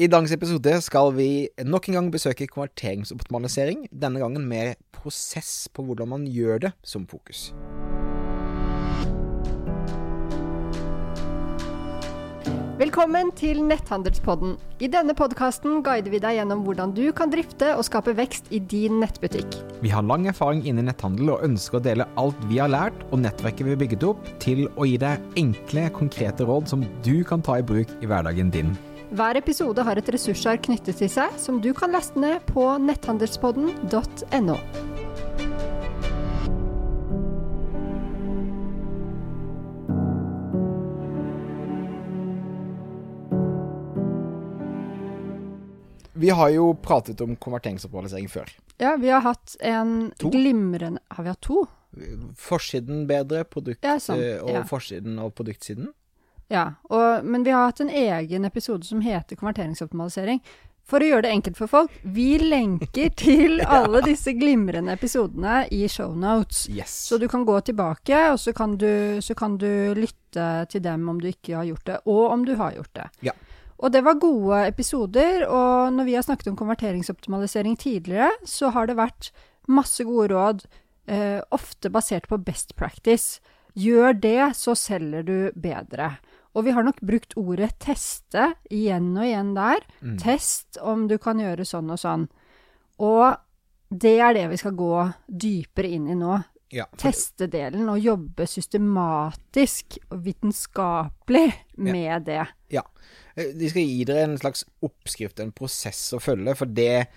I 0.00 0.06
dagens 0.08 0.32
episode 0.32 0.78
skal 0.80 1.10
vi 1.12 1.50
nok 1.68 1.90
en 1.90 1.96
gang 1.98 2.06
besøke 2.08 2.46
konverteringsoptimalisering, 2.48 3.82
denne 3.92 4.22
gangen 4.22 4.46
med 4.48 4.78
prosess 4.96 5.68
på 5.76 5.84
hvordan 5.84 6.08
man 6.08 6.24
gjør 6.24 6.62
det 6.62 6.70
som 6.80 7.04
fokus. 7.04 7.50
Velkommen 12.80 13.28
til 13.36 13.60
Netthandelspodden. 13.60 14.56
I 14.80 14.88
denne 14.88 15.12
podkasten 15.12 15.82
guider 15.84 16.08
vi 16.14 16.24
deg 16.24 16.38
gjennom 16.38 16.64
hvordan 16.64 16.96
du 16.96 17.10
kan 17.12 17.28
drifte 17.28 17.74
og 17.76 17.84
skape 17.84 18.16
vekst 18.16 18.48
i 18.56 18.64
din 18.72 19.02
nettbutikk. 19.04 19.52
Vi 19.84 19.92
har 19.92 20.08
lang 20.08 20.24
erfaring 20.32 20.64
innen 20.64 20.88
netthandel 20.88 21.34
og 21.34 21.44
ønsker 21.44 21.76
å 21.76 21.84
dele 21.84 22.08
alt 22.16 22.40
vi 22.48 22.56
har 22.64 22.72
lært 22.72 23.04
og 23.10 23.20
nettverket 23.26 23.68
vi 23.68 23.76
har 23.76 23.84
bygget 23.84 24.12
opp, 24.14 24.36
til 24.40 24.64
å 24.80 24.88
gi 24.88 24.96
deg 25.04 25.42
enkle, 25.44 25.90
konkrete 25.92 26.48
råd 26.48 26.72
som 26.72 26.88
du 27.04 27.18
kan 27.20 27.44
ta 27.44 27.60
i 27.60 27.68
bruk 27.74 27.92
i 28.00 28.08
hverdagen 28.08 28.56
din. 28.56 28.72
Hver 29.10 29.34
episode 29.40 29.82
har 29.82 29.98
et 29.98 30.08
ressursark 30.14 30.68
knyttet 30.68 31.00
til 31.00 31.10
seg, 31.10 31.34
som 31.42 31.58
du 31.62 31.72
kan 31.74 31.90
laste 31.90 32.20
ned 32.22 32.44
på 32.46 32.62
netthandelspodden.no. 32.78 34.56
Vi 46.20 46.30
har 46.30 46.50
jo 46.54 46.70
pratet 46.78 47.20
om 47.24 47.34
konverteringsoppmålisering 47.34 48.28
før. 48.30 48.50
Ja, 48.78 48.94
vi 49.00 49.08
har 49.10 49.24
hatt 49.24 49.56
en 49.58 50.12
To? 50.20 50.30
glimrende 50.30 51.00
Har 51.16 51.24
vi 51.24 51.32
hatt 51.32 51.42
to? 51.42 51.64
Forsiden 52.38 53.08
bedre, 53.08 53.42
produkt 53.48 53.82
Ja, 53.82 53.96
eh, 54.14 54.38
og 54.38 54.52
ja. 54.54 54.62
forsiden 54.68 55.18
og 55.18 55.34
produktsiden. 55.34 55.90
Ja, 56.50 56.72
og, 56.90 57.24
men 57.24 57.44
vi 57.46 57.54
har 57.54 57.68
hatt 57.68 57.80
en 57.80 57.92
egen 57.94 58.44
episode 58.48 58.86
som 58.86 59.02
heter 59.04 59.38
konverteringsoptimalisering. 59.38 60.42
For 60.90 60.98
å 60.98 61.06
gjøre 61.06 61.28
det 61.28 61.34
enkelt 61.36 61.58
for 61.60 61.70
folk, 61.70 61.92
vi 62.02 62.32
lenker 62.42 63.12
til 63.22 63.60
alle 63.62 64.00
disse 64.02 64.34
glimrende 64.34 64.96
episodene 64.98 65.62
i 65.70 65.84
shownotes. 65.88 66.64
Yes. 66.74 66.96
Så 67.06 67.20
du 67.22 67.28
kan 67.30 67.44
gå 67.46 67.60
tilbake, 67.68 68.24
og 68.32 68.40
så 68.42 68.54
kan, 68.56 68.74
du, 68.80 69.20
så 69.22 69.36
kan 69.38 69.54
du 69.60 69.94
lytte 69.94 70.48
til 70.72 70.82
dem 70.82 71.06
om 71.12 71.20
du 71.22 71.28
ikke 71.30 71.60
har 71.60 71.68
gjort 71.68 71.86
det, 71.86 72.00
og 72.10 72.24
om 72.32 72.42
du 72.48 72.56
har 72.58 72.74
gjort 72.74 72.92
det. 72.98 73.06
Ja. 73.30 73.36
Og 73.80 73.94
det 73.94 74.02
var 74.04 74.18
gode 74.20 74.64
episoder, 74.68 75.46
og 75.48 75.94
når 75.94 76.08
vi 76.08 76.16
har 76.18 76.26
snakket 76.26 76.50
om 76.50 76.58
konverteringsoptimalisering 76.58 77.78
tidligere, 77.80 78.34
så 78.44 78.74
har 78.74 78.90
det 78.90 78.98
vært 78.98 79.30
masse 79.70 80.04
gode 80.04 80.34
råd, 80.34 80.66
eh, 81.06 81.38
ofte 81.54 81.88
basert 81.88 82.26
på 82.28 82.40
best 82.44 82.74
practice. 82.76 83.38
Gjør 83.78 84.18
det, 84.20 84.56
så 84.58 84.74
selger 84.74 85.22
du 85.24 85.36
bedre. 85.54 86.16
Og 86.54 86.66
vi 86.66 86.72
har 86.74 86.82
nok 86.86 86.98
brukt 87.06 87.36
ordet 87.38 87.72
teste 87.82 88.50
igjen 88.74 89.12
og 89.14 89.26
igjen 89.26 89.52
der. 89.54 89.84
Mm. 90.02 90.16
Test 90.18 90.80
om 90.82 91.06
du 91.10 91.16
kan 91.22 91.38
gjøre 91.38 91.66
sånn 91.68 91.92
og 91.94 92.00
sånn. 92.02 92.26
Og 93.00 93.36
det 93.90 94.16
er 94.22 94.34
det 94.36 94.48
vi 94.52 94.58
skal 94.60 94.74
gå 94.78 94.94
dypere 95.26 95.92
inn 95.96 96.08
i 96.10 96.18
nå. 96.18 96.40
Ja, 96.70 96.84
Testedelen 96.94 97.88
og 97.90 97.98
jobbe 97.98 98.44
systematisk 98.46 99.96
og 100.12 100.20
vitenskapelig 100.22 101.48
med 101.82 102.28
det. 102.28 102.44
Ja. 102.70 102.84
Eh, 103.34 103.50
De 103.58 103.70
skal 103.72 103.88
gi 103.88 104.04
dere 104.06 104.28
en 104.28 104.38
slags 104.38 104.62
oppskrift, 104.86 105.40
en 105.42 105.50
prosess 105.50 106.12
å 106.14 106.20
følge, 106.22 106.54
for 106.54 106.70
det 106.70 107.08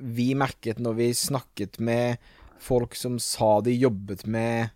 vi 0.00 0.32
merket 0.34 0.80
når 0.82 0.98
vi 0.98 1.08
snakket 1.14 1.78
med 1.78 2.18
folk 2.60 2.96
som 2.98 3.20
sa 3.22 3.60
de 3.64 3.76
jobbet 3.78 4.26
med 4.26 4.74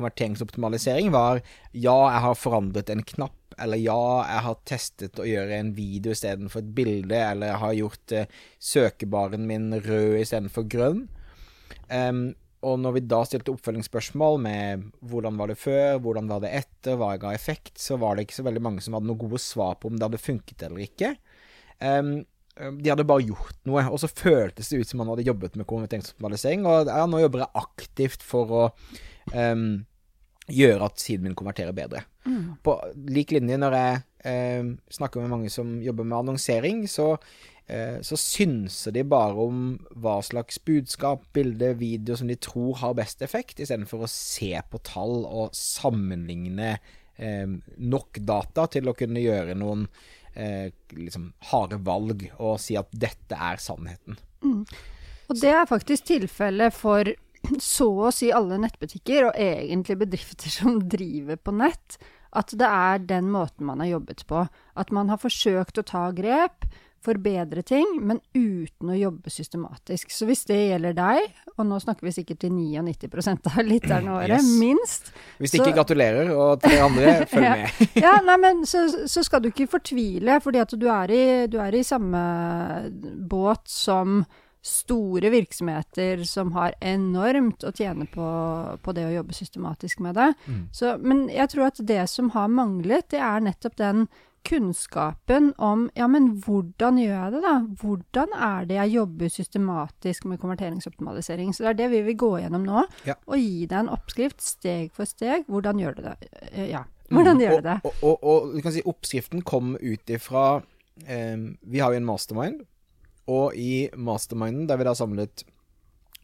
konverteringsoptimalisering, 0.00 1.12
var 1.14 1.42
ja, 1.70 1.96
jeg 2.10 2.24
har 2.26 2.38
forandret 2.38 2.90
en 2.92 3.04
knapp, 3.06 3.36
eller 3.60 3.80
ja, 3.80 4.02
jeg 4.26 4.44
har 4.48 4.60
testet 4.68 5.20
å 5.20 5.28
gjøre 5.28 5.60
en 5.60 5.72
video 5.76 6.16
istedenfor 6.16 6.64
et 6.64 6.74
bilde, 6.76 7.16
eller 7.16 7.52
jeg 7.52 7.62
har 7.64 7.78
gjort 7.78 8.16
eh, 8.16 8.36
søkebaren 8.72 9.48
min 9.48 9.72
rød 9.76 10.20
istedenfor 10.22 10.68
grønn. 10.70 11.04
Um, 11.90 12.30
og 12.66 12.76
når 12.82 12.98
vi 12.98 13.02
da 13.08 13.22
stilte 13.24 13.54
oppfølgingsspørsmål 13.54 14.36
med 14.44 14.82
hvordan 15.08 15.38
var 15.40 15.48
det 15.48 15.56
før, 15.60 16.00
hvordan 16.04 16.28
var 16.28 16.42
det 16.44 16.50
etter, 16.58 16.98
hva 17.00 17.14
ga 17.20 17.32
effekt, 17.32 17.78
så 17.80 17.96
var 18.00 18.16
det 18.16 18.26
ikke 18.26 18.36
så 18.40 18.44
veldig 18.44 18.64
mange 18.66 18.84
som 18.84 18.96
hadde 18.96 19.08
noen 19.08 19.22
gode 19.22 19.40
svar 19.40 19.78
på 19.80 19.88
om 19.88 19.96
det 19.96 20.04
hadde 20.04 20.20
funket 20.20 20.66
eller 20.66 20.84
ikke. 20.84 21.14
Um, 21.80 22.20
de 22.60 22.90
hadde 22.90 23.06
bare 23.08 23.24
gjort 23.24 23.56
noe, 23.68 23.86
og 23.88 24.02
så 24.02 24.10
føltes 24.10 24.68
det 24.68 24.82
ut 24.82 24.90
som 24.90 25.00
man 25.00 25.08
hadde 25.12 25.24
jobbet 25.24 25.56
med 25.56 25.68
konverteringsoptimalisering. 25.70 26.66
Og 26.68 26.90
ja, 26.90 27.06
nå 27.08 27.22
jobber 27.22 27.44
jeg 27.46 27.62
aktivt 27.62 28.26
for 28.26 28.52
å 28.52 28.64
em, 29.32 29.86
gjøre 30.54 30.88
at 30.90 31.00
siden 31.02 31.28
min 31.28 31.36
konverterer 31.38 31.76
bedre. 31.76 32.04
På 32.64 32.76
lik 33.10 33.32
linje 33.34 33.56
når 33.60 33.76
jeg 33.76 34.02
eh, 34.28 34.74
snakker 34.92 35.22
med 35.22 35.32
mange 35.32 35.52
som 35.52 35.78
jobber 35.82 36.06
med 36.06 36.18
annonsering, 36.18 36.84
så 36.90 37.14
eh, 37.66 37.98
så 38.04 38.18
synser 38.20 38.94
de 38.96 39.04
bare 39.08 39.46
om 39.46 39.78
hva 39.96 40.18
slags 40.26 40.60
budskap, 40.66 41.24
bilde, 41.32 41.72
video 41.80 42.18
som 42.18 42.28
de 42.30 42.36
tror 42.36 42.78
har 42.82 42.96
best 42.98 43.24
effekt, 43.26 43.60
istedenfor 43.60 44.04
å 44.04 44.12
se 44.12 44.52
på 44.70 44.82
tall 44.86 45.24
og 45.24 45.56
sammenligne 45.56 46.76
eh, 47.16 47.48
nok 47.76 48.20
data 48.20 48.68
til 48.70 48.90
å 48.90 48.96
kunne 48.98 49.24
gjøre 49.24 49.56
noen 49.58 49.88
eh, 50.34 50.70
liksom 50.96 51.32
harde 51.52 51.80
valg 51.86 52.28
og 52.38 52.60
si 52.62 52.76
at 52.78 52.92
dette 52.92 53.36
er 53.36 53.62
sannheten. 53.62 54.20
Og 55.30 55.38
det 55.38 55.52
er 55.54 55.68
faktisk 55.70 56.08
tilfellet 56.10 56.74
for 56.74 57.12
så 57.58 57.88
å 58.08 58.12
si 58.14 58.30
alle 58.34 58.58
nettbutikker, 58.62 59.30
og 59.30 59.38
egentlig 59.40 59.98
bedrifter 60.04 60.50
som 60.58 60.80
driver 60.88 61.36
på 61.40 61.54
nett, 61.56 61.98
at 62.36 62.52
det 62.54 62.66
er 62.68 63.00
den 63.10 63.30
måten 63.32 63.66
man 63.66 63.80
har 63.82 63.96
jobbet 63.96 64.22
på. 64.30 64.44
At 64.78 64.92
man 64.94 65.08
har 65.10 65.18
forsøkt 65.18 65.80
å 65.82 65.86
ta 65.86 66.10
grep, 66.14 66.68
forbedre 67.00 67.62
ting, 67.64 67.94
men 68.04 68.18
uten 68.36 68.90
å 68.92 68.96
jobbe 68.98 69.30
systematisk. 69.32 70.10
Så 70.12 70.26
hvis 70.28 70.42
det 70.44 70.58
gjelder 70.68 70.92
deg, 70.98 71.30
og 71.56 71.64
nå 71.64 71.78
snakker 71.80 72.04
vi 72.04 72.12
sikkert 72.12 72.42
til 72.42 72.52
99 72.52 73.48
av 73.48 73.62
lytterne 73.64 74.12
våre, 74.18 74.36
Yes. 74.36 74.50
minst 74.60 75.08
Hvis 75.40 75.54
ikke, 75.56 75.70
Så- 75.72 75.76
gratulerer, 75.78 76.28
og 76.36 76.60
til 76.60 76.76
andre, 76.78 77.14
følg 77.32 77.42
Ja. 77.48 77.54
med. 77.56 77.88
ja, 78.04 78.12
nei, 78.20 78.36
men 78.44 78.62
så, 78.68 78.84
så 79.08 79.24
skal 79.24 79.40
du 79.40 79.48
ikke 79.48 79.66
fortvile, 79.72 80.36
fordi 80.44 80.60
at 80.60 80.76
du 80.78 80.86
er 80.92 81.10
i, 81.10 81.46
du 81.48 81.56
er 81.58 81.72
i 81.74 81.82
samme 81.82 82.20
båt 83.32 83.64
som 83.66 84.20
store 84.62 85.30
virksomheter 85.32 86.24
som 86.28 86.52
har 86.52 86.74
enormt 86.84 87.64
å 87.64 87.72
tjene 87.72 88.04
på, 88.12 88.26
på 88.84 88.92
det 88.96 89.06
å 89.08 89.14
jobbe 89.14 89.32
systematisk 89.36 90.02
med 90.04 90.18
det. 90.20 90.32
Mm. 90.46 90.64
Så, 90.72 90.96
men 91.00 91.22
jeg 91.32 91.48
tror 91.54 91.70
at 91.70 91.80
det 91.88 92.02
som 92.12 92.28
har 92.36 92.50
manglet, 92.52 93.08
det 93.14 93.22
er 93.24 93.40
nettopp 93.46 93.78
den 93.80 94.04
kunnskapen 94.64 95.50
om 95.60 95.86
ja, 95.94 96.06
men 96.08 96.30
hvordan 96.44 96.98
gjør 97.00 97.12
jeg 97.16 97.32
det, 97.34 97.40
da? 97.44 97.54
Hvordan 97.80 98.32
er 98.36 98.68
det 98.68 98.78
jeg 98.78 98.94
jobber 98.94 99.32
systematisk 99.32 100.24
med 100.30 100.40
konverteringsoptimalisering? 100.40 101.52
Så 101.54 101.64
det 101.64 101.70
er 101.74 101.78
det 101.82 101.90
vi 101.94 102.00
vil 102.08 102.18
gå 102.20 102.30
gjennom 102.42 102.64
nå, 102.66 102.84
Ja. 103.08 103.16
og 103.26 103.36
gi 103.40 103.66
deg 103.66 103.78
en 103.82 103.92
oppskrift 103.96 104.40
steg 104.44 104.92
for 104.96 105.08
steg. 105.08 105.44
Hvordan 105.48 105.80
gjør 105.82 105.96
du 105.98 106.02
det? 106.08 106.16
Eh, 106.52 106.70
Ja. 106.70 106.84
Hvordan 107.10 107.40
gjør 107.42 107.56
du 107.58 107.62
det? 107.66 107.78
Mm. 107.82 107.86
Og, 107.90 108.02
og, 108.06 108.24
og 108.24 108.52
du 108.54 108.60
kan 108.62 108.72
si 108.72 108.82
oppskriften 108.86 109.40
kom 109.42 109.72
ut 109.74 110.10
ifra 110.14 110.62
eh, 111.08 111.36
Vi 111.66 111.80
har 111.82 111.90
jo 111.90 111.98
en 111.98 112.06
mastermind, 112.06 112.60
og 113.30 113.56
i 113.58 113.88
masterminden, 113.94 114.66
der 114.68 114.80
vi 114.80 114.86
da 114.88 114.94
samlet 114.98 115.44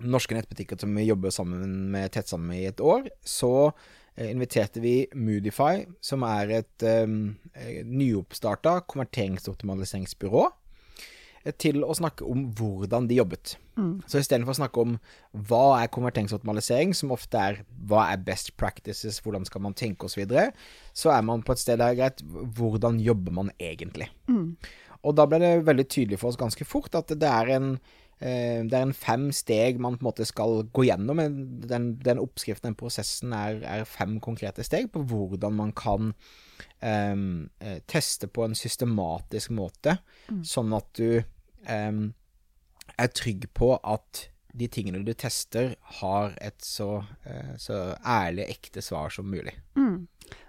norske 0.05 0.37
nettbutikker 0.37 0.81
som 0.81 0.93
vi 0.97 1.07
jobber 1.07 1.33
sammen 1.33 1.89
med, 1.93 2.11
tett 2.13 2.29
sammen 2.29 2.51
med 2.53 2.63
i 2.63 2.69
et 2.71 2.83
år, 2.85 3.09
så 3.25 3.53
eh, 4.17 4.29
inviterte 4.29 4.83
vi 4.85 4.97
Moodify, 5.17 5.87
som 6.05 6.27
er 6.29 6.59
et 6.61 6.87
um, 7.07 7.37
nyoppstarta 7.89 8.81
konverteringsoptimaliseringsbyrå, 8.93 10.45
eh, 11.45 11.55
til 11.57 11.87
å 11.87 11.97
snakke 11.97 12.29
om 12.29 12.51
hvordan 12.59 13.09
de 13.09 13.23
jobbet. 13.23 13.57
Så 14.09 14.21
istedenfor 14.23 14.55
å 14.55 14.61
snakke 14.61 14.83
om 14.85 14.95
hva 15.49 15.83
er 15.83 15.91
konverteringsoptimalisering, 15.93 16.95
som 16.97 17.13
ofte 17.13 17.41
er 17.41 17.59
hva 17.89 18.07
er 18.13 18.23
best 18.25 18.55
practices, 18.61 19.19
hvordan 19.25 19.45
skal 19.49 19.65
man 19.67 19.77
tenke 19.77 20.09
osv., 20.09 20.17
så, 20.17 20.23
videre, 20.23 20.47
så 20.97 21.13
er 21.13 21.27
man 21.29 21.45
på 21.45 21.53
et 21.53 21.61
sted 21.61 21.81
der 21.81 21.97
greit, 21.99 22.23
hvordan 22.57 23.01
jobber 23.05 23.37
man 23.37 23.53
egentlig? 23.61 24.09
Og 25.07 25.15
da 25.17 25.29
ble 25.29 25.41
det 25.43 25.53
veldig 25.67 25.87
tydelig 25.87 26.19
for 26.21 26.33
oss 26.33 26.41
ganske 26.41 26.67
fort 26.67 26.97
at 26.99 27.15
det 27.15 27.31
er 27.31 27.53
en 27.57 27.71
eh, 28.19 28.65
det 28.67 28.75
er 28.75 28.83
en 28.89 28.97
fem 28.97 29.29
steg 29.35 29.81
man 29.83 29.99
på 29.99 30.05
en 30.05 30.09
måte 30.09 30.27
skal 30.29 30.65
gå 30.75 30.87
gjennom. 30.89 31.23
Den, 31.71 31.89
den 32.03 32.23
oppskriften, 32.23 32.73
den 32.73 32.79
prosessen, 32.79 33.35
er, 33.37 33.63
er 33.63 33.89
fem 33.89 34.19
konkrete 34.25 34.67
steg 34.67 34.91
på 34.95 35.05
hvordan 35.07 35.59
man 35.61 35.75
kan 35.77 36.15
eh, 36.81 37.17
teste 37.87 38.29
på 38.29 38.47
en 38.47 38.59
systematisk 38.59 39.55
måte, 39.57 39.99
sånn 40.43 40.75
at 40.77 40.91
du 40.99 41.21
em, 41.71 42.09
er 42.97 43.13
trygg 43.13 43.51
på 43.57 43.75
at 43.83 44.27
de 44.57 44.69
tingene 44.73 45.05
du 45.05 45.13
tester, 45.13 45.75
har 46.01 46.37
et 46.41 46.65
så, 46.65 47.05
eh, 47.29 47.55
så 47.61 47.95
ærlig, 48.01 48.49
ekte 48.57 48.83
svar 48.85 49.13
som 49.13 49.29
mulig. 49.29 49.53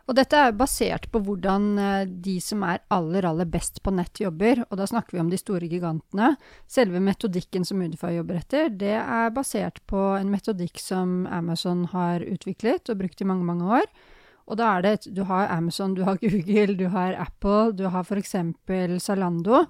Og 0.07 0.15
dette 0.15 0.39
er 0.39 0.53
basert 0.55 1.09
på 1.11 1.19
hvordan 1.19 1.65
eh, 1.83 2.05
de 2.07 2.37
som 2.43 2.63
er 2.63 2.79
aller, 2.95 3.25
aller 3.27 3.47
best 3.51 3.81
på 3.83 3.91
nett 3.91 4.21
jobber, 4.23 4.61
og 4.69 4.79
da 4.79 4.87
snakker 4.87 5.17
vi 5.17 5.23
om 5.23 5.31
de 5.31 5.39
store 5.39 5.67
gigantene. 5.67 6.35
Selve 6.71 7.01
metodikken 7.03 7.67
som 7.67 7.81
Udify 7.83 8.13
jobber 8.15 8.39
etter, 8.39 8.69
det 8.71 8.95
er 9.01 9.33
basert 9.35 9.81
på 9.91 9.99
en 10.15 10.31
metodikk 10.31 10.79
som 10.79 11.25
Amazon 11.27 11.83
har 11.91 12.23
utviklet 12.23 12.87
og 12.87 13.01
brukt 13.03 13.21
i 13.21 13.27
mange, 13.27 13.47
mange 13.47 13.67
år. 13.81 13.91
Og 14.47 14.55
da 14.61 14.71
er 14.77 14.85
det, 14.85 15.11
du 15.11 15.25
har 15.27 15.51
Amazon, 15.51 15.97
du 15.97 16.05
har 16.07 16.19
Google, 16.23 16.77
du 16.79 16.87
har 16.95 17.19
Apple, 17.19 17.75
du 17.75 17.89
har 17.91 18.07
f.eks. 18.07 18.35
Zalando. 19.03 19.65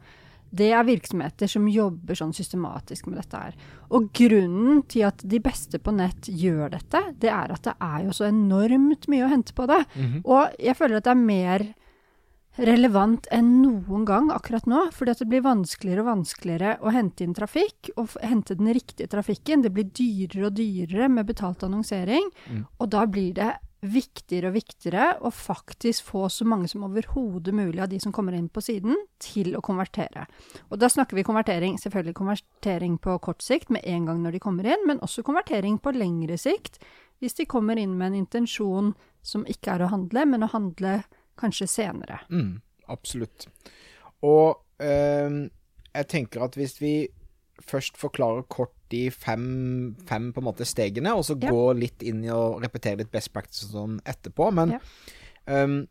Det 0.50 0.70
er 0.72 0.86
virksomheter 0.88 1.50
som 1.52 1.68
jobber 1.68 2.18
sånn 2.18 2.34
systematisk 2.36 3.10
med 3.10 3.20
dette 3.20 3.42
her. 3.42 3.58
Og 3.96 4.08
grunnen 4.16 4.84
til 4.90 5.08
at 5.08 5.24
de 5.24 5.40
beste 5.44 5.80
på 5.80 5.94
nett 5.96 6.30
gjør 6.30 6.72
dette, 6.78 7.02
det 7.20 7.32
er 7.34 7.52
at 7.54 7.68
det 7.68 7.76
er 7.84 8.06
jo 8.08 8.16
så 8.16 8.30
enormt 8.30 9.10
mye 9.12 9.26
å 9.26 9.32
hente 9.32 9.56
på 9.58 9.68
det. 9.68 9.84
Mhm. 9.96 10.24
Og 10.26 10.56
jeg 10.60 10.78
føler 10.80 10.98
at 10.98 11.10
det 11.10 11.16
er 11.16 11.28
mer 11.28 11.68
relevant 12.58 13.28
enn 13.34 13.50
noen 13.62 14.06
gang 14.08 14.32
akkurat 14.34 14.66
nå. 14.70 14.88
Fordi 14.96 15.14
at 15.14 15.22
det 15.22 15.30
blir 15.30 15.46
vanskeligere 15.46 16.04
og 16.04 16.12
vanskeligere 16.12 16.78
å 16.82 16.94
hente 16.96 17.26
inn 17.26 17.36
trafikk, 17.38 17.92
og 17.98 18.18
hente 18.24 18.58
den 18.58 18.74
riktige 18.74 19.12
trafikken. 19.12 19.64
Det 19.66 19.74
blir 19.76 19.92
dyrere 19.92 20.50
og 20.50 20.58
dyrere 20.58 21.10
med 21.12 21.30
betalt 21.30 21.64
annonsering. 21.68 22.32
Mm. 22.50 22.66
Og 22.80 22.90
da 22.94 23.06
blir 23.06 23.34
det 23.38 23.54
viktigere 23.85 24.50
og 24.50 24.56
viktigere 24.56 25.07
å 25.21 25.29
faktisk 25.33 26.07
få 26.09 26.24
så 26.33 26.45
mange 26.50 26.69
som 26.71 26.85
overhodet 26.88 27.53
mulig 27.53 27.81
av 27.83 27.91
de 27.91 28.00
som 28.01 28.13
kommer 28.15 28.33
inn 28.33 28.50
på 28.50 28.63
siden, 28.65 28.97
til 29.21 29.53
å 29.57 29.62
konvertere. 29.65 30.25
Og 30.71 30.79
da 30.81 30.89
snakker 30.89 31.18
vi 31.18 31.25
konvertering, 31.27 31.77
selvfølgelig 31.81 32.18
konvertering 32.18 32.97
på 33.01 33.18
kort 33.24 33.45
sikt 33.45 33.69
med 33.74 33.85
en 33.85 34.07
gang 34.09 34.24
når 34.24 34.38
de 34.38 34.44
kommer 34.44 34.69
inn, 34.69 34.88
men 34.89 35.03
også 35.06 35.25
konvertering 35.27 35.77
på 35.81 35.94
lengre 35.95 36.39
sikt 36.41 36.81
hvis 37.21 37.38
de 37.38 37.47
kommer 37.50 37.77
inn 37.81 37.95
med 37.97 38.12
en 38.12 38.24
intensjon 38.24 38.91
som 39.25 39.45
ikke 39.50 39.74
er 39.75 39.85
å 39.85 39.91
handle, 39.91 40.25
men 40.29 40.45
å 40.45 40.51
handle 40.51 41.00
kanskje 41.38 41.69
senere. 41.69 42.21
Mm, 42.29 42.59
absolutt. 42.94 43.47
Og 44.25 44.57
øh, 44.81 45.39
jeg 45.94 46.09
tenker 46.13 46.45
at 46.45 46.57
hvis 46.57 46.77
vi 46.81 46.94
først 47.62 47.98
forklarer 47.98 48.44
kort 48.50 48.74
de 48.92 49.09
fem, 49.12 49.95
fem 50.07 50.31
på 50.33 50.39
en 50.42 50.45
måte 50.48 50.65
stegene, 50.65 51.15
og 51.15 51.24
så 51.25 51.36
Ja. 51.42 51.50
gå 51.51 51.74
litt 51.77 52.04
inn 52.04 52.24
i 52.24 52.27
å 52.31 52.59
repetere 52.62 52.98
litt 52.98 53.12
best 53.12 53.33
practice 53.33 53.71
sånn 53.71 54.00
etterpå. 54.06 54.51
Men 54.54 54.71
Ja. 54.71 54.80
um, 55.48 55.88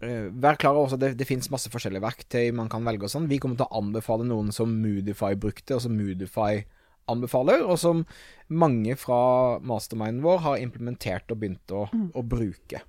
eh, 0.00 0.30
vær 0.30 0.56
klar 0.56 0.76
over 0.76 0.94
at 0.94 1.00
det, 1.00 1.16
det 1.18 1.26
finnes 1.26 1.50
masse 1.50 1.68
forskjellige 1.68 2.00
verktøy 2.02 2.52
man 2.54 2.68
kan 2.68 2.84
velge 2.84 3.04
og 3.04 3.10
sånn. 3.10 3.28
Vi 3.28 3.38
kommer 3.38 3.56
til 3.56 3.66
å 3.66 3.82
anbefale 3.82 4.24
noen 4.24 4.52
som 4.52 4.70
Moodify 4.82 5.34
brukte, 5.34 5.74
og 5.74 5.82
som 5.82 5.96
Moodify 5.96 6.64
anbefaler, 7.08 7.62
og 7.64 7.78
som 7.78 8.06
mange 8.50 8.94
fra 8.96 9.58
masterminden 9.60 10.22
vår 10.22 10.38
har 10.44 10.56
implementert 10.58 11.30
og 11.32 11.40
begynt 11.40 11.72
å, 11.72 11.86
å 12.14 12.22
bruke. 12.22 12.82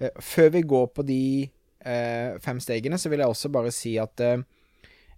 Eh, 0.00 0.10
Før 0.22 0.50
vi 0.54 0.62
går 0.62 0.86
på 0.94 1.04
de 1.04 1.50
eh, 1.84 2.38
fem 2.38 2.60
stegene, 2.60 2.98
så 2.98 3.10
vil 3.10 3.18
jeg 3.18 3.28
også 3.28 3.50
bare 3.50 3.72
si 3.74 3.96
at 3.98 4.20
eh, 4.20 4.38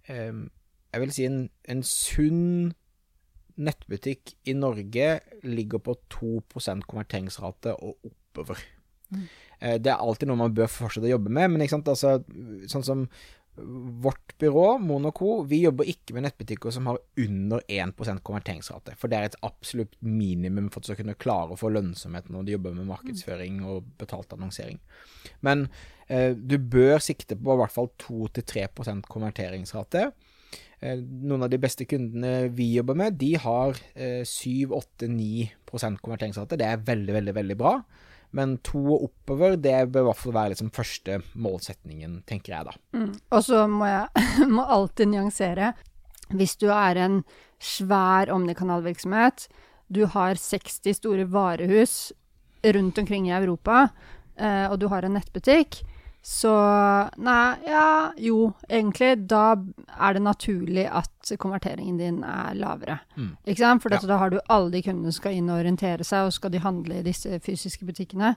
em, 0.09 0.49
Jeg 0.93 1.03
vil 1.03 1.13
si 1.15 1.27
en, 1.27 1.43
en 1.69 1.83
sunn 1.87 2.73
nettbutikk 3.53 4.33
i 4.49 4.55
Norge 4.57 5.19
ligger 5.45 5.81
på 5.83 5.95
2% 6.13 6.87
konverteringsrate 6.89 7.75
og 7.75 8.09
oppover. 8.09 8.61
Mm. 9.13 9.25
det 9.83 9.91
er 9.91 10.01
alltid 10.01 10.25
noe 10.25 10.39
man 10.39 10.55
bør 10.57 10.71
fortsette 10.71 11.05
å 11.05 11.11
jobbe 11.11 11.29
med, 11.29 11.51
men 11.53 11.61
altså, 11.61 12.15
sånn 12.71 12.85
som 12.87 13.03
vårt 13.55 14.33
byrå, 14.41 14.77
Monoco, 14.81 15.43
vi 15.45 15.59
jobber 15.61 15.85
ikke 15.89 16.15
med 16.15 16.25
nettbutikker 16.25 16.73
som 16.73 16.87
har 16.89 16.97
under 17.21 17.61
1% 17.69 18.23
konverteringsrate. 18.25 18.95
For 18.97 19.11
det 19.11 19.17
er 19.17 19.27
et 19.29 19.37
absolutt 19.45 19.93
minimum 20.01 20.71
for 20.73 20.81
skal 20.81 20.97
kunne 20.97 21.17
klare 21.21 21.53
å 21.53 21.59
få 21.59 21.69
lønnsomhet 21.69 22.31
når 22.33 22.47
du 22.47 22.53
jobber 22.55 22.73
med 22.79 22.89
markedsføring 22.89 23.61
og 23.69 23.91
betalt 24.01 24.33
annonsering. 24.33 24.81
Men 25.45 25.67
eh, 26.07 26.33
du 26.33 26.57
bør 26.57 26.97
sikte 27.03 27.37
på 27.37 27.53
i 27.53 27.61
hvert 27.61 27.75
fall 27.75 27.91
2-3% 28.01 29.05
konverteringsrate. 29.13 30.07
Eh, 30.83 30.99
noen 30.99 31.45
av 31.45 31.51
de 31.51 31.59
beste 31.63 31.85
kundene 31.87 32.49
vi 32.51 32.73
jobber 32.75 32.97
med, 32.99 33.15
de 33.21 33.33
har 33.39 33.77
eh, 33.95 34.23
7-8-9 34.27 35.53
konverteringsrate. 35.71 36.59
Det 36.59 36.67
er 36.67 36.83
veldig, 36.83 37.13
veldig, 37.15 37.35
veldig 37.37 37.57
bra. 37.59 37.77
Men 38.33 38.57
to 38.65 38.81
og 38.95 39.05
oppover, 39.07 39.55
det 39.61 39.77
bør 39.93 40.07
i 40.07 40.09
hvert 40.09 40.19
fall 40.19 40.35
være 40.35 40.53
liksom 40.55 40.73
første 40.73 41.19
målsetningen, 41.39 42.23
tenker 42.29 42.55
jeg 42.55 42.67
da. 42.67 42.75
Mm. 42.97 43.11
Og 43.31 43.45
så 43.45 43.63
må 43.69 43.87
jeg 43.87 44.25
må 44.55 44.65
alltid 44.75 45.13
nyansere. 45.13 45.71
Hvis 46.33 46.57
du 46.59 46.67
er 46.73 46.99
en 46.99 47.21
svær 47.63 48.33
omnikanalvirksomhet, 48.33 49.47
du 49.93 50.03
har 50.09 50.39
60 50.41 50.97
store 50.97 51.27
varehus 51.29 52.11
rundt 52.73 52.99
omkring 52.99 53.29
i 53.29 53.35
Europa, 53.37 53.85
eh, 54.35 54.65
og 54.67 54.79
du 54.81 54.89
har 54.91 55.05
en 55.05 55.15
nettbutikk, 55.15 55.83
så 56.23 56.53
Nei, 57.19 57.57
ja, 57.67 58.13
jo, 58.17 58.53
egentlig. 58.69 59.27
Da 59.27 59.57
er 59.99 60.13
det 60.15 60.21
naturlig 60.23 60.85
at 60.87 61.33
konverteringen 61.37 61.97
din 61.99 62.21
er 62.23 62.55
lavere. 62.55 62.99
Mm. 63.17 63.33
Ikke 63.45 63.59
sant? 63.59 63.83
For 63.83 63.91
Ja. 63.91 63.99
da 64.07 64.17
har 64.17 64.29
du 64.29 64.39
alle 64.49 64.71
de 64.71 64.81
kundene 64.81 65.11
som 65.11 65.19
skal 65.21 65.33
inn 65.33 65.49
og 65.49 65.59
orientere 65.59 66.03
seg, 66.07 66.25
og 66.25 66.33
skal 66.33 66.51
de 66.51 66.59
handle 66.63 66.99
i 66.99 67.03
disse 67.03 67.39
fysiske 67.43 67.85
butikkene. 67.85 68.35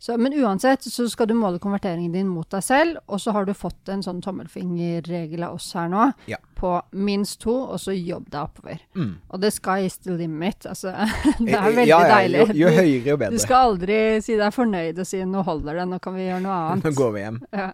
Så, 0.00 0.14
men 0.16 0.32
uansett 0.32 0.80
så 0.88 1.04
skal 1.12 1.28
du 1.28 1.34
måle 1.36 1.58
konverteringen 1.60 2.12
din 2.14 2.28
mot 2.32 2.48
deg 2.48 2.62
selv, 2.64 3.02
og 3.06 3.20
så 3.20 3.34
har 3.36 3.44
du 3.44 3.52
fått 3.52 3.90
en 3.92 4.00
sånn 4.00 4.22
tommelfingerregel 4.24 5.42
av 5.44 5.58
oss 5.58 5.66
her 5.76 5.90
nå 5.92 6.06
Ja. 6.30 6.38
på 6.56 6.70
minst 6.92 7.40
to, 7.42 7.52
og 7.68 7.76
så 7.82 7.92
jobb 7.92 8.30
deg 8.32 8.40
oppover. 8.40 8.80
Mm. 8.96 9.10
Og 9.28 9.40
the 9.42 9.50
sky 9.52 9.84
is 9.84 9.98
the 9.98 10.14
limit. 10.16 10.64
Altså, 10.66 10.94
det 11.38 11.52
er 11.52 11.68
Eh, 11.68 11.76
veldig 11.76 11.86
ja, 11.90 12.00
ja, 12.00 12.14
deilig. 12.16 12.46
Jo, 12.48 12.54
jo 12.54 12.72
høyere, 12.78 13.04
jo 13.10 13.16
bedre. 13.20 13.30
Du 13.36 13.38
skal 13.44 13.68
aldri 13.74 13.98
si 14.24 14.36
deg 14.40 14.54
fornøyd 14.56 14.98
og 15.04 15.06
si 15.06 15.20
'nå 15.24 15.42
holder 15.44 15.74
det, 15.82 15.86
nå 15.92 15.98
kan 16.00 16.14
vi 16.16 16.26
gjøre 16.30 16.40
noe 16.48 16.56
annet'. 16.72 16.84
Nå 16.88 16.94
går 16.96 17.12
vi 17.12 17.20
hjem. 17.26 17.40
Ja. 17.60 17.70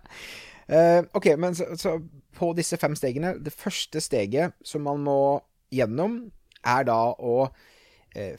Eh, 0.68 1.02
ok, 1.14 1.26
men 1.38 1.54
så, 1.54 1.64
så 1.78 1.94
på 2.34 2.48
disse 2.56 2.76
fem 2.76 2.96
stegene 2.98 3.36
Det 3.38 3.52
første 3.54 4.00
steget 4.02 4.52
som 4.64 4.82
man 4.82 4.98
må 4.98 5.40
gjennom, 5.70 6.24
er 6.66 6.82
da 6.88 6.98
å 7.14 7.46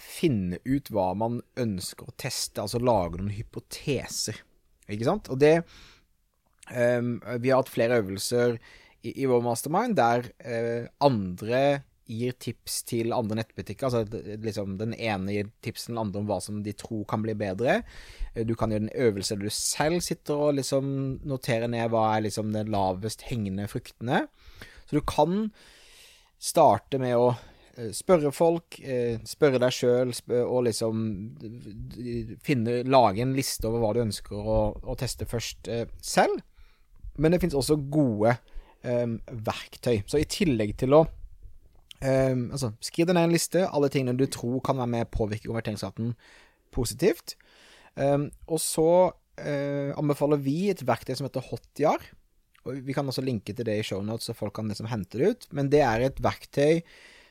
finne 0.01 0.57
ut 0.65 0.89
hva 0.93 1.11
man 1.17 1.41
ønsker 1.59 2.07
å 2.07 2.15
teste, 2.17 2.63
altså 2.63 2.81
lage 2.81 3.19
noen 3.19 3.35
hypoteser. 3.35 4.39
Ikke 4.87 5.07
sant? 5.07 5.29
Og 5.33 5.39
det 5.41 5.59
um, 6.71 7.17
Vi 7.43 7.51
har 7.51 7.59
hatt 7.59 7.69
flere 7.73 7.99
øvelser 8.01 8.55
i, 9.03 9.11
i 9.11 9.27
vår 9.29 9.43
mastermind 9.45 9.97
der 9.99 10.29
uh, 10.41 10.87
andre 11.05 11.61
gir 12.07 12.35
tips 12.39 12.81
til 12.87 13.11
andre 13.15 13.41
nettbutikker. 13.41 13.89
Altså 13.89 14.37
liksom 14.43 14.77
den 14.79 14.93
ene 14.95 15.35
gir 15.35 15.49
tips 15.65 15.85
til 15.85 15.93
den 15.95 16.01
andre 16.05 16.21
om 16.21 16.29
hva 16.29 16.39
som 16.43 16.61
de 16.63 16.73
tror 16.77 17.03
kan 17.09 17.23
bli 17.23 17.35
bedre. 17.37 17.81
Eh, 18.33 18.45
Du 18.47 18.55
kan 18.55 18.71
gjøre 18.71 18.87
en 18.87 18.95
øvelse 19.07 19.35
der 19.35 19.49
du 19.49 19.53
selv 19.53 19.99
sitter 20.05 20.47
og 20.47 20.55
liksom 20.59 21.19
noterer 21.27 21.67
ned 21.71 21.91
hva 21.91 22.05
er 22.15 22.27
liksom 22.27 22.53
den 22.55 22.71
lavest 22.71 23.27
hengende 23.27 23.67
fruktene. 23.71 24.25
Så 24.87 24.99
du 24.99 25.03
kan 25.03 25.51
starte 26.39 26.99
med 27.01 27.17
å 27.17 27.33
eh, 27.33 27.43
spørre 27.93 28.31
folk, 28.33 28.79
eh, 28.81 29.19
spørre 29.27 29.59
deg 29.61 29.73
sjøl 29.73 30.13
og 30.39 30.63
liksom 30.65 31.01
finne, 32.45 32.79
lage 32.89 33.21
en 33.21 33.35
liste 33.37 33.67
over 33.69 33.83
hva 33.83 33.91
du 33.93 34.01
ønsker 34.01 34.33
å, 34.37 34.59
å 34.81 34.95
teste 34.97 35.27
først 35.29 35.69
eh, 35.69 35.85
selv. 36.01 36.41
Men 37.21 37.33
det 37.33 37.41
finnes 37.41 37.57
også 37.57 37.79
gode 37.89 38.35
um, 38.85 39.17
verktøy. 39.45 40.03
Så 40.09 40.21
i 40.21 40.27
tillegg 40.29 40.75
til 40.77 40.93
å 40.93 41.03
um, 41.07 42.43
altså, 42.53 42.71
Skriv 42.85 43.07
deg 43.09 43.17
ned 43.17 43.29
en 43.29 43.33
liste, 43.33 43.63
alle 43.65 43.89
tingene 43.93 44.17
du 44.17 44.27
tror 44.29 44.61
kan 44.65 44.77
være 44.77 44.91
med 44.93 45.07
å 45.07 45.13
påvirke 45.17 45.49
konverteringsraten 45.49 46.13
positivt. 46.73 47.33
Um, 47.97 48.29
og 48.45 48.61
så 48.61 48.89
uh, 49.09 49.91
anbefaler 49.97 50.41
vi 50.45 50.67
et 50.73 50.85
verktøy 50.85 51.15
som 51.17 51.25
heter 51.25 51.45
Hotjar. 51.49 52.05
Vi 52.67 52.93
kan 52.93 53.09
også 53.09 53.25
linke 53.25 53.55
til 53.55 53.65
det 53.65 53.79
i 53.79 53.85
shownotes, 53.85 54.29
så 54.29 54.37
folk 54.37 54.53
kan 54.57 54.69
liksom 54.69 54.89
hente 54.91 55.17
det 55.17 55.29
ut. 55.31 55.49
Men 55.57 55.73
det 55.73 55.81
er 55.85 56.05
et 56.05 56.21
verktøy 56.21 56.83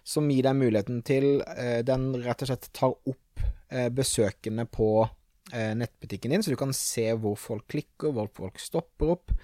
som 0.07 0.31
gir 0.31 0.47
deg 0.47 0.59
muligheten 0.59 1.03
til 1.07 1.41
eh, 1.43 1.83
Den 1.87 2.13
rett 2.23 2.45
og 2.45 2.51
slett 2.51 2.69
tar 2.77 2.95
opp 2.95 3.43
eh, 3.71 3.89
besøkende 3.91 4.67
på 4.71 4.91
eh, 5.03 5.73
nettbutikken 5.79 6.35
din, 6.35 6.45
så 6.45 6.55
du 6.55 6.61
kan 6.61 6.75
se 6.77 7.09
hvor 7.19 7.35
folk 7.41 7.67
klikker, 7.73 8.15
hvor 8.15 8.31
folk 8.35 8.61
stopper 8.63 9.17
opp. 9.17 9.35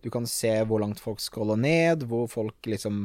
Du 0.00 0.10
kan 0.12 0.26
se 0.28 0.52
hvor 0.68 0.80
langt 0.80 1.00
folk 1.00 1.20
scroller 1.20 1.60
ned, 1.60 2.04
hvor 2.08 2.28
folk 2.30 2.68
liksom 2.68 2.98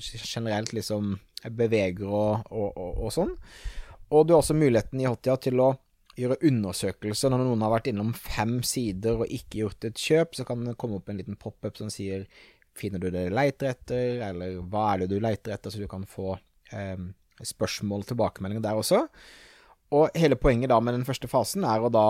generelt 0.00 0.72
liksom 0.72 1.16
beveger 1.50 2.08
og, 2.08 2.44
og, 2.52 2.68
og, 2.76 3.00
og 3.06 3.16
sånn. 3.16 3.32
Og 4.12 4.26
du 4.26 4.34
har 4.34 4.42
også 4.42 4.56
muligheten 4.56 5.00
i 5.00 5.08
Hotja 5.08 5.38
til 5.40 5.60
å 5.60 5.72
gjøre 6.18 6.40
undersøkelser. 6.48 7.32
Når 7.32 7.46
noen 7.46 7.64
har 7.64 7.72
vært 7.72 7.88
innom 7.92 8.12
fem 8.16 8.58
sider 8.66 9.22
og 9.22 9.32
ikke 9.32 9.62
gjort 9.62 9.86
et 9.88 10.00
kjøp, 10.00 10.36
så 10.36 10.46
kan 10.48 10.64
det 10.66 10.76
komme 10.80 11.00
opp 11.00 11.08
en 11.08 11.20
liten 11.20 11.38
pop-up 11.40 11.80
som 11.80 11.92
sier 11.92 12.26
Finner 12.78 13.02
du 13.02 13.10
det 13.10 13.26
du 13.28 13.34
leter 13.36 13.72
etter, 13.74 14.22
eller 14.30 14.60
hva 14.64 14.92
er 14.92 15.02
det 15.02 15.12
du 15.12 15.18
leter 15.20 15.54
etter, 15.54 15.72
så 15.72 15.80
du 15.82 15.88
kan 15.90 16.06
få 16.08 16.36
eh, 16.72 16.98
spørsmål, 17.44 18.06
tilbakemeldinger 18.08 18.64
der 18.64 18.80
også. 18.80 19.06
Og 19.92 20.12
hele 20.16 20.38
poenget 20.40 20.72
da 20.72 20.78
med 20.80 20.96
den 20.96 21.04
første 21.08 21.28
fasen 21.28 21.66
er 21.68 21.84
å 21.84 21.92
da 21.92 22.06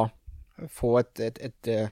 få 0.71 0.99
et, 1.01 1.21
et, 1.21 1.39
et, 1.43 1.69
eh, 1.71 1.89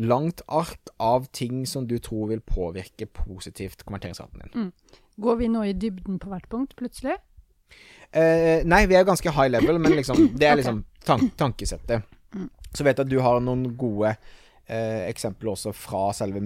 langt 0.00 0.40
ark 0.48 0.92
av 1.02 1.26
ting 1.36 1.64
som 1.68 1.88
du 1.90 1.98
tror 2.02 2.30
vil 2.30 2.40
påvirke 2.40 3.06
positivt 3.06 3.84
konverteringsraten 3.84 4.44
din. 4.44 4.70
Går 5.20 5.36
vi 5.42 5.50
nå 5.50 5.64
i 5.66 5.74
dybden 5.76 6.18
på 6.22 6.30
hvert 6.32 6.48
punkt, 6.50 6.74
plutselig? 6.78 7.18
Eh, 8.14 8.62
nei, 8.66 8.84
vi 8.90 8.96
er 8.96 9.06
ganske 9.06 9.30
high 9.34 9.50
level, 9.50 9.78
men 9.82 9.98
liksom, 9.98 10.28
det 10.38 10.48
er 10.48 10.58
liksom 10.60 10.84
tank 11.04 11.34
tankesettet. 11.40 12.06
Så 12.74 12.86
vet 12.86 12.98
jeg 12.98 13.06
at 13.06 13.12
du 13.12 13.20
har 13.22 13.42
noen 13.42 13.68
gode 13.78 14.14
eh, 14.14 15.04
eksempler 15.10 15.54
også 15.54 15.74
fra 15.76 16.08
selve 16.16 16.42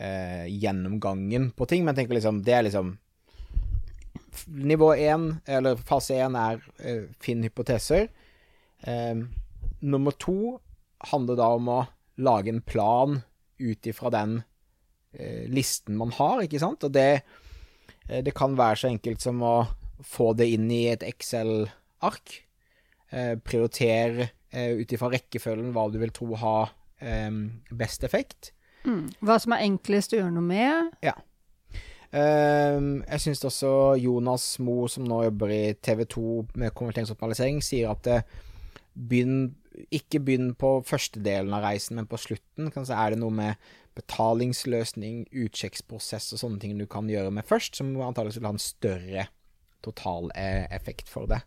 Moodify-gjennomgangen 0.00 1.50
på 1.52 1.66
ting, 1.66 1.84
men 1.84 1.94
jeg 1.94 2.04
tenker 2.04 2.16
liksom, 2.16 2.42
det 2.44 2.54
er 2.56 2.66
liksom 2.68 2.98
Nivå 4.46 4.92
én, 4.94 5.40
eller 5.46 5.76
fase 5.76 6.14
én, 6.22 6.36
er 6.38 6.60
eh, 6.86 7.08
finn 7.20 7.42
hypoteser. 7.44 8.06
Eh, 8.86 9.18
nummer 9.82 10.14
to 10.16 10.60
handler 11.10 11.36
da 11.36 11.48
om 11.56 11.68
å 11.68 11.80
lage 12.22 12.52
en 12.54 12.62
plan 12.62 13.18
ut 13.58 13.88
ifra 13.90 14.12
den 14.14 14.36
eh, 15.12 15.50
listen 15.50 15.98
man 15.98 16.14
har, 16.14 16.44
ikke 16.46 16.62
sant. 16.62 16.86
Og 16.86 16.94
det, 16.94 17.22
eh, 18.06 18.22
det 18.22 18.34
kan 18.38 18.54
være 18.56 18.80
så 18.80 18.88
enkelt 18.92 19.20
som 19.20 19.42
å 19.42 19.66
få 20.06 20.30
det 20.38 20.48
inn 20.54 20.70
i 20.72 20.86
et 20.94 21.04
Excel-ark. 21.04 22.38
Eh, 23.10 23.34
prioritere 23.44 24.30
eh, 24.54 24.78
ut 24.78 24.94
ifra 24.94 25.10
rekkefølgen 25.10 25.74
hva 25.74 25.88
du 25.90 25.98
vil 26.00 26.14
tro 26.14 26.32
har 26.38 26.72
eh, 27.02 27.28
best 27.74 28.06
effekt. 28.06 28.54
Mm. 28.84 29.08
Hva 29.24 29.36
som 29.42 29.54
er 29.56 29.66
enklest 29.66 30.14
å 30.14 30.20
gjøre 30.20 30.34
noe 30.34 30.46
med. 30.46 30.94
Ja. 31.04 31.16
Um, 32.10 33.04
jeg 33.06 33.22
syns 33.22 33.44
også 33.46 33.94
Jonas 34.02 34.44
Mo, 34.58 34.82
som 34.90 35.06
nå 35.06 35.22
jobber 35.28 35.52
i 35.54 35.62
TV 35.78 36.04
2 36.10 36.22
med 36.58 36.74
konverteringsoptimalisering, 36.74 37.60
sier 37.62 37.92
at 37.92 38.02
det 38.06 38.20
begynn, 38.94 39.52
ikke 39.94 40.18
begynn 40.26 40.50
på 40.58 40.80
første 40.86 41.22
delen 41.22 41.54
av 41.54 41.62
reisen, 41.68 42.00
men 42.00 42.08
på 42.10 42.18
slutten. 42.18 42.72
Kanskje 42.74 42.98
er 42.98 43.14
det 43.14 43.20
noe 43.22 43.34
med 43.34 43.70
betalingsløsning, 43.98 45.28
utsjekksprosess 45.30 46.32
og 46.34 46.42
sånne 46.42 46.62
ting 46.62 46.78
du 46.78 46.86
kan 46.90 47.08
gjøre 47.10 47.32
med 47.34 47.46
først, 47.46 47.78
som 47.78 47.92
antakeligvis 47.94 48.40
vil 48.40 48.48
ha 48.50 48.56
en 48.56 48.64
større 48.64 49.26
totaleffekt 49.84 51.08
for 51.08 51.30
det. 51.30 51.40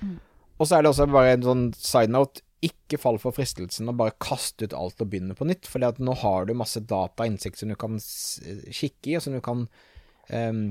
Mm. 0.00 0.18
Og 0.60 0.68
så 0.68 0.76
er 0.76 0.84
det 0.84 0.92
også 0.92 1.08
bare 1.10 1.34
en 1.34 1.46
sånn 1.46 1.66
side 1.76 2.12
note. 2.12 2.44
Ikke 2.66 2.98
fall 3.00 3.16
for 3.22 3.32
fristelsen 3.32 3.88
å 3.88 3.96
bare 3.96 4.18
kaste 4.20 4.68
ut 4.68 4.76
alt 4.76 5.00
og 5.00 5.08
begynne 5.12 5.36
på 5.36 5.46
nytt. 5.48 5.68
For 5.70 5.80
nå 5.80 6.16
har 6.22 6.46
du 6.46 6.56
masse 6.58 6.82
data 6.82 7.24
og 7.24 7.30
innsikt 7.30 7.62
som 7.62 7.72
du 7.72 7.78
kan 7.80 7.96
kikke 8.00 9.12
i, 9.12 9.16
og 9.16 9.24
som 9.24 9.36
du 9.36 9.40
kan 9.44 9.64
um, 10.28 10.64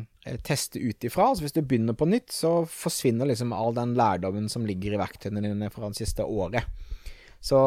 teste 0.46 0.82
ut 0.82 1.08
ifra. 1.08 1.32
Så 1.34 1.46
hvis 1.46 1.56
du 1.56 1.64
begynner 1.64 1.98
på 1.98 2.08
nytt, 2.10 2.30
så 2.36 2.62
forsvinner 2.70 3.30
liksom 3.30 3.56
all 3.56 3.74
den 3.78 3.96
lærdommen 3.98 4.50
som 4.52 4.68
ligger 4.70 4.96
i 4.96 5.02
verktøyene 5.02 5.44
dine 5.46 5.72
fra 5.74 5.90
det 5.90 6.02
siste 6.02 6.28
året. 6.28 6.70
Så 7.42 7.58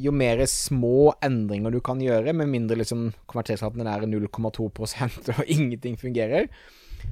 jo 0.00 0.12
mer 0.16 0.40
små 0.48 1.12
endringer 1.22 1.74
du 1.74 1.80
kan 1.84 2.00
gjøre, 2.00 2.32
med 2.32 2.48
mindre 2.48 2.78
liksom 2.80 3.10
konverteringsraten 3.28 3.84
er 3.84 4.06
0,2% 4.08 5.32
og 5.36 5.42
ingenting 5.44 5.98
fungerer, 6.00 6.48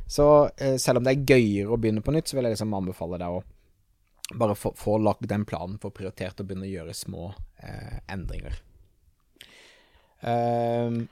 så 0.09 0.49
eh, 0.57 0.77
selv 0.81 1.01
om 1.01 1.05
det 1.05 1.15
er 1.15 1.37
gøyere 1.37 1.73
å 1.73 1.79
begynne 1.81 2.05
på 2.05 2.13
nytt, 2.15 2.29
så 2.29 2.39
vil 2.39 2.49
jeg 2.49 2.57
liksom 2.57 2.75
anbefale 2.77 3.21
deg 3.21 3.37
å 3.37 3.45
bare 4.35 4.55
få, 4.55 4.99
lagd 4.99 5.29
den 5.29 5.45
planen, 5.49 5.79
få 5.79 5.91
prioritert 5.95 6.41
å 6.41 6.47
begynne 6.47 6.67
å 6.69 6.73
gjøre 6.73 6.97
små 6.97 7.31
eh, 7.63 8.01
endringer. 8.13 8.59
Um, 10.21 11.07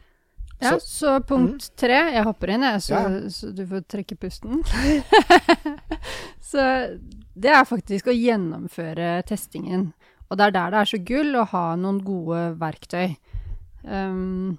ja, 0.58 0.72
så, 0.74 0.80
så 0.80 1.10
punkt 1.22 1.68
mm. 1.68 1.74
tre 1.78 1.98
Jeg 2.16 2.24
hopper 2.26 2.50
inn, 2.50 2.64
jeg, 2.66 2.82
så, 2.82 2.94
ja. 2.96 3.30
så 3.30 3.50
du 3.54 3.62
får 3.68 3.86
trekke 3.92 4.18
pusten. 4.20 4.62
så 6.50 6.66
det 7.36 7.52
er 7.52 7.68
faktisk 7.68 8.08
å 8.10 8.16
gjennomføre 8.16 9.20
testingen. 9.28 9.90
Og 10.26 10.38
det 10.38 10.48
er 10.48 10.56
der 10.56 10.72
det 10.74 10.80
er 10.80 10.90
så 10.90 11.02
gull 11.06 11.36
å 11.38 11.48
ha 11.52 11.66
noen 11.78 12.00
gode 12.04 12.48
verktøy. 12.60 13.14
Um, 13.86 14.56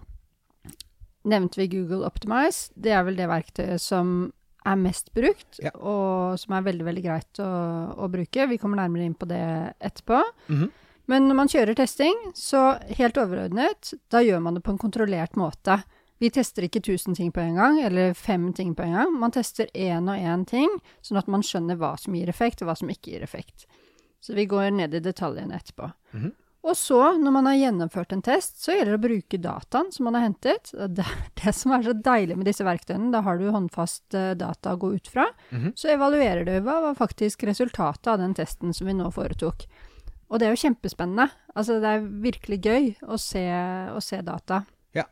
nevnte 1.27 1.59
vi 1.59 1.69
Google 1.73 2.05
Optimize. 2.07 2.71
Det 2.75 2.93
er 2.95 3.03
vel 3.07 3.17
det 3.19 3.27
verktøyet 3.29 3.83
som 3.83 4.31
er 4.67 4.79
mest 4.81 5.13
brukt, 5.15 5.59
ja. 5.63 5.71
og 5.75 6.37
som 6.41 6.55
er 6.57 6.65
veldig, 6.67 6.85
veldig 6.87 7.03
greit 7.05 7.41
å, 7.43 7.51
å, 7.95 8.09
bruke. 8.11 8.47
Vi 8.51 8.59
kommer 8.61 8.81
nærmere 8.81 9.07
inn 9.07 9.15
på 9.17 9.29
det 9.29 9.43
etterpå. 9.79 10.21
Mm 10.49 10.59
-hmm. 10.59 10.71
Men 11.07 11.27
når 11.27 11.35
man 11.35 11.47
kjører 11.47 11.75
testing, 11.75 12.15
så 12.35 12.77
helt 12.97 13.17
overordnet, 13.17 13.93
da 14.11 14.19
gjør 14.21 14.39
man 14.39 14.53
det 14.53 14.63
på 14.63 14.71
en 14.71 14.77
kontrollert 14.77 15.35
måte. 15.35 15.81
Vi 16.19 16.29
tester 16.29 16.65
ikke 16.65 16.79
1000 16.79 17.15
ting 17.15 17.31
på 17.31 17.39
en 17.39 17.55
gang, 17.55 17.79
eller 17.81 18.13
fem 18.13 18.53
ting 18.53 18.75
på 18.75 18.83
en 18.83 18.93
gang. 18.93 19.13
Man 19.19 19.31
tester 19.31 19.69
én 19.73 20.09
og 20.09 20.17
én 20.17 20.45
ting, 20.45 20.69
sånn 21.01 21.17
at 21.17 21.27
man 21.27 21.45
skjønner 21.45 21.77
hva 21.77 21.93
som 21.97 22.15
gir 22.17 22.29
effekt, 22.29 22.61
og 22.61 22.67
hva 22.67 22.75
som 22.75 22.89
ikke 22.89 23.11
gir 23.11 23.23
effekt. 23.23 23.67
Så 24.19 24.33
vi 24.33 24.45
går 24.45 24.71
ned 24.71 24.93
i 24.93 24.99
detaljene 24.99 25.55
etterpå. 25.55 25.91
Mm 26.13 26.23
-hmm. 26.23 26.31
Og 26.65 26.77
så, 26.77 26.99
når 27.21 27.31
man 27.31 27.47
har 27.47 27.55
gjennomført 27.55 28.13
en 28.13 28.21
test, 28.25 28.57
så 28.63 28.73
gjelder 28.73 28.95
det 28.95 28.99
å 28.99 29.03
bruke 29.05 29.39
dataen 29.39 29.91
som 29.93 30.07
man 30.07 30.17
har 30.17 30.25
hentet. 30.25 30.71
Det 30.73 31.03
er 31.05 31.19
det 31.43 31.53
som 31.55 31.73
er 31.75 31.85
så 31.85 31.93
deilig 31.93 32.37
med 32.39 32.49
disse 32.49 32.65
verktøyene. 32.67 33.11
Da 33.13 33.21
har 33.25 33.39
du 33.39 33.47
håndfast 33.53 34.17
eh, 34.17 34.33
data 34.39 34.73
å 34.73 34.81
gå 34.81 34.93
ut 34.97 35.07
fra. 35.07 35.29
Mm 35.51 35.61
-hmm. 35.61 35.75
Så 35.75 35.91
evaluerer 35.93 36.45
du 36.45 36.59
hva 36.59 36.81
var 36.81 36.95
faktisk 36.95 37.43
resultatet 37.43 38.07
av 38.07 38.19
den 38.19 38.33
testen 38.33 38.73
som 38.73 38.87
vi 38.87 38.93
nå 38.93 39.11
foretok. 39.11 39.67
Og 40.27 40.39
det 40.39 40.47
er 40.47 40.49
jo 40.49 40.67
kjempespennende. 40.67 41.29
Altså, 41.55 41.79
det 41.79 41.87
er 41.87 42.09
virkelig 42.21 42.59
gøy 42.65 42.95
å 43.01 43.17
se, 43.17 43.45
å 43.95 44.01
se 44.01 44.21
data. 44.21 44.65
Ja. 44.91 45.05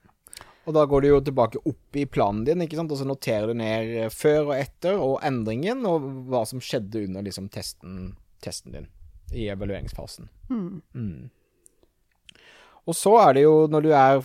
Og 0.65 0.73
da 0.73 0.85
går 0.85 1.01
du 1.01 1.07
jo 1.07 1.21
tilbake 1.21 1.57
opp 1.65 1.95
i 1.95 2.05
planen 2.05 2.43
din, 2.43 2.61
ikke 2.61 2.75
sant? 2.75 2.91
og 2.91 2.97
så 2.97 3.05
noterer 3.05 3.47
du 3.47 3.53
ned 3.53 4.11
før 4.11 4.49
og 4.49 4.55
etter, 4.55 4.97
og 4.97 5.19
endringen, 5.23 5.85
og 5.85 6.27
hva 6.27 6.45
som 6.45 6.59
skjedde 6.59 7.05
under 7.05 7.21
liksom, 7.21 7.49
testen, 7.49 8.15
testen 8.41 8.71
din 8.71 8.87
i 9.35 9.47
evalueringsfasen. 9.53 10.29
Mm. 10.49 10.81
Mm. 10.95 12.39
Og 12.85 12.95
så 12.97 13.15
er 13.21 13.37
det 13.37 13.45
jo, 13.45 13.55
når 13.71 13.85
du 13.85 13.91
er 13.97 14.21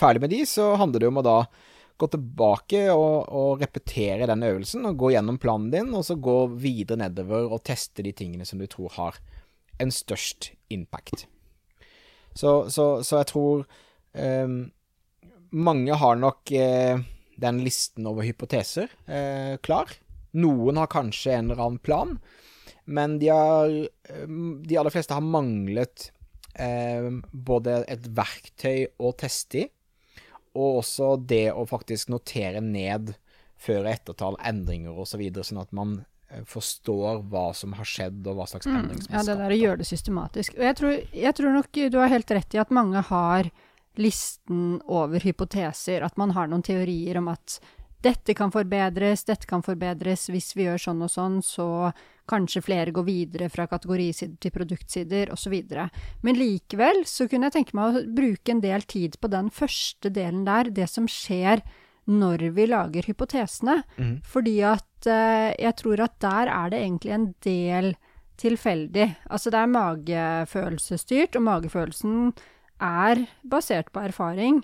ferdig 0.00 0.22
med 0.24 0.32
de, 0.32 0.42
så 0.48 0.72
handler 0.80 1.04
det 1.04 1.10
om 1.10 1.20
å 1.20 1.26
da 1.26 1.36
gå 2.02 2.08
tilbake 2.10 2.86
og, 2.90 3.28
og, 3.28 3.60
repetere 3.62 4.26
den 4.26 4.42
øvelsen, 4.46 4.86
og 4.88 4.98
gå 4.98 5.12
gjennom 5.14 5.38
planen 5.42 5.70
din, 5.74 5.92
og 5.94 6.06
så 6.08 6.16
gå 6.18 6.38
videre 6.58 7.04
nedover 7.04 7.52
og 7.52 7.62
teste 7.68 8.04
de 8.04 8.14
tingene 8.16 8.46
som 8.48 8.58
du 8.58 8.66
tror 8.70 8.94
har 8.96 9.20
en 9.82 9.92
størst 9.92 10.52
impact. 10.72 11.26
Så, 12.34 12.70
så, 12.72 12.86
så 13.04 13.20
jeg 13.20 13.28
tror 13.30 13.64
eh, 14.16 14.48
mange 15.52 15.98
har 16.00 16.16
nok 16.18 16.52
eh, 16.56 17.02
den 17.42 17.60
listen 17.64 18.08
over 18.08 18.24
hypoteser 18.24 18.88
eh, 19.06 19.58
klar. 19.64 19.92
Noen 20.32 20.80
har 20.80 20.90
kanskje 20.92 21.36
en 21.36 21.50
eller 21.50 21.60
annen 21.60 21.82
plan, 21.84 22.16
men 22.84 23.18
de, 23.18 23.28
har, 23.28 23.70
de 24.66 24.78
aller 24.78 24.94
fleste 24.94 25.14
har 25.14 25.24
manglet 25.24 26.08
eh, 26.54 27.08
både 27.32 27.82
et 27.90 28.08
verktøy 28.16 28.86
å 28.98 29.12
teste 29.18 29.64
i, 29.64 29.66
og 30.52 30.82
også 30.82 31.14
det 31.24 31.46
å 31.54 31.64
faktisk 31.68 32.10
notere 32.12 32.60
ned 32.64 33.14
før- 33.62 33.86
og 33.86 33.92
ettertall, 33.92 34.38
endringer 34.44 34.92
osv., 34.92 35.14
så 35.14 35.20
videre, 35.20 35.46
sånn 35.46 35.62
at 35.62 35.72
man 35.76 35.94
eh, 36.28 36.42
forstår 36.48 37.22
hva 37.32 37.50
som 37.56 37.76
har 37.78 37.88
skjedd, 37.88 38.24
og 38.26 38.40
hva 38.40 38.48
slags 38.50 38.68
mm. 38.68 38.78
endring 38.78 39.02
som 39.02 39.06
er 39.06 39.12
skapt. 39.12 39.20
Ja, 39.20 39.26
det 39.30 39.44
der 39.44 39.56
å 39.56 39.60
gjøre 39.60 39.82
det 39.82 39.88
systematisk. 39.88 40.56
Og 40.58 40.66
jeg 40.66 40.78
tror, 40.80 40.96
jeg 41.26 41.38
tror, 41.38 41.54
nok 41.58 41.84
du 41.94 42.00
har 42.00 42.12
helt 42.12 42.34
rett 42.38 42.56
i 42.58 42.62
at 42.62 42.74
mange 42.74 43.04
har 43.12 43.52
listen 44.00 44.80
over 44.88 45.22
hypoteser, 45.22 46.04
at 46.04 46.18
man 46.20 46.32
har 46.36 46.48
noen 46.48 46.64
teorier 46.64 47.20
om 47.20 47.28
at 47.32 47.60
dette 48.02 48.34
kan 48.38 48.52
forbedres, 48.54 49.24
dette 49.28 49.48
kan 49.48 49.62
forbedres, 49.64 50.28
hvis 50.32 50.52
vi 50.58 50.66
gjør 50.66 50.80
sånn 50.86 51.04
og 51.04 51.12
sånn, 51.12 51.38
så 51.46 51.66
kanskje 52.30 52.62
flere 52.64 52.94
går 52.94 53.06
videre 53.06 53.48
fra 53.52 53.66
kategorisider 53.70 54.38
til 54.42 54.54
produktsider, 54.54 55.32
osv. 55.34 55.54
Men 56.22 56.38
likevel 56.38 57.02
så 57.08 57.28
kunne 57.30 57.50
jeg 57.50 57.58
tenke 57.58 57.78
meg 57.78 57.98
å 57.98 58.04
bruke 58.14 58.54
en 58.54 58.62
del 58.62 58.86
tid 58.88 59.18
på 59.20 59.30
den 59.32 59.50
første 59.54 60.12
delen 60.14 60.44
der, 60.48 60.70
det 60.70 60.88
som 60.90 61.08
skjer 61.10 61.64
når 62.10 62.48
vi 62.56 62.66
lager 62.70 63.06
hypotesene. 63.06 63.82
Mm. 63.96 64.16
Fordi 64.26 64.56
at 64.66 65.10
eh, 65.10 65.52
jeg 65.62 65.76
tror 65.78 66.02
at 66.06 66.16
der 66.22 66.50
er 66.50 66.72
det 66.72 66.80
egentlig 66.82 67.14
en 67.14 67.28
del 67.46 67.92
tilfeldig. 68.42 69.08
Altså 69.30 69.52
det 69.54 69.60
er 69.60 69.74
magefølelsesstyrt, 69.76 71.38
og 71.38 71.46
magefølelsen 71.46 72.32
er 72.82 73.26
basert 73.46 73.92
på 73.94 74.02
erfaring 74.02 74.62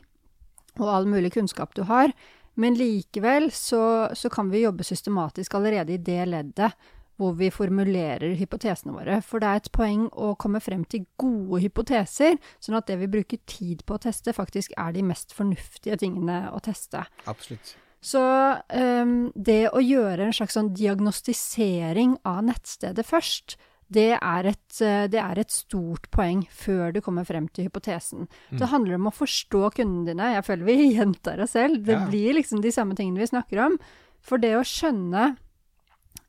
og 0.78 0.90
all 0.90 1.08
mulig 1.10 1.32
kunnskap 1.34 1.74
du 1.78 1.84
har. 1.88 2.14
Men 2.58 2.78
likevel 2.78 3.50
så, 3.54 3.82
så, 4.18 4.30
kan 4.30 4.50
vi 4.50 4.64
jobbe 4.64 4.86
systematisk 4.86 5.54
allerede 5.54 5.94
i 5.94 6.02
det 6.02 6.24
leddet 6.26 6.72
hvor 7.18 7.34
vi 7.34 7.50
formulerer 7.50 8.36
hypotesene 8.38 8.94
våre. 8.94 9.18
For 9.26 9.42
det 9.42 9.48
er 9.48 9.60
et 9.60 9.72
poeng 9.74 10.04
å 10.14 10.32
komme 10.38 10.60
frem 10.62 10.84
til 10.86 11.06
gode 11.18 11.60
hypoteser, 11.64 12.38
sånn 12.62 12.78
at 12.78 12.86
det 12.90 13.00
vi 13.00 13.10
bruker 13.10 13.42
tid 13.50 13.82
på 13.86 13.96
å 13.96 14.02
teste, 14.04 14.34
faktisk 14.34 14.74
er 14.78 14.94
de 14.94 15.02
mest 15.06 15.34
fornuftige 15.34 15.98
tingene 15.98 16.44
å 16.54 16.62
teste. 16.62 17.02
Absolutt. 17.26 17.74
Så 17.98 18.22
um, 18.22 19.16
det 19.34 19.64
å 19.74 19.82
gjøre 19.82 20.28
en 20.28 20.36
slags 20.36 20.54
sånn 20.54 20.70
diagnostisering 20.78 22.14
av 22.28 22.44
nettstedet 22.46 23.06
først, 23.06 23.58
det 23.88 24.10
er, 24.18 24.48
et, 24.50 24.80
eh, 24.84 25.06
det 25.08 25.20
er, 25.20 25.40
et, 25.40 25.52
stort 25.52 26.10
poeng 26.12 26.42
før 26.52 26.92
du 26.92 27.00
kommer 27.04 27.24
frem 27.24 27.48
til 27.48 27.68
hypotesen. 27.68 28.26
Mm. 28.52 28.58
Det 28.60 28.70
handler 28.72 28.98
om 28.98 29.08
å 29.08 29.16
forstå 29.16 29.62
kundene 29.78 30.10
dine. 30.10 30.32
Jeg 30.36 30.44
føler 30.44 30.68
vi 30.68 30.90
gjentar 30.98 31.40
oss 31.44 31.56
selv. 31.56 31.80
Det 31.86 31.96
ja. 31.96 32.06
blir 32.08 32.36
liksom 32.36 32.60
de 32.64 32.72
samme 32.74 32.98
tingene 32.98 33.24
vi 33.24 33.30
snakker 33.32 33.64
om. 33.64 33.78
For 34.20 34.40
det 34.42 34.54
å 34.58 34.66
skjønne 34.66 35.36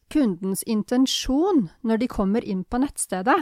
kundens 0.10 0.63
intensjon 0.63 1.68
når 1.86 2.01
de 2.01 2.10
kommer 2.12 2.46
inn 2.48 2.63
på 2.63 2.80
nettstedet, 2.82 3.42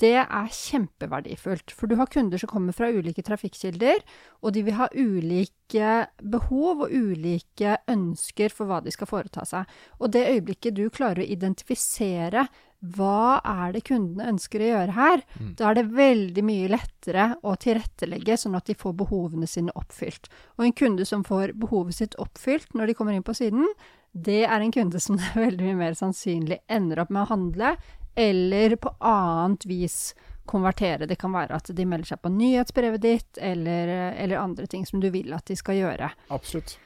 det 0.00 0.16
er 0.22 0.48
kjempeverdifullt. 0.56 1.74
For 1.76 1.90
du 1.90 1.98
har 2.00 2.08
kunder 2.08 2.40
som 2.40 2.48
kommer 2.48 2.72
fra 2.72 2.88
ulike 2.88 3.22
trafikkilder, 3.26 4.00
og 4.40 4.54
de 4.56 4.62
vil 4.64 4.78
ha 4.78 4.88
ulike 4.94 5.90
behov 6.24 6.86
og 6.86 6.94
ulike 6.94 7.76
ønsker 7.92 8.54
for 8.54 8.70
hva 8.70 8.80
de 8.84 8.94
skal 8.94 9.10
foreta 9.10 9.44
seg. 9.48 9.68
Og 10.00 10.14
det 10.16 10.24
øyeblikket 10.30 10.78
du 10.78 10.86
klarer 10.88 11.20
å 11.20 11.30
identifisere 11.36 12.46
hva 12.80 13.40
er 13.44 13.74
det 13.74 13.82
kundene 13.84 14.30
ønsker 14.32 14.62
å 14.62 14.70
gjøre 14.70 14.96
her, 14.96 15.22
mm. 15.36 15.52
da 15.58 15.68
er 15.68 15.76
det 15.76 15.86
veldig 15.92 16.44
mye 16.48 16.70
lettere 16.72 17.26
å 17.44 17.54
tilrettelegge 17.60 18.38
sånn 18.40 18.56
at 18.56 18.70
de 18.70 18.76
får 18.78 18.96
behovene 19.02 19.48
sine 19.50 19.74
oppfylt. 19.76 20.30
Og 20.56 20.64
en 20.64 20.76
kunde 20.76 21.06
som 21.08 21.24
får 21.26 21.54
behovet 21.60 21.98
sitt 21.98 22.16
oppfylt 22.22 22.72
når 22.74 22.90
de 22.90 22.96
kommer 22.96 23.16
inn 23.16 23.26
på 23.26 23.36
siden, 23.36 23.68
det 24.12 24.42
er 24.46 24.64
en 24.64 24.72
kunde 24.74 25.00
som 25.00 25.20
det 25.20 25.28
er 25.34 25.46
veldig 25.50 25.68
mye 25.68 25.80
mer 25.84 25.98
sannsynlig 25.98 26.62
ender 26.72 27.04
opp 27.04 27.12
med 27.12 27.26
å 27.26 27.32
handle, 27.34 27.76
eller 28.18 28.74
på 28.80 28.92
annet 29.06 29.68
vis 29.68 30.00
konvertere. 30.50 31.06
Det 31.06 31.20
kan 31.20 31.32
være 31.36 31.60
at 31.60 31.70
de 31.76 31.86
melder 31.86 32.10
seg 32.10 32.22
på 32.24 32.32
nyhetsbrevet 32.34 33.04
ditt, 33.04 33.38
eller, 33.38 33.92
eller 34.16 34.40
andre 34.40 34.66
ting 34.66 34.86
som 34.88 35.02
du 35.02 35.10
vil 35.14 35.36
at 35.36 35.46
de 35.46 35.56
skal 35.58 35.78
gjøre. 35.78 36.10
Absolutt. 36.32 36.78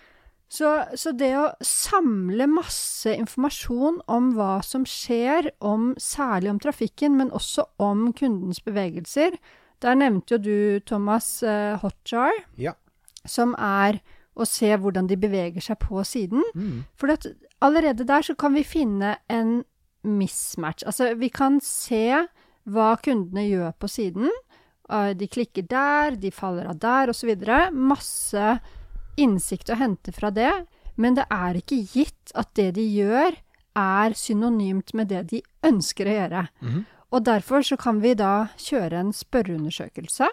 Så, 0.52 0.70
så, 0.94 1.10
det 1.16 1.32
å 1.38 1.48
samle 1.64 2.46
masse 2.50 3.10
informasjon 3.10 3.98
om 4.12 4.32
hva 4.36 4.58
som 4.62 4.84
skjer, 4.86 5.50
om, 5.64 5.92
særlig 5.98 6.52
om 6.52 6.60
trafikken, 6.62 7.16
men 7.18 7.32
også 7.34 7.66
om 7.82 8.10
kundens 8.16 8.60
bevegelser 8.64 9.38
Der 9.82 9.96
nevnte 9.98 10.36
jo 10.36 10.40
du, 10.40 10.80
Thomas, 10.86 11.42
uh, 11.42 11.74
Hotjar, 11.82 12.32
ja. 12.56 12.72
som 13.26 13.56
er 13.58 13.98
å 14.34 14.46
se 14.48 14.70
hvordan 14.80 15.10
de 15.10 15.18
beveger 15.20 15.62
seg 15.62 15.76
på 15.82 16.00
siden. 16.06 16.40
Mm. 16.54 16.86
For 16.96 17.12
allerede 17.60 18.06
der 18.08 18.24
så 18.24 18.34
kan 18.38 18.54
vi 18.56 18.64
finne 18.64 19.18
en 19.28 19.58
mismatch. 20.04 20.86
Altså, 20.88 21.12
vi 21.18 21.28
kan 21.28 21.58
se 21.64 22.24
hva 22.64 22.94
kundene 23.04 23.44
gjør 23.44 23.74
på 23.76 23.90
siden. 23.90 24.30
Uh, 24.88 25.12
de 25.16 25.28
klikker 25.28 25.68
der, 25.68 26.16
de 26.20 26.32
faller 26.32 26.70
av 26.70 26.80
der, 26.80 27.12
osv. 27.12 27.34
Masse 27.76 28.56
innsikt 29.20 29.70
å 29.70 29.78
hente 29.80 30.12
fra 30.12 30.30
det, 30.34 30.52
men 30.96 31.16
det 31.18 31.26
er 31.32 31.58
ikke 31.58 31.82
gitt 31.82 32.34
at 32.38 32.52
det 32.58 32.74
de 32.78 32.84
gjør, 32.86 33.36
er 33.74 34.14
synonymt 34.14 34.92
med 34.94 35.10
det 35.10 35.24
de 35.32 35.40
ønsker 35.66 36.06
å 36.06 36.18
gjøre. 36.18 36.42
Mhm. 36.62 36.84
Og 37.14 37.24
derfor 37.26 37.62
så 37.62 37.76
kan 37.78 38.00
vi 38.02 38.14
da 38.18 38.48
kjøre 38.58 38.98
en 38.98 39.12
spørreundersøkelse. 39.14 40.28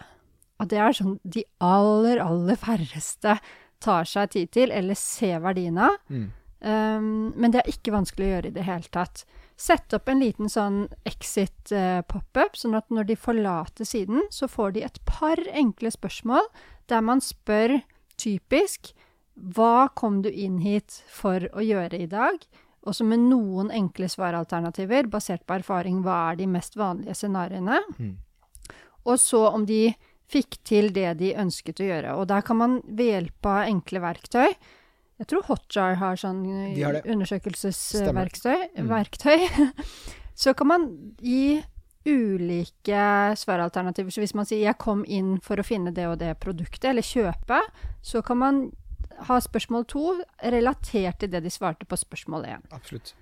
Og 0.62 0.70
det 0.70 0.80
er 0.82 0.94
sånn 0.98 1.20
de 1.22 1.44
aller, 1.62 2.22
aller 2.22 2.58
færreste 2.58 3.38
tar 3.82 4.06
seg 4.10 4.34
tid 4.34 4.52
til, 4.54 4.72
eller 4.74 4.98
ser 4.98 5.42
verdien 5.42 5.78
av. 5.78 5.98
Mm. 6.10 6.32
Um, 6.62 7.34
men 7.36 7.54
det 7.54 7.62
er 7.62 7.72
ikke 7.72 7.94
vanskelig 7.94 8.28
å 8.28 8.34
gjøre 8.36 8.52
i 8.52 8.56
det 8.58 8.66
hele 8.68 8.94
tatt. 8.94 9.24
Sett 9.58 9.94
opp 9.94 10.10
en 10.10 10.22
liten 10.22 10.50
sånn 10.50 10.84
exit-pop-up, 11.06 12.58
sånn 12.58 12.78
at 12.78 12.90
når 12.94 13.10
de 13.10 13.18
forlater 13.18 13.86
siden, 13.86 14.26
så 14.34 14.50
får 14.50 14.78
de 14.78 14.86
et 14.86 15.00
par 15.10 15.42
enkle 15.54 15.94
spørsmål 15.94 16.50
der 16.90 17.02
man 17.06 17.22
spør 17.22 17.80
typisk 18.22 18.94
hva 19.56 19.90
kom 19.96 20.22
du 20.22 20.30
inn 20.30 20.60
hit 20.62 21.01
for 21.10 21.48
å 21.56 21.63
gjøre 21.63 21.98
i 22.04 22.10
dag? 22.10 22.38
Og 22.82 22.96
så 22.98 23.06
med 23.06 23.24
noen 23.30 23.70
enkle 23.74 24.10
svaralternativer, 24.10 25.08
basert 25.10 25.46
på 25.46 25.60
erfaring, 25.60 26.01
hva 26.06 26.32
er 26.32 26.40
de 26.42 26.48
mest 26.50 26.78
vanlige 26.80 27.16
scenarioene? 27.18 27.80
Mm. 27.98 28.16
Og 29.06 29.18
så 29.22 29.44
om 29.50 29.66
de 29.70 29.94
fikk 30.32 30.60
til 30.68 30.92
det 30.96 31.18
de 31.20 31.34
ønsket 31.40 31.82
å 31.82 31.90
gjøre. 31.90 32.16
Og 32.20 32.30
der 32.32 32.46
kan 32.46 32.60
man 32.62 32.80
ved 32.88 33.12
hjelp 33.12 33.50
av 33.51 33.66
enkle 33.68 34.00
verktøy 34.04 34.48
Jeg 35.22 35.28
tror 35.30 35.44
Hotjar 35.46 36.00
har 36.00 36.16
sånn 36.18 36.40
det. 36.74 37.04
undersøkelsesverktøy. 37.06 38.63
Mm. 38.74 38.88
Så 40.42 40.56
kan 40.58 40.68
man 40.72 40.88
gi 41.22 41.62
ulike 42.05 43.36
svaralternativer. 43.38 44.12
Så 44.12 44.22
hvis 44.24 44.34
man 44.36 44.46
sier 44.46 44.65
'jeg 44.65 44.77
kom 44.77 45.03
inn 45.08 45.39
for 45.39 45.55
å 45.58 45.63
finne 45.65 45.93
det 45.93 46.05
og 46.08 46.20
det 46.20 46.39
produktet', 46.39 46.89
eller 46.89 47.01
kjøpe, 47.01 47.62
så 48.01 48.24
kan 48.24 48.38
man 48.38 48.72
ha 49.27 49.38
spørsmål 49.39 49.86
to 49.88 50.22
relatert 50.43 51.20
til 51.20 51.29
det 51.29 51.43
de 51.43 51.50
svarte 51.50 51.86
på 51.86 51.96
spørsmål 51.98 52.46
én. 52.46 52.62
Absolutt. 52.72 53.13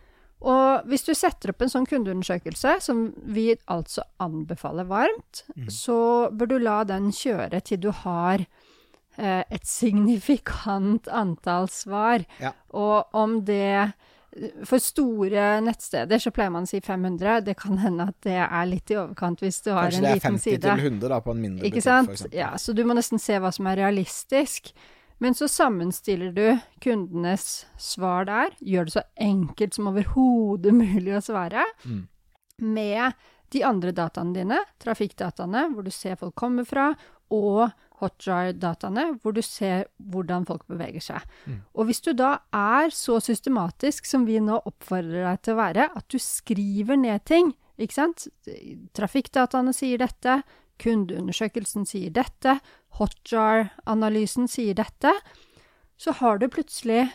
Og 0.41 0.86
hvis 0.88 1.03
du 1.03 1.13
setter 1.13 1.50
opp 1.50 1.62
en 1.62 1.67
sånn 1.67 1.86
kundeundersøkelse, 1.86 2.81
som 2.81 3.13
vi 3.25 3.55
altså 3.67 4.01
anbefaler 4.21 4.86
varmt, 4.88 5.43
Mm. 5.57 5.67
så 5.67 6.29
bør 6.31 6.48
du 6.48 6.59
la 6.59 6.83
den 6.86 7.12
kjøre 7.12 7.62
til 7.62 7.77
du 7.77 7.91
har 7.91 8.45
eh, 9.17 9.43
et 9.51 9.65
signifikant 9.79 11.07
antall 11.09 11.67
svar. 11.67 12.25
Ja. 12.39 12.53
Og 12.74 13.05
om 13.13 13.41
det 13.43 13.93
For 14.69 14.77
store 14.77 15.45
nettsteder 15.65 16.21
så 16.21 16.29
pleier 16.31 16.51
man 16.53 16.67
å 16.67 16.69
si 16.69 16.79
500. 16.86 17.39
Det 17.48 17.55
kan 17.57 17.79
hende 17.81 18.05
at 18.12 18.17
det 18.21 18.36
er 18.38 18.67
litt 18.69 18.91
i 18.93 18.98
overkant 19.01 19.41
hvis 19.41 19.57
du 19.65 19.71
har 19.74 19.88
Kanskje 19.89 19.98
en 19.98 20.05
det 20.05 20.12
er 20.12 20.21
50 20.27 20.43
side. 20.43 20.62
til 20.62 20.86
100 20.86 21.09
da, 21.09 21.17
på 21.25 21.33
en 21.33 21.41
mindre 21.41 21.65
Ikke 21.65 21.81
butikk, 21.81 22.13
f.eks. 22.13 22.25
Ja, 22.38 22.51
så 22.62 22.75
du 22.77 22.83
må 22.86 22.93
nesten 22.98 23.19
se 23.19 23.39
hva 23.41 23.50
som 23.55 23.67
er 23.71 23.79
realistisk. 23.81 24.69
Men 25.19 25.33
så 25.36 25.50
sammenstiller 25.51 26.31
du 26.31 26.45
kundenes 26.79 27.65
svar 27.81 28.24
der, 28.29 28.53
gjør 28.62 28.86
det 28.88 28.93
så 28.93 29.03
enkelt 29.19 29.74
som 29.75 29.89
overhodet 29.91 30.71
mulig 30.77 31.17
å 31.17 31.24
svare, 31.25 31.65
Mm. 31.83 32.05
med 32.61 33.13
de 33.51 33.63
andre 33.63 33.92
dataene 33.92 34.33
dine, 34.35 34.59
trafikkdataene, 34.79 35.74
hvor 35.74 35.83
du 35.83 35.89
ser 35.92 36.15
folk 36.15 36.35
kommer 36.35 36.63
fra, 36.70 36.94
og 37.31 37.72
hotjar-dataene, 38.00 39.05
hvor 39.22 39.35
du 39.35 39.42
ser 39.46 39.88
hvordan 40.12 40.48
folk 40.48 40.66
beveger 40.72 41.03
seg. 41.03 41.25
Mm. 41.46 41.59
Og 41.75 41.90
hvis 41.90 42.01
du 42.05 42.12
da 42.18 42.38
er 42.55 42.94
så 42.96 43.20
systematisk 43.24 44.07
som 44.09 44.25
vi 44.27 44.40
nå 44.44 44.62
oppfordrer 44.64 45.27
deg 45.27 45.44
til 45.44 45.55
å 45.55 45.62
være, 45.62 45.90
at 45.96 46.07
du 46.12 46.20
skriver 46.24 47.00
ned 47.00 47.25
ting, 47.29 47.53
ikke 47.79 47.96
sant? 47.96 48.27
Trafikkdataene 48.98 49.74
sier 49.75 50.01
dette, 50.01 50.42
kundeundersøkelsen 50.79 51.88
sier 51.88 52.12
dette, 52.16 52.59
Hotjar-analysen 53.00 54.48
sier 54.51 54.75
dette, 54.79 55.14
så 56.00 56.16
har 56.20 56.40
du 56.40 56.48
plutselig 56.51 57.09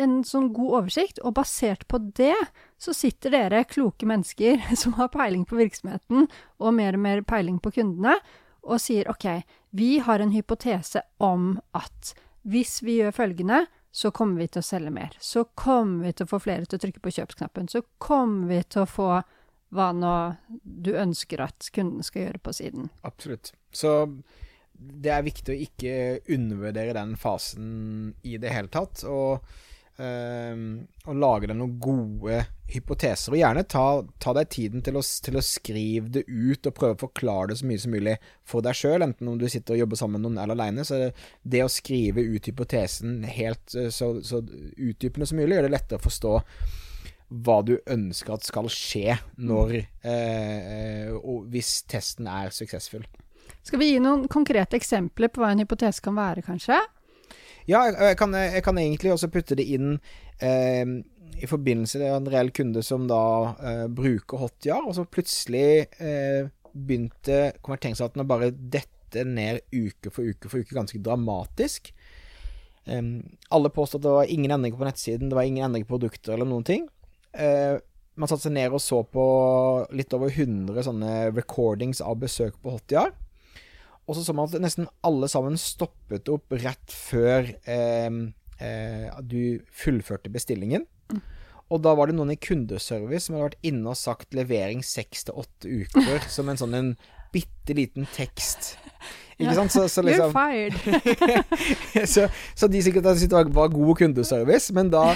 en 0.00 0.18
sånn 0.28 0.50
god 0.56 0.80
oversikt, 0.80 1.20
og 1.24 1.36
basert 1.38 1.86
på 1.88 2.00
det 2.18 2.36
så 2.80 2.92
sitter 2.96 3.32
dere 3.32 3.64
kloke 3.68 4.08
mennesker 4.08 4.60
som 4.82 4.96
har 5.00 5.12
peiling 5.14 5.46
på 5.48 5.58
virksomheten 5.60 6.28
og 6.60 6.76
mer 6.76 6.98
og 6.98 7.04
mer 7.06 7.24
peiling 7.28 7.60
på 7.62 7.72
kundene, 7.78 8.18
og 8.66 8.82
sier 8.82 9.08
OK, 9.10 9.26
vi 9.70 9.96
har 10.02 10.22
en 10.22 10.34
hypotese 10.34 11.02
om 11.22 11.56
at 11.76 12.12
hvis 12.46 12.80
vi 12.86 13.00
gjør 13.00 13.14
følgende, 13.14 13.64
så 13.96 14.10
kommer 14.12 14.42
vi 14.42 14.50
til 14.52 14.60
å 14.60 14.66
selge 14.66 14.92
mer. 14.92 15.14
Så 15.24 15.46
kommer 15.56 16.04
vi 16.04 16.12
til 16.12 16.26
å 16.26 16.30
få 16.34 16.40
flere 16.44 16.66
til 16.68 16.78
å 16.78 16.82
trykke 16.82 17.02
på 17.02 17.12
kjøpsknappen. 17.16 17.70
Så 17.72 17.80
kommer 18.02 18.50
vi 18.50 18.58
til 18.68 18.84
å 18.84 18.90
få 18.90 19.10
hva 19.74 19.86
nå 19.96 20.16
du 20.62 20.92
ønsker 20.94 21.40
at 21.42 21.70
kunden 21.74 22.04
skal 22.06 22.26
gjøre 22.26 22.42
på 22.44 22.52
siden. 22.58 22.90
Absolutt. 23.08 23.54
Så 23.72 23.94
det 24.76 25.12
er 25.12 25.24
viktig 25.24 25.54
å 25.54 25.62
ikke 25.64 25.94
undervurdere 26.36 26.96
den 26.96 27.16
fasen 27.18 27.70
i 28.26 28.36
det 28.40 28.52
hele 28.52 28.70
tatt. 28.72 29.02
Og, 29.08 29.40
og 29.96 31.16
lage 31.16 31.48
deg 31.48 31.56
noen 31.56 31.78
gode 31.80 32.42
hypoteser. 32.70 33.32
Og 33.32 33.40
gjerne 33.40 33.62
ta, 33.70 33.84
ta 34.22 34.34
deg 34.36 34.48
tiden 34.52 34.82
til 34.84 34.98
å, 34.98 35.02
til 35.02 35.38
å 35.38 35.44
skrive 35.44 36.10
det 36.18 36.24
ut, 36.26 36.66
og 36.66 36.74
prøve 36.76 36.96
å 36.96 37.02
forklare 37.06 37.52
det 37.52 37.58
så 37.60 37.68
mye 37.68 37.82
som 37.82 37.94
mulig 37.94 38.16
for 38.46 38.64
deg 38.66 38.78
sjøl, 38.78 39.04
enten 39.06 39.30
om 39.30 39.38
du 39.40 39.46
sitter 39.50 39.76
og 39.76 39.84
jobber 39.84 40.00
sammen 40.00 40.20
med 40.20 40.26
noen 40.26 40.42
eller 40.42 40.58
aleine. 40.58 40.86
Så 40.86 41.00
det 41.42 41.62
å 41.64 41.70
skrive 41.72 42.24
ut 42.26 42.50
hypotesen 42.50 43.22
helt 43.36 43.76
eh, 43.78 43.92
så, 43.94 44.16
så 44.26 44.42
utdypende 44.42 45.28
som 45.28 45.40
mulig, 45.40 45.54
gjør 45.56 45.68
det 45.68 45.76
lettere 45.76 46.02
å 46.02 46.06
forstå 46.08 46.34
hva 47.46 47.60
du 47.66 47.74
ønsker 47.90 48.36
at 48.36 48.46
skal 48.46 48.68
skje 48.70 49.16
når 49.42 49.78
eh, 50.06 51.08
og 51.16 51.48
hvis 51.50 51.80
testen 51.90 52.28
er 52.30 52.52
suksessfull. 52.54 53.06
Skal 53.66 53.82
vi 53.82 53.92
gi 53.92 54.02
noen 54.02 54.28
konkrete 54.30 54.78
eksempler 54.78 55.30
på 55.32 55.42
hva 55.42 55.50
en 55.50 55.62
hypotese 55.62 56.02
kan 56.02 56.14
være, 56.18 56.44
kanskje? 56.46 56.78
Ja, 57.66 57.82
jeg, 57.90 58.16
kan, 58.20 58.34
jeg 58.36 58.62
kan 58.62 58.78
egentlig 58.78 59.12
også 59.14 59.30
putte 59.32 59.56
det 59.58 59.66
inn 59.74 59.96
eh, 60.38 60.84
i 61.36 61.48
forbindelse 61.50 62.00
med 62.00 62.12
en 62.14 62.28
reell 62.32 62.52
kunde 62.54 62.82
som 62.86 63.08
da 63.10 63.22
eh, 63.58 63.86
bruker 63.92 64.40
Hotjar, 64.40 64.84
og 64.86 64.94
så 64.96 65.04
plutselig 65.04 65.88
eh, 65.98 66.46
begynte 66.72 67.56
konverteringsraten 67.64 68.22
å 68.22 68.28
bare 68.28 68.52
dette 68.54 69.24
ned 69.26 69.62
uke 69.72 70.12
for 70.12 70.28
uke 70.28 70.50
for 70.50 70.62
uke, 70.62 70.76
ganske 70.76 71.00
dramatisk. 71.02 71.92
Em, 72.86 73.18
alle 73.50 73.72
påstod 73.74 74.00
at 74.00 74.06
det 74.06 74.14
var 74.14 74.32
ingen 74.32 74.54
endringer 74.54 74.78
på 74.78 74.88
nettsiden, 74.88 75.30
det 75.30 75.38
var 75.38 75.48
ingen 75.48 75.66
endringer 75.66 75.88
på 75.88 75.96
produkter 75.96 76.36
eller 76.36 76.48
noen 76.48 76.66
ting. 76.66 76.88
Eh, 77.36 77.76
man 78.16 78.30
satte 78.30 78.46
seg 78.46 78.54
ned 78.56 78.72
og 78.72 78.80
så 78.80 79.02
på 79.04 79.26
litt 79.96 80.14
over 80.16 80.32
100 80.32 80.86
sånne 80.86 81.14
recordings 81.36 82.00
av 82.00 82.16
besøk 82.22 82.56
på 82.62 82.76
Hotjar. 82.78 83.12
Og 84.06 84.16
så 84.16 84.24
så 84.26 84.34
man 84.36 84.46
at 84.48 84.60
nesten 84.62 84.88
alle 85.06 85.28
sammen 85.30 85.58
stoppet 85.58 86.30
opp 86.30 86.54
rett 86.62 86.92
før 86.94 87.48
eh, 87.66 88.10
eh, 88.62 89.08
du 89.26 89.64
fullførte 89.74 90.30
bestillingen. 90.32 90.86
Og 91.66 91.82
da 91.82 91.96
var 91.98 92.06
det 92.06 92.14
noen 92.14 92.30
i 92.30 92.38
kundeservice 92.38 93.26
som 93.26 93.34
hadde 93.34 93.48
vært 93.48 93.66
inne 93.66 93.90
og 93.90 93.98
sagt 93.98 94.36
levering 94.38 94.84
seks 94.86 95.26
til 95.26 95.40
åtte 95.42 95.66
uker 95.82 96.28
som 96.36 96.50
en 96.50 96.60
sånn 96.60 96.78
en 96.78 96.92
bitte 97.36 97.76
liten 97.76 98.08
tekst. 98.16 98.74
Ikke 99.36 99.52
sant? 99.52 99.72
Så, 99.74 99.82
så 99.92 100.00
liksom 100.00 100.32
så, 102.14 102.22
så 102.56 102.68
de 102.72 102.80
sikkert 102.80 103.10
syntes 103.20 103.50
var- 103.52 103.72
god 103.74 103.98
kundeservice, 104.00 104.72
men 104.72 104.88
da 104.88 105.10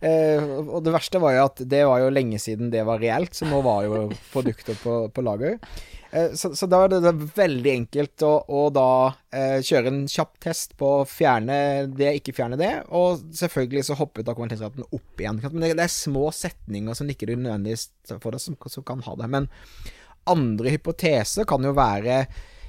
eh, 0.00 0.40
Og 0.40 0.80
det 0.84 0.94
verste 0.94 1.20
var 1.20 1.36
jo 1.36 1.42
at 1.50 1.60
det 1.68 1.82
var 1.84 2.00
jo 2.00 2.14
lenge 2.14 2.40
siden 2.40 2.72
det 2.72 2.86
var 2.88 3.02
reelt, 3.02 3.36
så 3.36 3.48
nå 3.50 3.60
var 3.66 3.84
jo 3.84 4.06
produkter 4.32 4.78
på, 4.80 4.96
på 5.12 5.24
lager. 5.26 5.58
Eh, 6.16 6.32
så, 6.32 6.54
så 6.56 6.68
da 6.70 6.80
var 6.86 6.94
det, 6.94 7.12
veldig 7.36 7.72
enkelt 7.74 8.24
å, 8.24 8.32
å 8.48 8.62
da 8.72 8.88
eh, 9.34 9.58
kjøre 9.60 9.92
en 9.92 10.02
kjapp 10.08 10.40
test 10.46 10.72
på 10.80 10.94
å 11.02 11.04
fjerne 11.10 11.58
det, 11.92 12.14
ikke 12.22 12.36
fjerne 12.38 12.56
det, 12.60 12.72
og 12.96 13.26
selvfølgelig 13.36 13.84
så 13.90 13.98
hoppet 14.00 14.24
da 14.24 14.36
konverteringsraten 14.38 14.88
opp 14.88 15.20
igjen. 15.20 15.42
Men 15.50 15.66
det, 15.66 15.74
det 15.76 15.84
er 15.84 15.92
små 15.92 16.30
setninger 16.32 16.96
som 16.96 17.12
ikke 17.12 17.28
du 17.28 17.36
nødvendigvis 17.36 17.90
får 18.08 18.38
det, 18.38 18.42
som, 18.46 18.56
som 18.72 18.88
kan 18.88 19.04
ha 19.04 19.18
det. 19.20 19.28
Men 19.36 19.50
andre 20.32 20.74
hypoteser 20.74 21.48
kan 21.48 21.64
jo 21.64 21.74
være 21.76 22.26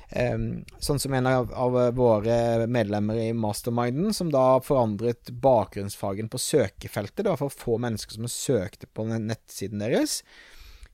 Um, 0.07 0.61
sånn 0.79 1.01
som 1.03 1.11
en 1.17 1.25
av, 1.27 1.49
av 1.51 1.73
våre 1.97 2.63
medlemmer 2.71 3.17
i 3.19 3.33
Masterminden, 3.35 4.13
som 4.15 4.29
da 4.31 4.61
forandret 4.63 5.33
bakgrunnsfagen 5.43 6.29
på 6.31 6.39
søkefeltet. 6.39 7.25
Det 7.25 7.33
var 7.33 7.41
for 7.41 7.51
få 7.51 7.75
mennesker 7.83 8.15
som 8.15 8.29
søkte 8.31 8.87
på 8.87 9.03
den 9.09 9.27
nettsiden 9.27 9.83
deres. 9.83 10.21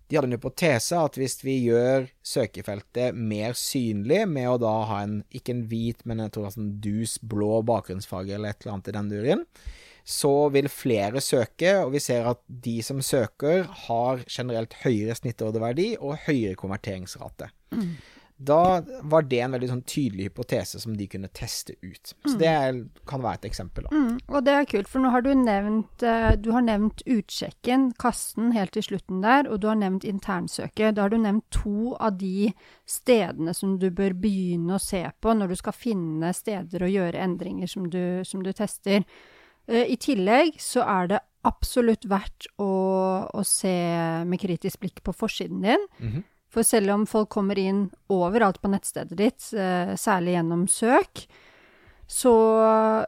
De 0.10 0.18
hadde 0.18 0.32
en 0.32 0.36
hypotese 0.36 0.98
at 0.98 1.16
hvis 1.18 1.40
vi 1.46 1.60
gjør 1.68 2.10
søkefeltet 2.26 3.14
mer 3.14 3.54
synlig 3.58 4.24
med 4.30 4.50
å 4.50 4.58
da 4.62 4.74
ha 4.90 5.04
en, 5.06 5.20
ikke 5.30 5.56
en 5.56 5.64
hvit, 5.70 6.02
men 6.10 6.26
jeg 6.26 6.34
tror 6.34 6.50
sånn 6.54 6.74
dus 6.84 7.20
blå 7.22 7.62
bakgrunnsfarge 7.70 8.36
eller 8.36 8.54
et 8.54 8.66
eller 8.66 8.76
annet 8.76 8.90
i 8.90 8.98
den 8.98 9.14
duren, 9.14 9.46
så 10.04 10.50
vil 10.54 10.68
flere 10.72 11.22
søke, 11.24 11.78
og 11.84 11.94
vi 11.96 12.02
ser 12.04 12.28
at 12.34 12.42
de 12.48 12.78
som 12.84 13.00
søker, 13.04 13.64
har 13.88 14.26
generelt 14.28 14.76
høyere 14.84 15.16
snittorderverdi 15.16 15.94
og 16.00 16.20
høyere 16.28 16.60
konverteringsrate. 16.60 17.52
Mm 17.76 17.96
da 18.38 18.84
var 19.02 19.22
det 19.30 19.40
en 19.44 19.54
veldig 19.56 19.70
sånn 19.70 19.84
tydelig 19.88 20.28
hypotese 20.28 20.80
som 20.82 20.96
de 20.98 21.06
kunne 21.10 21.30
teste 21.36 21.76
ut. 21.84 22.14
Så 22.26 22.34
det 22.40 22.50
er, 22.50 22.80
kan 23.10 23.22
være 23.24 23.42
et 23.42 23.48
eksempel. 23.52 23.88
Mm, 23.94 24.18
og 24.28 24.40
det 24.46 24.56
er 24.58 24.70
kult, 24.70 24.90
for 24.90 25.04
nå 25.04 25.12
har 25.14 25.24
du 25.24 25.32
nevnt 25.38 26.04
eh, 26.08 26.34
Du 26.42 26.52
har 26.56 26.66
nevnt 26.66 27.04
utsjekken, 27.06 27.92
kassen, 28.02 28.52
helt 28.56 28.74
til 28.76 28.88
slutten 28.90 29.22
der, 29.24 29.48
og 29.50 29.62
du 29.62 29.70
har 29.70 29.78
nevnt 29.80 30.08
internsøket. 30.08 30.96
Da 30.98 31.06
har 31.06 31.14
du 31.14 31.20
nevnt 31.22 31.46
to 31.54 31.94
av 32.00 32.18
de 32.20 32.52
stedene 32.90 33.54
som 33.56 33.78
du 33.80 33.90
bør 33.94 34.18
begynne 34.18 34.78
å 34.78 34.82
se 34.82 35.06
på 35.22 35.38
når 35.38 35.54
du 35.54 35.60
skal 35.62 35.78
finne 35.78 36.34
steder 36.36 36.84
og 36.84 36.98
gjøre 36.98 37.24
endringer 37.24 37.70
som 37.70 37.88
du, 37.90 38.04
som 38.28 38.44
du 38.44 38.52
tester. 38.56 39.06
Uh, 39.70 39.86
I 39.88 39.98
tillegg 40.02 40.60
så 40.62 40.84
er 40.86 41.14
det 41.14 41.24
absolutt 41.44 42.06
verdt 42.08 42.48
å, 42.62 42.72
å 43.28 43.42
se 43.44 43.74
med 44.28 44.40
kritisk 44.40 44.80
blikk 44.80 45.04
på 45.04 45.16
forsiden 45.16 45.62
din. 45.66 45.88
Mm 46.00 46.12
-hmm. 46.12 46.24
For 46.54 46.66
selv 46.66 46.92
om 46.94 47.08
folk 47.10 47.32
kommer 47.34 47.58
inn 47.58 47.88
overalt 48.14 48.62
på 48.62 48.70
nettstedet 48.70 49.18
ditt, 49.18 49.46
eh, 49.58 49.96
særlig 49.98 50.36
gjennom 50.36 50.68
søk, 50.70 51.24
så, 52.08 52.34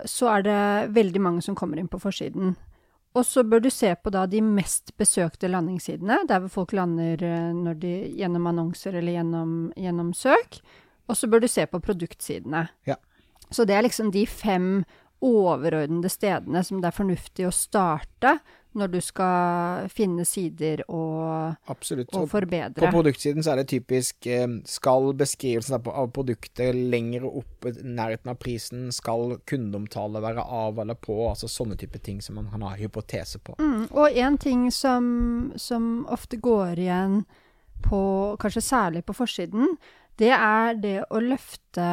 så, 0.09 0.29
er 0.33 0.45
det 0.47 0.93
veldig 0.95 1.21
mange 1.21 1.43
som 1.45 1.57
kommer 1.57 1.77
inn 1.77 1.91
på 1.91 1.99
forsiden. 2.01 2.55
Og 3.15 3.25
så 3.25 3.43
bør 3.47 3.61
du 3.61 3.69
se 3.69 3.93
på 3.95 4.09
da 4.09 4.25
de 4.25 4.41
mest 4.41 4.95
besøkte 4.97 5.47
landingssidene, 5.51 6.23
der 6.27 6.41
hvor 6.41 6.49
folk 6.49 6.73
lander 6.73 7.21
eh, 7.21 7.73
de, 7.77 7.93
gjennom 8.17 8.49
annonser 8.49 8.97
eller 8.97 9.19
gjennom, 9.19 9.55
gjennom 9.77 10.13
søk. 10.17 10.59
Og 11.05 11.19
så 11.19 11.29
bør 11.29 11.45
du 11.45 11.47
se 11.47 11.67
på 11.69 11.83
produktsidene. 11.85 12.65
Ja. 12.89 12.97
Så 13.53 13.67
det 13.69 13.75
er 13.77 13.85
liksom 13.85 14.09
de 14.09 14.25
fem 14.25 14.87
overordnede 15.25 16.11
stedene 16.11 16.61
som 16.65 16.81
det 16.81 16.91
er 16.91 16.99
fornuftig 16.99 17.47
å 17.47 17.55
starte 17.55 18.37
når 18.75 18.91
du 18.91 18.97
skal 19.03 19.87
finne 19.93 20.25
sider 20.27 20.81
og, 20.91 21.55
og 21.71 22.25
forbedre. 22.31 22.81
På 22.81 22.91
produktsiden 22.91 23.45
så 23.45 23.53
er 23.53 23.61
det 23.61 23.69
typisk 23.71 24.27
eh, 24.27 24.57
Skal 24.67 25.13
beskrivelsen 25.17 25.77
av 25.79 26.09
produktet 26.15 26.75
lenger 26.75 27.23
opp 27.29 27.69
i 27.69 27.73
nærheten 27.79 28.33
av 28.33 28.39
prisen? 28.41 28.89
Skal 28.95 29.37
kundeomtale 29.47 30.21
være 30.23 30.43
av 30.43 30.81
eller 30.83 30.99
på? 30.99 31.17
Altså 31.29 31.47
sånne 31.51 31.79
type 31.79 32.01
ting 32.03 32.19
som 32.23 32.39
man 32.39 32.51
kan 32.51 32.67
ha 32.67 32.75
hypotese 32.75 33.39
på. 33.39 33.55
Mm, 33.63 33.87
og 33.95 34.19
en 34.25 34.39
ting 34.43 34.67
som, 34.75 35.05
som 35.55 36.03
ofte 36.11 36.41
går 36.43 36.83
igjen 36.83 37.21
på 37.85 38.01
Kanskje 38.41 38.63
særlig 38.63 39.05
på 39.05 39.15
forsiden, 39.15 39.75
det 40.21 40.31
er 40.31 40.77
det 40.79 40.99
å 41.11 41.19
løfte 41.19 41.85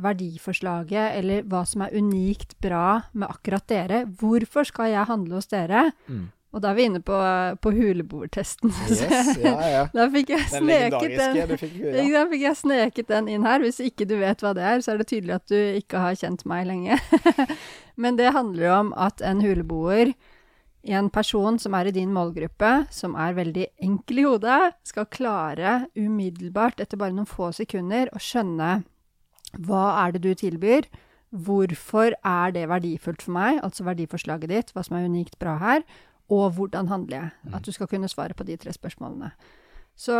verdiforslaget, 0.00 1.18
eller 1.18 1.44
hva 1.50 1.64
som 1.68 1.84
er 1.84 1.96
unikt 1.96 2.56
bra 2.64 3.02
med 3.12 3.28
akkurat 3.28 3.66
dere. 3.68 4.04
Hvorfor 4.20 4.64
skal 4.68 4.94
jeg 4.94 5.10
handle 5.10 5.40
hos 5.40 5.50
dere? 5.52 5.90
Mm. 6.08 6.30
Og 6.54 6.62
da 6.62 6.70
er 6.70 6.76
vi 6.78 6.84
inne 6.86 7.00
på, 7.02 7.16
på 7.60 7.72
huleboertesten. 7.74 8.70
Yes, 8.86 9.32
ja, 9.42 9.54
ja. 9.72 9.80
da 9.96 10.06
fikk 10.12 10.30
jeg 10.36 10.44
sneket 10.52 11.16
den, 11.18 11.38
den 11.50 11.58
fikk, 11.58 11.72
ja. 11.82 12.04
da 12.14 12.22
fikk 12.30 12.44
jeg 12.44 12.58
sneket 12.60 13.10
den 13.10 13.30
inn 13.32 13.46
her. 13.46 13.58
Hvis 13.64 13.80
ikke 13.82 14.06
du 14.06 14.14
vet 14.20 14.44
hva 14.44 14.54
det 14.54 14.62
er, 14.62 14.84
så 14.84 14.94
er 14.94 15.02
det 15.02 15.08
tydelig 15.10 15.34
at 15.40 15.48
du 15.50 15.58
ikke 15.58 16.04
har 16.04 16.14
kjent 16.20 16.46
meg 16.48 16.68
lenge. 16.70 17.00
Men 18.02 18.20
det 18.20 18.30
handler 18.36 18.68
jo 18.68 18.76
om 18.76 18.94
at 18.94 19.24
en 19.26 19.42
huleboer 19.42 20.14
en 20.84 21.08
person 21.10 21.58
som 21.58 21.74
er 21.78 21.88
i 21.88 21.94
din 21.96 22.12
målgruppe, 22.12 22.72
som 22.92 23.14
er 23.16 23.36
veldig 23.36 23.66
enkel 23.86 24.20
i 24.20 24.26
hodet, 24.26 24.60
skal 24.84 25.08
klare 25.08 25.86
umiddelbart, 25.96 26.80
etter 26.82 27.00
bare 27.00 27.14
noen 27.16 27.28
få 27.28 27.50
sekunder, 27.56 28.10
å 28.12 28.20
skjønne 28.20 28.82
hva 29.64 29.84
er 30.02 30.14
det 30.14 30.24
du 30.24 30.32
tilbyr, 30.34 30.88
hvorfor 31.34 32.14
er 32.20 32.54
det 32.54 32.68
verdifullt 32.70 33.24
for 33.24 33.34
meg, 33.34 33.60
altså 33.64 33.86
verdiforslaget 33.86 34.50
ditt, 34.50 34.72
hva 34.74 34.84
som 34.86 34.98
er 34.98 35.08
unikt 35.08 35.38
bra 35.40 35.56
her, 35.62 35.84
og 36.32 36.56
hvordan 36.56 36.88
handler 36.88 37.16
jeg? 37.16 37.30
Mm. 37.42 37.54
At 37.58 37.66
du 37.66 37.72
skal 37.74 37.90
kunne 37.90 38.10
svare 38.10 38.36
på 38.36 38.46
de 38.48 38.56
tre 38.60 38.72
spørsmålene. 38.72 39.32
Så, 39.96 40.14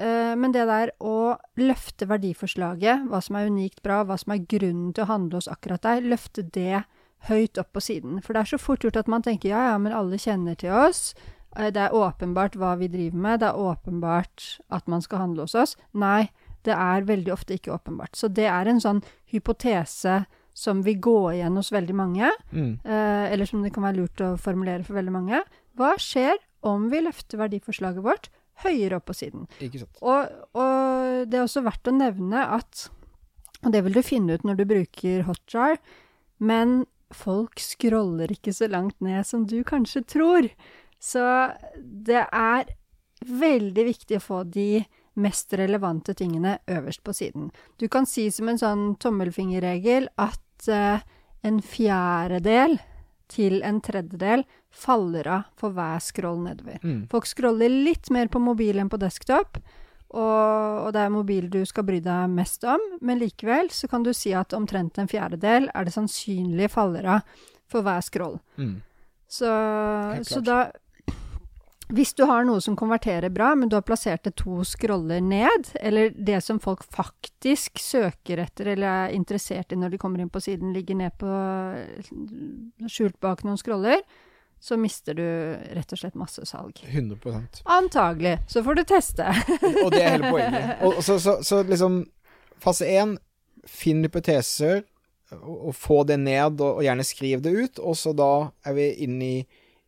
øh, 0.00 0.34
men 0.38 0.52
det 0.52 0.66
der 0.66 0.90
å 0.98 1.36
løfte 1.60 2.08
verdiforslaget, 2.10 3.06
hva 3.10 3.20
som 3.22 3.38
er 3.38 3.50
unikt 3.50 3.82
bra, 3.82 4.02
hva 4.02 4.16
som 4.18 4.34
er 4.34 4.42
grunnen 4.42 4.90
til 4.94 5.06
å 5.06 5.12
handle 5.12 5.38
hos 5.38 5.50
akkurat 5.50 5.84
deg, 5.86 6.08
løfte 6.10 6.42
det 6.42 6.82
høyt 7.28 7.58
opp 7.60 7.74
på 7.76 7.82
siden. 7.84 8.22
For 8.24 8.32
det 8.32 8.44
er 8.44 8.52
så 8.54 8.60
fort 8.60 8.84
gjort 8.84 8.98
at 9.00 9.10
man 9.10 9.24
tenker 9.26 9.52
ja, 9.52 9.66
ja, 9.72 9.76
men 9.82 9.94
alle 9.96 10.20
kjenner 10.20 10.56
til 10.58 10.72
oss. 10.72 11.12
Eh, 11.56 11.70
det 11.74 11.86
er 11.86 11.96
åpenbart 11.96 12.56
hva 12.58 12.76
vi 12.80 12.90
driver 12.92 13.24
med. 13.26 13.40
Det 13.42 13.50
er 13.50 13.64
åpenbart 13.70 14.46
at 14.72 14.88
man 14.90 15.04
skal 15.04 15.26
handle 15.26 15.46
hos 15.48 15.56
oss. 15.58 15.76
Nei, 15.92 16.30
det 16.66 16.76
er 16.76 17.08
veldig 17.08 17.32
ofte 17.34 17.56
ikke 17.56 17.74
åpenbart. 17.74 18.16
Så 18.16 18.30
det 18.32 18.48
er 18.50 18.68
en 18.68 18.82
sånn 18.82 19.02
hypotese 19.32 20.22
som 20.56 20.82
vil 20.84 20.98
gå 21.00 21.18
igjen 21.36 21.56
hos 21.56 21.70
veldig 21.72 21.94
mange, 21.96 22.28
mm. 22.50 22.72
eh, 22.84 23.26
eller 23.32 23.48
som 23.48 23.62
det 23.64 23.72
kan 23.74 23.86
være 23.86 24.00
lurt 24.00 24.22
å 24.24 24.34
formulere 24.40 24.84
for 24.84 24.98
veldig 24.98 25.14
mange. 25.14 25.42
Hva 25.78 25.94
skjer 26.00 26.36
om 26.66 26.88
vi 26.92 27.00
løfter 27.04 27.40
verdiforslaget 27.40 28.04
vårt 28.04 28.28
høyere 28.64 28.98
opp 28.98 29.06
på 29.08 29.16
siden? 29.16 29.46
Ikke 29.62 29.84
sant. 29.84 30.00
Og, 30.02 30.32
og 30.58 31.30
det 31.30 31.38
er 31.38 31.46
også 31.46 31.64
verdt 31.64 31.88
å 31.88 31.96
nevne 31.96 32.44
at 32.58 32.88
Og 33.60 33.72
det 33.72 33.82
vil 33.84 33.92
du 33.92 34.02
finne 34.04 34.36
ut 34.36 34.44
når 34.44 34.56
du 34.56 34.64
bruker 34.68 35.24
Hotjar, 35.26 35.74
men 36.40 36.86
folk 37.14 37.60
scroller 37.62 38.30
ikke 38.32 38.54
så 38.54 38.68
langt 38.70 38.98
ned 39.04 39.26
som 39.26 39.46
du 39.48 39.60
kanskje 39.66 40.04
tror. 40.06 40.48
Så 41.00 41.22
det 41.80 42.26
er 42.26 42.74
veldig 43.26 43.84
viktig 43.90 44.18
å 44.18 44.24
få 44.24 44.42
de 44.48 44.84
mest 45.20 45.52
relevante 45.58 46.14
tingene 46.16 46.58
øverst 46.70 47.02
på 47.04 47.14
siden. 47.16 47.50
Du 47.76 47.88
kan 47.92 48.06
si 48.08 48.28
som 48.32 48.48
en 48.48 48.60
sånn 48.60 48.84
tommelfingerregel 49.02 50.08
at 50.20 50.70
uh, 50.70 51.02
en 51.42 51.60
fjerdedel 51.64 52.78
til 53.30 53.60
en 53.66 53.78
tredjedel 53.84 54.44
faller 54.70 55.28
av 55.30 55.50
for 55.58 55.74
hver 55.74 56.00
scroll 56.02 56.40
nedover. 56.44 56.80
Mm. 56.82 57.04
Folk 57.10 57.28
scroller 57.28 57.70
litt 57.70 58.10
mer 58.14 58.30
på 58.30 58.42
mobil 58.42 58.80
enn 58.80 58.90
på 58.90 59.00
desktop, 59.00 59.60
og, 60.10 60.86
og, 60.86 60.90
det 60.94 61.04
er 61.04 61.12
mobil 61.14 61.46
du 61.52 61.60
skal 61.68 61.86
bry 61.86 62.00
deg 62.02 62.30
mest 62.34 62.64
om, 62.66 62.82
men 63.00 63.20
likevel 63.20 63.70
så 63.74 63.86
kan 63.90 64.02
du 64.02 64.10
si 64.16 64.32
at 64.34 64.56
omtrent 64.56 64.98
en 64.98 65.10
fjerdedel 65.10 65.68
er 65.70 65.86
det 65.86 65.94
sannsynlige 65.94 66.72
fallere 66.72 67.20
for 67.70 67.86
hver 67.86 68.02
scroll. 68.02 68.40
Mm. 68.58 68.80
Så, 69.30 69.50
så, 70.26 70.40
da 70.42 70.72
Hvis 71.94 72.10
du 72.18 72.24
har 72.26 72.42
noe 72.46 72.58
som 72.62 72.74
konverterer 72.78 73.30
bra, 73.30 73.52
men 73.54 73.70
du 73.70 73.76
har 73.76 73.86
plassert 73.86 74.24
det 74.26 74.34
to 74.38 74.64
scroller 74.66 75.22
ned, 75.22 75.70
eller 75.78 76.10
det 76.14 76.40
som 76.42 76.58
folk 76.62 76.82
faktisk 76.90 77.78
søker 77.78 78.42
etter 78.42 78.72
eller 78.74 79.06
er 79.06 79.14
interessert 79.14 79.70
i 79.70 79.78
når 79.78 79.94
de 79.94 80.02
kommer 80.02 80.22
inn 80.22 80.30
på 80.30 80.42
siden, 80.42 80.74
ligger 80.74 80.98
ned 80.98 81.14
på 81.22 81.30
skjult 82.90 83.18
bak 83.22 83.46
noen 83.46 83.58
scroller, 83.58 84.02
så 84.60 84.76
mister 84.76 85.16
du 85.16 85.24
rett 85.72 85.92
og 85.92 85.98
slett 85.98 86.16
masse 86.20 86.44
salg. 86.44 86.82
100% 86.84 87.62
Antagelig. 87.64 88.38
Så 88.48 88.60
får 88.64 88.76
du 88.76 88.82
teste. 88.84 89.26
og 89.84 89.88
det 89.94 90.02
er 90.02 90.16
hele 90.18 90.32
poenget. 90.32 90.82
Og 90.84 91.00
så, 91.04 91.16
så, 91.22 91.38
så 91.44 91.62
liksom 91.64 92.02
Fase 92.60 92.84
én, 92.92 93.14
finn 93.64 94.02
hypoteser, 94.04 94.82
og, 95.32 95.54
og, 95.70 95.70
få 95.72 96.02
det 96.04 96.18
ned, 96.20 96.58
og, 96.60 96.74
og, 96.74 96.82
gjerne 96.84 97.06
skriv 97.08 97.40
det 97.40 97.54
ut. 97.56 97.80
Og 97.80 97.96
så 97.96 98.12
da 98.12 98.50
er 98.68 98.74
vi 98.76 98.88
inne 99.06 99.30
i, 99.30 99.38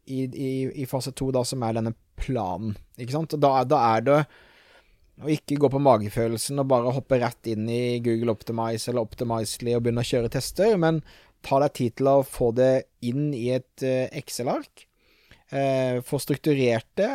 i, 0.08 0.22
i, 0.24 0.52
i 0.80 0.87
fase 0.88 1.12
to, 1.12 1.28
da, 1.37 1.42
som 1.44 1.61
er 1.66 1.76
denne 1.76 1.92
planen. 2.16 2.72
Ikke 2.96 3.12
sant? 3.12 3.37
Og 3.37 3.42
da, 3.44 3.50
da 3.68 3.82
er 3.90 4.06
det 4.06 4.18
å 5.22 5.28
ikke 5.30 5.58
gå 5.61 5.68
på 5.74 5.82
magefølelsen 5.82 6.62
og 6.62 6.70
bare 6.72 6.94
hoppe 6.96 7.20
rett 7.20 7.52
inn 7.52 7.68
i 7.68 8.00
Google 8.02 8.32
Optimize 8.32 8.88
eller 8.90 9.04
Optimizely 9.04 9.76
og 9.76 9.85
begynne 9.85 10.04
å 10.04 10.08
kjøre 10.08 10.32
tester, 10.32 10.78
men 10.80 11.02
ta 11.44 11.61
deg 11.62 11.74
tid 11.78 11.98
til 12.00 12.11
å 12.11 12.16
få 12.26 12.52
det 12.57 12.72
inn 13.07 13.31
i 13.37 13.48
et 13.57 13.85
uh, 13.85 14.09
Excel-ark. 14.14 14.87
Uh, 15.52 16.00
få 16.07 16.20
strukturert 16.22 16.88
det 16.98 17.12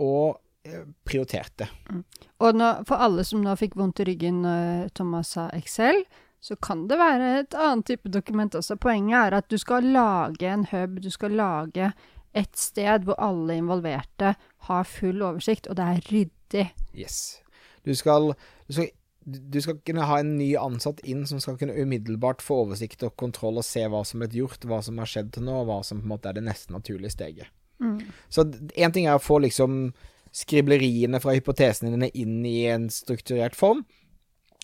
og 0.00 0.38
uh, 0.68 0.84
prioritert 1.06 1.54
det. 1.62 1.68
Mm. 1.90 2.04
Og 2.40 2.58
nå, 2.60 2.70
for 2.88 3.02
alle 3.02 3.24
som 3.26 3.42
nå 3.44 3.56
fikk 3.60 3.76
vondt 3.80 4.02
i 4.04 4.08
ryggen 4.12 4.42
når 4.44 4.92
Thomas 4.96 5.34
sa 5.36 5.48
Excel, 5.56 6.04
så 6.40 6.56
kan 6.56 6.86
det 6.88 6.96
være 6.96 7.32
et 7.42 7.56
annet 7.58 7.90
type 7.90 8.08
dokument 8.12 8.54
også. 8.56 8.78
Poenget 8.80 9.18
er 9.26 9.36
at 9.42 9.50
du 9.52 9.58
skal 9.60 9.90
lage 9.92 10.48
en 10.48 10.64
hub, 10.70 10.96
du 11.04 11.10
skal 11.12 11.36
lage 11.36 11.90
et 12.36 12.56
sted 12.56 13.04
hvor 13.04 13.18
alle 13.20 13.58
involverte 13.60 14.34
har 14.68 14.88
full 14.88 15.20
oversikt, 15.26 15.68
og 15.68 15.76
det 15.76 15.88
er 15.88 16.08
ryddig. 16.08 16.66
Yes. 16.96 17.40
Du 17.84 17.92
skal, 17.96 18.32
du 18.68 18.76
skal 18.76 18.90
du 19.30 19.58
skal 19.62 19.78
kunne 19.86 20.06
ha 20.08 20.18
en 20.20 20.34
ny 20.38 20.50
ansatt 20.58 21.00
inn 21.08 21.24
som 21.28 21.40
skal 21.42 21.58
kunne 21.60 21.76
umiddelbart 21.76 22.42
få 22.44 22.62
oversikt 22.64 23.04
og 23.06 23.16
kontroll 23.20 23.60
og 23.60 23.66
se 23.66 23.84
hva 23.90 24.02
som 24.06 24.24
er 24.24 24.36
gjort, 24.36 24.66
hva 24.68 24.80
som 24.84 25.00
har 25.02 25.10
skjedd 25.10 25.32
til 25.36 25.46
nå, 25.46 25.62
og 25.62 25.70
hva 25.70 25.80
som 25.86 26.02
på 26.02 26.08
en 26.08 26.14
måte 26.14 26.30
er 26.30 26.38
det 26.38 26.46
neste 26.46 26.74
naturlige 26.74 27.14
steget. 27.14 27.52
Mm. 27.80 27.98
Så 28.28 28.44
én 28.76 28.92
ting 28.92 29.08
er 29.08 29.16
å 29.16 29.22
få 29.22 29.40
liksom 29.44 29.92
skribleriene 30.36 31.18
fra 31.22 31.34
hypotesene 31.34 31.90
dine 31.94 32.10
inn 32.14 32.44
i 32.46 32.62
en 32.70 32.86
strukturert 32.92 33.56
form, 33.58 33.82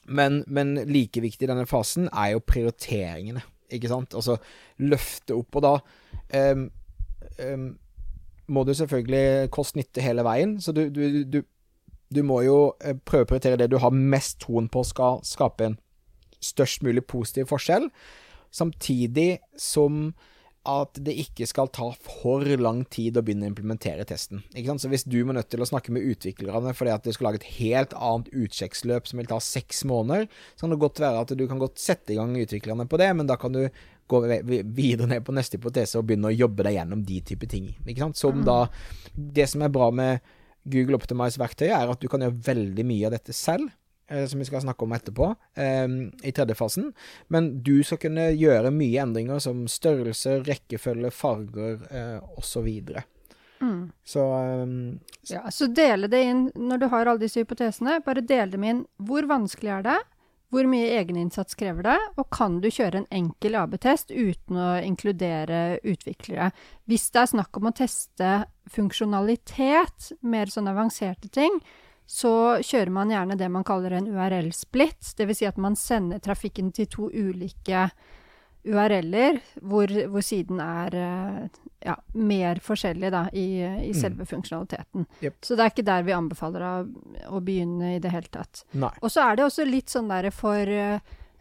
men, 0.07 0.45
men 0.47 0.77
like 0.87 1.21
viktig 1.23 1.47
i 1.47 1.51
denne 1.51 1.67
fasen 1.67 2.07
er 2.13 2.37
jo 2.37 2.45
prioriteringene, 2.47 3.43
ikke 3.75 3.91
sant? 3.91 4.15
Altså 4.15 4.39
løfte 4.79 5.35
opp, 5.35 5.59
og 5.59 5.65
da 5.65 6.53
um, 6.53 6.69
um, 7.43 7.67
må 8.47 8.63
du 8.63 8.73
selvfølgelig 8.79 9.51
kost-nytte 9.55 10.05
hele 10.05 10.23
veien. 10.27 10.57
Så 10.63 10.71
du, 10.77 10.87
du, 10.95 11.25
du, 11.27 11.41
du, 12.09 12.23
må 12.27 12.43
jo 12.47 12.59
eh, 12.81 12.97
prøve 12.97 13.27
å 13.27 13.31
prioritere 13.33 13.61
det 13.61 13.71
du 13.73 13.81
har 13.83 13.95
mest 13.95 14.41
troen 14.45 14.71
på 14.73 14.85
skal 14.87 15.21
skape 15.27 15.71
en 15.71 15.77
størst 16.45 16.85
mulig 16.87 17.07
positiv 17.09 17.51
forskjell, 17.51 17.89
samtidig 18.55 19.37
som 19.59 20.15
at 20.67 20.99
det 21.07 21.15
ikke 21.23 21.47
skal 21.47 21.69
ta 21.71 21.89
for 22.03 22.43
lang 22.59 22.81
tid 22.91 23.17
å 23.19 23.23
begynne 23.25 23.47
å 23.47 23.53
implementere 23.53 24.07
testen. 24.09 24.43
Så 24.51 24.91
Hvis 24.91 25.07
du 25.07 25.21
må 25.25 25.37
nødt 25.37 25.49
til 25.53 25.63
å 25.63 25.69
snakke 25.69 25.95
med 25.95 26.03
utviklerne 26.03 26.75
fordi 26.75 26.91
at 26.91 27.07
du 27.07 27.13
skal 27.15 27.31
lage 27.31 27.41
et 27.43 27.51
helt 27.61 27.95
annet 27.95 28.33
utsjekksløp 28.35 29.07
som 29.07 29.23
vil 29.23 29.31
ta 29.31 29.39
seks 29.43 29.85
måneder, 29.87 30.27
så 30.57 30.67
kan 30.67 30.75
det 30.75 30.81
godt 30.83 31.03
være 31.05 31.23
at 31.23 31.37
du 31.39 31.45
kan 31.47 31.63
godt 31.63 31.79
sette 31.83 32.15
i 32.15 32.19
gang 32.19 32.35
utviklerne 32.35 32.89
på 32.91 32.99
det, 32.99 33.13
men 33.15 33.31
da 33.31 33.39
kan 33.39 33.55
du 33.55 33.63
gå 34.11 34.23
videre 34.63 35.09
ned 35.11 35.25
på 35.27 35.35
neste 35.35 35.59
hypotese 35.59 35.99
og 35.99 36.07
begynne 36.07 36.31
å 36.31 36.35
jobbe 36.35 36.67
deg 36.67 36.79
gjennom 36.79 37.03
de 37.07 37.21
type 37.27 37.47
ting. 37.51 37.71
Som 38.15 38.43
mm. 38.43 38.45
da 38.47 38.59
Det 39.15 39.47
som 39.51 39.63
er 39.63 39.73
bra 39.73 39.91
med 39.91 40.35
Google 40.73 40.99
Optimize-verktøyet, 40.99 41.75
er 41.75 41.93
at 41.93 42.03
du 42.03 42.09
kan 42.11 42.25
gjøre 42.25 42.43
veldig 42.51 42.87
mye 42.87 43.09
av 43.09 43.17
dette 43.17 43.35
selv. 43.37 43.71
Eh, 44.09 44.27
som 44.27 44.39
vi 44.39 44.45
skal 44.47 44.63
snakke 44.63 44.85
om 44.85 44.93
etterpå, 44.95 45.33
um, 45.59 45.95
i 46.23 46.31
tredje 46.33 46.55
fasen. 46.55 46.93
Men 47.27 47.49
du 47.67 47.81
skal 47.83 47.99
kunne 47.99 48.29
gjøre 48.39 48.71
mye 48.71 49.03
endringer 49.03 49.41
som 49.43 49.65
størrelse, 49.67 50.39
rekkefølge, 50.47 51.11
farger 51.11 51.81
uh, 51.91 52.21
osv. 52.39 52.69
Mm. 53.59 53.89
Så 54.07 54.23
um, 54.63 55.01
Ja, 55.27 55.49
så 55.51 55.67
dele 55.67 56.07
det 56.13 56.23
inn 56.23 56.45
når 56.55 56.85
du 56.85 56.87
har 56.93 57.11
alle 57.11 57.25
disse 57.25 57.43
hypotesene. 57.43 57.99
Bare 58.07 58.23
dele 58.23 58.53
dem 58.55 58.69
inn. 58.69 58.85
Hvor 59.03 59.27
vanskelig 59.27 59.75
er 59.81 59.89
det? 59.89 59.99
Hvor 60.55 60.69
mye 60.71 60.93
egeninnsats 61.01 61.57
krever 61.59 61.89
det? 61.89 61.97
Og 62.21 62.29
kan 62.31 62.61
du 62.63 62.69
kjøre 62.71 63.03
en 63.03 63.09
enkel 63.15 63.57
AB-test 63.59 64.13
uten 64.15 64.59
å 64.61 64.69
inkludere 64.79 65.81
utviklere? 65.83 66.53
Hvis 66.87 67.09
det 67.11 67.23
er 67.25 67.33
snakk 67.33 67.59
om 67.59 67.67
å 67.67 67.75
teste 67.75 68.31
funksjonalitet, 68.71 70.13
mer 70.23 70.53
sånn 70.53 70.71
avanserte 70.71 71.33
ting, 71.35 71.59
så 72.07 72.63
kjører 72.63 72.93
man 72.95 73.11
gjerne 73.11 73.39
det 73.39 73.49
man 73.51 73.67
kaller 73.67 73.97
en 73.99 74.07
URL-split. 74.07 75.17
Dvs. 75.19 75.41
Si 75.41 75.49
at 75.51 75.59
man 75.59 75.75
sender 75.75 76.23
trafikken 76.23 76.71
til 76.75 76.87
to 76.93 77.11
ulike 77.11 77.89
URL-er, 78.67 79.39
hvor, 79.63 79.91
hvor, 80.11 80.25
siden 80.25 80.61
er 80.63 80.97
eh, 80.99 81.61
ja, 81.87 81.95
mer 82.19 82.61
forskjellig 82.65 83.13
da, 83.15 83.27
i, 83.33 83.47
i 83.63 83.93
mm. 83.93 83.99
selve 83.99 84.27
mm. 84.27 84.31
funksjonaliteten. 84.33 85.07
Yep. 85.23 85.37
Så 85.47 85.57
det 85.57 85.65
er 85.65 85.75
ikke 85.75 85.87
der 85.87 86.07
vi 86.07 86.17
anbefaler 86.17 86.67
å, 86.67 86.75
å 87.37 87.43
begynne 87.45 87.97
i 87.97 88.03
det 88.03 88.13
hele 88.15 88.33
tatt. 88.33 88.65
Og 89.01 89.09
så 89.13 89.29
er 89.29 89.39
det 89.39 89.47
også 89.47 89.69
litt 89.69 89.93
sånn 89.93 90.11
der 90.11 90.31
for 90.35 90.73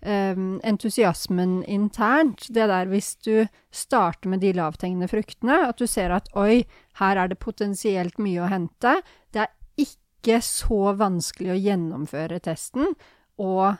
um, 0.06 0.48
entusiasmen 0.64 1.60
internt. 1.72 2.48
Det 2.54 2.68
der 2.72 2.90
hvis 2.92 3.16
du 3.26 3.48
starter 3.74 4.32
med 4.32 4.44
de 4.46 4.54
lavthengende 4.56 5.10
fruktene, 5.12 5.62
at 5.70 5.82
du 5.82 5.88
ser 5.90 6.14
at 6.16 6.30
oi, 6.38 6.64
her 7.02 7.22
er 7.22 7.32
det 7.32 7.42
potensielt 7.42 8.22
mye 8.22 8.44
å 8.46 8.52
hente. 8.52 9.00
Det 9.34 9.46
er 9.46 9.54
ikke 9.82 10.42
så 10.46 10.96
vanskelig 10.98 11.54
å 11.54 11.60
gjennomføre 11.60 12.42
testen, 12.44 12.94
og 13.42 13.76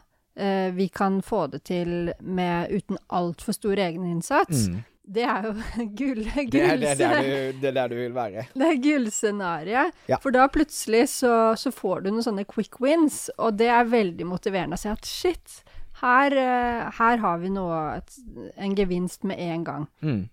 vi 0.76 0.90
kan 0.92 1.22
få 1.24 1.46
det 1.48 1.62
til 1.70 2.10
med 2.20 2.68
uten 2.76 2.98
altfor 3.16 3.56
stor 3.56 3.80
egeninnsats. 3.80 4.66
Mm. 4.68 4.82
Det 5.06 5.24
er 5.24 5.46
jo 5.46 5.54
gull... 5.98 6.24
gull 6.52 6.52
det, 6.52 6.64
er, 6.64 6.80
det, 6.82 6.90
er 6.90 7.00
der 7.00 7.22
du, 7.22 7.60
det 7.62 7.70
er 7.70 7.78
der 7.78 7.92
du 7.92 7.96
vil 8.00 8.16
være. 8.16 8.46
Det 8.60 8.68
er 8.68 8.82
gullscenarioet. 8.84 10.04
Ja. 10.10 10.20
For 10.22 10.34
da 10.34 10.48
plutselig 10.52 11.06
så, 11.14 11.54
så, 11.60 11.72
får 11.74 12.06
du 12.06 12.12
noen 12.12 12.26
sånne 12.26 12.46
quick 12.50 12.80
wins, 12.82 13.28
og 13.38 13.60
det 13.60 13.70
er 13.72 13.92
veldig 13.92 14.28
motiverende 14.30 14.80
å 14.80 14.82
si 14.82 14.90
at 14.92 15.10
shit, 15.10 15.60
her, 16.02 16.36
eh, 16.36 16.88
her 16.98 17.22
har 17.22 17.44
vi 17.44 17.52
nå 17.54 17.66
en 17.72 18.74
gevinst 18.78 19.24
med 19.28 19.40
en 19.40 19.68
gang. 19.68 19.86
Mm. 20.04 20.24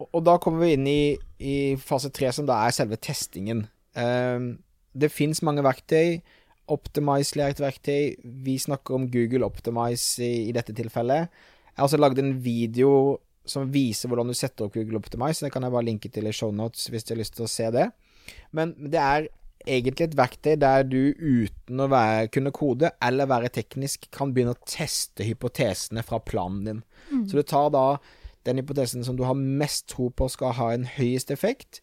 Og, 0.00 0.08
og, 0.08 0.20
da 0.26 0.38
kommer 0.42 0.64
vi 0.64 0.74
inn 0.74 0.88
i, 0.90 1.02
i 1.38 1.56
fase 1.80 2.10
tre, 2.14 2.32
som 2.34 2.48
da 2.48 2.64
er 2.64 2.74
selve 2.74 2.98
testingen. 2.98 3.66
Um, 3.94 4.56
det 4.94 5.12
fins 5.14 5.42
mange 5.46 5.62
verktøy. 5.66 6.18
Optimize 6.72 7.36
er 7.40 7.52
et 7.52 7.60
verktøy. 7.60 8.14
Vi 8.44 8.56
snakker 8.58 8.96
om 8.96 9.06
Google 9.12 9.44
Optimize 9.46 10.24
i, 10.24 10.48
i 10.48 10.54
dette 10.56 10.74
tilfellet. 10.76 11.28
Jeg 11.74 11.80
har 11.80 11.88
også 11.88 12.00
lagd 12.00 12.20
en 12.22 12.36
video 12.42 13.18
som 13.44 13.68
viser 13.72 14.08
hvordan 14.08 14.30
du 14.30 14.36
setter 14.36 14.66
opp 14.66 14.76
Google 14.76 15.00
Optimize. 15.00 15.44
Det 15.44 15.52
kan 15.52 15.66
jeg 15.66 15.74
bare 15.74 15.88
linke 15.90 16.10
til 16.12 16.28
i 16.28 16.32
shownotes 16.32 16.88
hvis 16.92 17.04
du 17.04 17.14
har 17.14 17.20
lyst 17.20 17.36
til 17.36 17.46
å 17.46 17.50
se 17.52 17.70
det. 17.74 17.88
Men 18.56 18.72
det 18.80 19.00
er 19.00 19.28
egentlig 19.64 20.08
et 20.08 20.16
verktøy 20.18 20.56
der 20.60 20.84
du 20.88 21.12
uten 21.18 21.80
å 21.80 21.88
være, 21.92 22.28
kunne 22.32 22.52
kode 22.54 22.90
eller 23.04 23.28
være 23.30 23.52
teknisk, 23.52 24.08
kan 24.14 24.32
begynne 24.34 24.54
å 24.56 24.68
teste 24.68 25.24
hypotesene 25.26 26.04
fra 26.04 26.20
planen 26.20 26.64
din. 26.68 26.82
Mm. 27.10 27.24
Så 27.28 27.40
du 27.40 27.44
tar 27.48 27.70
da 27.74 27.86
den 28.44 28.60
hypotesen 28.60 29.04
som 29.04 29.16
du 29.16 29.24
har 29.24 29.36
mest 29.36 29.88
tro 29.92 30.10
på 30.12 30.28
skal 30.32 30.56
ha 30.58 30.70
en 30.74 30.84
høyest 30.96 31.32
effekt, 31.32 31.80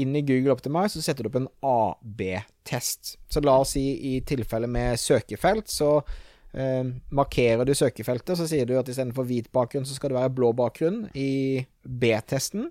inn 0.00 0.16
i 0.16 0.24
Google 0.26 0.54
Optimize 0.54 0.96
så 0.96 1.04
setter 1.04 1.24
du 1.24 1.30
opp 1.30 1.40
en 1.40 1.48
AB-test. 1.68 3.16
Så 3.30 3.42
la 3.44 3.58
oss 3.62 3.74
si 3.76 3.84
i 4.12 4.18
tilfelle 4.26 4.70
med 4.70 5.00
søkefelt, 5.00 5.70
så 5.72 5.94
eh, 6.52 6.84
markerer 7.14 7.68
du 7.68 7.74
søkefeltet, 7.76 8.36
så 8.38 8.48
sier 8.48 8.68
du 8.68 8.76
at 8.78 8.88
istedenfor 8.88 9.28
hvit 9.28 9.50
bakgrunn, 9.54 9.88
så 9.88 9.96
skal 9.98 10.12
det 10.12 10.20
være 10.20 10.36
blå 10.38 10.52
bakgrunn 10.56 11.04
i 11.18 11.64
B-testen. 11.82 12.70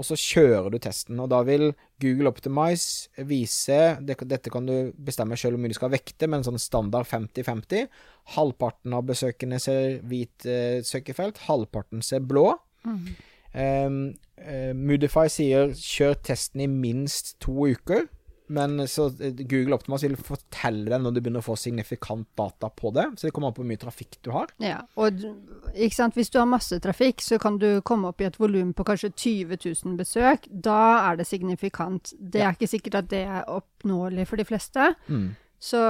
Og 0.00 0.06
så 0.08 0.16
kjører 0.16 0.72
du 0.72 0.78
testen, 0.80 1.18
og 1.20 1.28
da 1.28 1.42
vil 1.44 1.74
Google 2.00 2.30
Optimize 2.30 3.10
vise 3.28 3.98
Dette 4.00 4.48
kan 4.52 4.64
du 4.64 4.94
bestemme 4.96 5.36
selv 5.36 5.58
hvor 5.58 5.60
mye 5.60 5.74
du 5.74 5.76
skal 5.76 5.92
vekte, 5.92 6.28
men 6.30 6.46
sånn 6.46 6.60
standard 6.62 7.04
50-50. 7.10 7.90
Halvparten 8.36 8.96
av 8.96 9.04
besøkende 9.10 9.58
ser 9.60 9.98
hvit 10.08 10.48
eh, 10.48 10.80
søkefelt, 10.86 11.42
halvparten 11.50 12.00
ser 12.06 12.24
blå. 12.24 12.54
Mm. 12.88 13.10
Um, 13.54 14.14
uh, 14.38 14.72
Moodify 14.78 15.26
sier 15.32 15.74
'kjør 15.74 16.16
testen 16.22 16.62
i 16.62 16.70
minst 16.70 17.36
to 17.42 17.66
uker', 17.72 18.06
men 18.50 18.82
så 18.90 19.06
eh, 19.22 19.34
Google 19.46 19.76
Optimus 19.76 20.02
vil 20.02 20.16
fortelle 20.18 20.90
deg 20.90 21.02
når 21.02 21.14
du 21.14 21.20
begynner 21.20 21.42
å 21.42 21.46
få 21.46 21.54
signifikant 21.58 22.26
data 22.38 22.70
på 22.74 22.90
det. 22.96 23.04
Så 23.14 23.28
det 23.28 23.34
kommer 23.34 23.50
an 23.50 23.54
på 23.54 23.62
hvor 23.62 23.68
mye 23.70 23.80
trafikk 23.80 24.18
du 24.26 24.32
har. 24.34 24.50
Ja, 24.62 24.80
og 24.98 25.22
ikke 25.70 25.94
sant? 25.94 26.18
Hvis 26.18 26.32
du 26.34 26.40
har 26.40 26.50
masse 26.50 26.80
trafikk, 26.82 27.22
så 27.22 27.38
kan 27.42 27.60
du 27.62 27.68
komme 27.86 28.10
opp 28.10 28.22
i 28.22 28.26
et 28.26 28.38
volum 28.40 28.72
på 28.74 28.86
kanskje 28.88 29.12
20 29.14 29.60
000 29.84 30.00
besøk. 30.00 30.50
Da 30.50 30.80
er 31.12 31.20
det 31.20 31.28
signifikant. 31.30 32.10
Det 32.18 32.42
er 32.42 32.58
ikke 32.58 32.72
sikkert 32.74 32.98
at 33.04 33.12
det 33.12 33.22
er 33.22 33.46
oppnåelig 33.46 34.26
for 34.32 34.42
de 34.42 34.48
fleste. 34.50 34.90
Mm. 35.06 35.30
Så, 35.60 35.80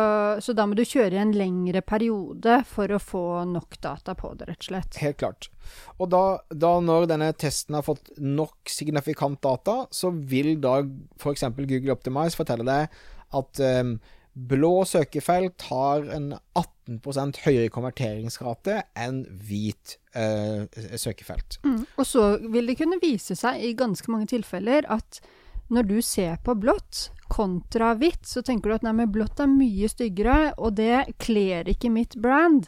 så, 0.42 0.52
da 0.58 0.64
må 0.66 0.74
du 0.74 0.82
kjøre 0.82 1.14
i 1.14 1.20
en 1.22 1.30
lengre 1.30 1.78
periode 1.86 2.56
for 2.66 2.90
å 2.90 2.98
få 2.98 3.24
nok 3.46 3.76
data 3.78 4.16
på 4.18 4.32
det, 4.34 4.48
rett 4.48 4.64
og 4.64 4.66
slett. 4.66 4.98
Helt 4.98 5.20
klart. 5.22 5.46
Og 6.02 6.10
da, 6.10 6.22
da 6.50 6.72
når 6.82 7.06
denne 7.12 7.28
testen 7.38 7.78
har 7.78 7.86
fått 7.86 8.10
nok 8.18 8.72
signifikant 8.72 9.38
data, 9.46 9.84
så 9.94 10.10
vil 10.10 10.56
da 10.62 10.80
f.eks. 11.20 11.46
Google 11.60 11.94
Optimize 11.94 12.34
fortelle 12.38 12.66
deg 12.66 12.98
at 13.38 13.62
um, 13.62 13.94
blå 14.34 14.72
søkefelt 14.90 15.62
har 15.70 16.06
en 16.16 16.32
18 16.58 17.36
høyere 17.44 17.70
konverteringsrate 17.70 18.80
enn 18.98 19.22
hvit 19.46 20.00
uh, 20.18 20.66
søkefelt. 20.98 21.60
Mm. 21.62 21.84
Og 21.94 22.08
så 22.10 22.24
vil 22.50 22.72
det 22.72 22.80
kunne 22.80 22.98
vise 23.02 23.38
seg 23.38 23.62
i 23.62 23.76
ganske 23.78 24.10
mange 24.10 24.32
tilfeller 24.34 24.90
at 24.90 25.22
når 25.70 25.88
du 25.88 25.98
ser 26.02 26.36
på 26.44 26.54
blått 26.58 27.08
kontra 27.30 27.94
hvitt, 27.94 28.26
så 28.26 28.42
tenker 28.42 28.70
du 28.70 28.76
at 28.76 28.86
nei, 28.86 28.94
men 28.98 29.12
blått 29.14 29.40
er 29.40 29.50
mye 29.50 29.88
styggere, 29.90 30.52
og 30.58 30.74
det 30.80 31.14
kler 31.22 31.70
ikke 31.70 31.92
mitt 31.94 32.16
brand. 32.18 32.66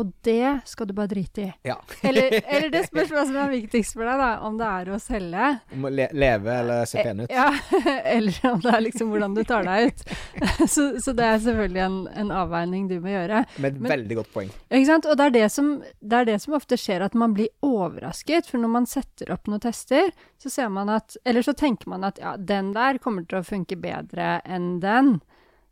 Og 0.00 0.10
det 0.26 0.60
skal 0.66 0.88
du 0.88 0.94
bare 0.96 1.10
drite 1.10 1.42
i. 1.42 1.50
Ja. 1.68 1.76
eller, 2.02 2.34
eller, 2.42 2.70
det 2.72 2.82
spørs 2.90 3.12
hva 3.14 3.24
som 3.28 3.36
er 3.38 3.52
viktigst 3.52 3.94
for 3.96 4.06
deg, 4.08 4.20
da. 4.20 4.30
Om 4.46 4.58
det 4.58 4.70
er 4.70 4.90
å 4.90 4.98
selge. 5.02 5.50
Om 5.76 5.86
å 5.86 5.92
le 5.94 6.08
leve 6.14 6.56
eller 6.62 6.88
se 6.90 7.04
pen 7.04 7.24
ut. 7.24 7.32
Ja, 7.32 7.48
eller 8.16 8.38
om 8.50 8.62
det 8.64 8.72
er 8.74 8.84
liksom 8.88 9.12
hvordan 9.14 9.36
du 9.36 9.42
tar 9.46 9.66
deg 9.68 9.90
ut. 9.90 10.04
så, 10.74 10.88
så, 10.98 11.14
det 11.14 11.28
er 11.28 11.40
selvfølgelig 11.46 11.84
en, 11.86 11.98
en, 12.24 12.34
avveining 12.34 12.88
du 12.90 12.96
må 13.04 13.12
gjøre. 13.14 13.44
Med 13.56 13.70
et 13.70 13.80
Men, 13.80 13.92
veldig 13.94 14.20
godt 14.20 14.32
poeng. 14.34 14.52
Ikke 14.70 14.90
sant. 14.90 15.08
Og 15.10 15.18
det 15.20 15.28
er 15.28 15.36
det, 15.38 15.46
som, 15.54 15.70
det 16.00 16.20
er 16.20 16.30
det 16.32 16.38
som 16.42 16.58
ofte 16.58 16.78
skjer, 16.80 17.06
at 17.06 17.18
man 17.18 17.36
blir 17.36 17.52
overrasket. 17.64 18.50
For 18.50 18.62
når 18.62 18.74
man 18.80 18.90
setter 18.90 19.30
opp 19.34 19.50
noen 19.50 19.62
tester, 19.62 20.10
så 20.42 20.52
ser 20.52 20.72
man 20.74 20.90
at 20.92 21.16
Eller 21.24 21.44
så 21.46 21.54
tenker 21.56 21.88
man 21.92 22.04
at 22.06 22.18
ja, 22.20 22.34
den 22.36 22.72
der 22.74 22.98
kommer 23.02 23.24
til 23.28 23.40
å 23.40 23.46
funke 23.46 23.78
bedre 23.80 24.38
enn 24.44 24.78
den. 24.82 25.18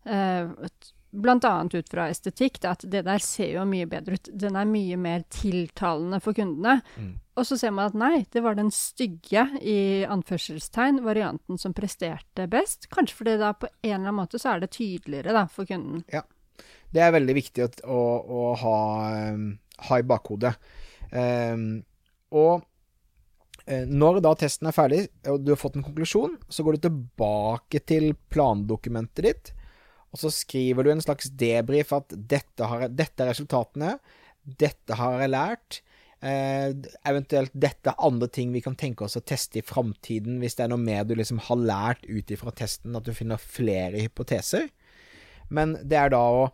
Uh, 0.07 0.55
Bl.a. 1.13 1.69
ut 1.73 1.91
fra 1.93 2.07
estetikk, 2.09 2.63
at 2.65 2.87
det 2.89 3.03
der 3.05 3.21
ser 3.21 3.51
jo 3.59 3.67
mye 3.69 3.85
bedre 3.89 4.17
ut. 4.17 4.31
Den 4.33 4.57
er 4.57 4.69
mye 4.69 4.97
mer 4.97 5.27
tiltalende 5.29 6.23
for 6.25 6.33
kundene. 6.37 6.79
Mm. 6.97 7.11
Og 7.37 7.49
så 7.49 7.59
ser 7.61 7.75
man 7.77 7.91
at 7.91 7.99
nei, 8.01 8.25
det 8.33 8.41
var 8.45 8.57
den 8.57 8.71
stygge, 8.73 9.45
i 9.61 10.05
anførselstegn, 10.09 11.03
varianten 11.05 11.61
som 11.61 11.77
presterte 11.77 12.49
best. 12.49 12.89
Kanskje 12.93 13.19
fordi 13.21 13.37
da 13.41 13.53
på 13.53 13.69
en 13.69 13.91
eller 13.91 14.09
annen 14.09 14.21
måte 14.23 14.41
så 14.41 14.55
er 14.55 14.65
det 14.65 14.73
tydeligere 14.73 15.37
da, 15.37 15.45
for 15.53 15.69
kunden. 15.69 16.05
Ja. 16.13 16.25
Det 16.93 17.01
er 17.01 17.15
veldig 17.15 17.37
viktig 17.37 17.65
å, 17.65 17.71
å, 17.89 18.03
å 18.37 18.43
ha, 18.61 18.77
um, 19.33 19.47
ha, 19.89 20.01
i 20.01 20.05
bakhodet. 20.09 20.53
Um, 21.13 21.83
og 22.37 22.65
uh, 23.69 23.85
når 23.89 24.21
da 24.25 24.33
testen 24.41 24.69
er 24.69 24.77
ferdig, 24.77 25.07
og 25.29 25.41
du 25.45 25.55
har 25.55 25.61
fått 25.61 25.77
en 25.81 25.85
konklusjon, 25.85 26.39
så 26.53 26.65
går 26.65 26.77
du 26.77 26.87
tilbake 26.89 27.81
til 27.89 28.15
plandokumentet 28.33 29.29
ditt 29.29 29.59
og 30.13 30.21
så 30.21 30.31
skriver 30.33 30.85
du 30.85 30.93
en 30.93 31.05
slags 31.05 31.31
debrief 31.41 31.95
at 31.97 32.13
dette, 32.13 32.69
har, 32.69 32.87
dette 32.93 33.25
er 33.25 33.33
resultatene, 33.33 33.97
dette 34.45 34.99
har 34.99 35.23
jeg 35.23 35.33
lært, 35.33 35.81
Eh, 36.23 36.71
eventuelt 37.11 37.51
dette 37.51 37.91
er 37.91 38.05
andre 38.07 38.29
ting 38.31 38.53
vi 38.55 38.61
kan 38.63 38.77
tenke 38.79 39.03
oss 39.03 39.19
å 39.19 39.25
teste 39.27 39.59
i 39.59 39.65
framtiden, 39.67 40.37
hvis 40.39 40.55
det 40.55 40.65
er 40.65 40.71
noe 40.71 40.79
mer 40.79 41.03
du 41.03 41.17
liksom 41.19 41.41
har 41.49 41.59
lært 41.59 42.05
ut 42.07 42.31
ifra 42.31 42.53
testen, 42.55 42.95
at 42.95 43.09
du 43.09 43.11
finner 43.17 43.43
flere 43.43 43.99
hypoteser. 43.99 44.69
Men 45.51 45.75
det 45.83 45.99
er 45.99 46.13
da 46.15 46.23
å, 46.23 46.45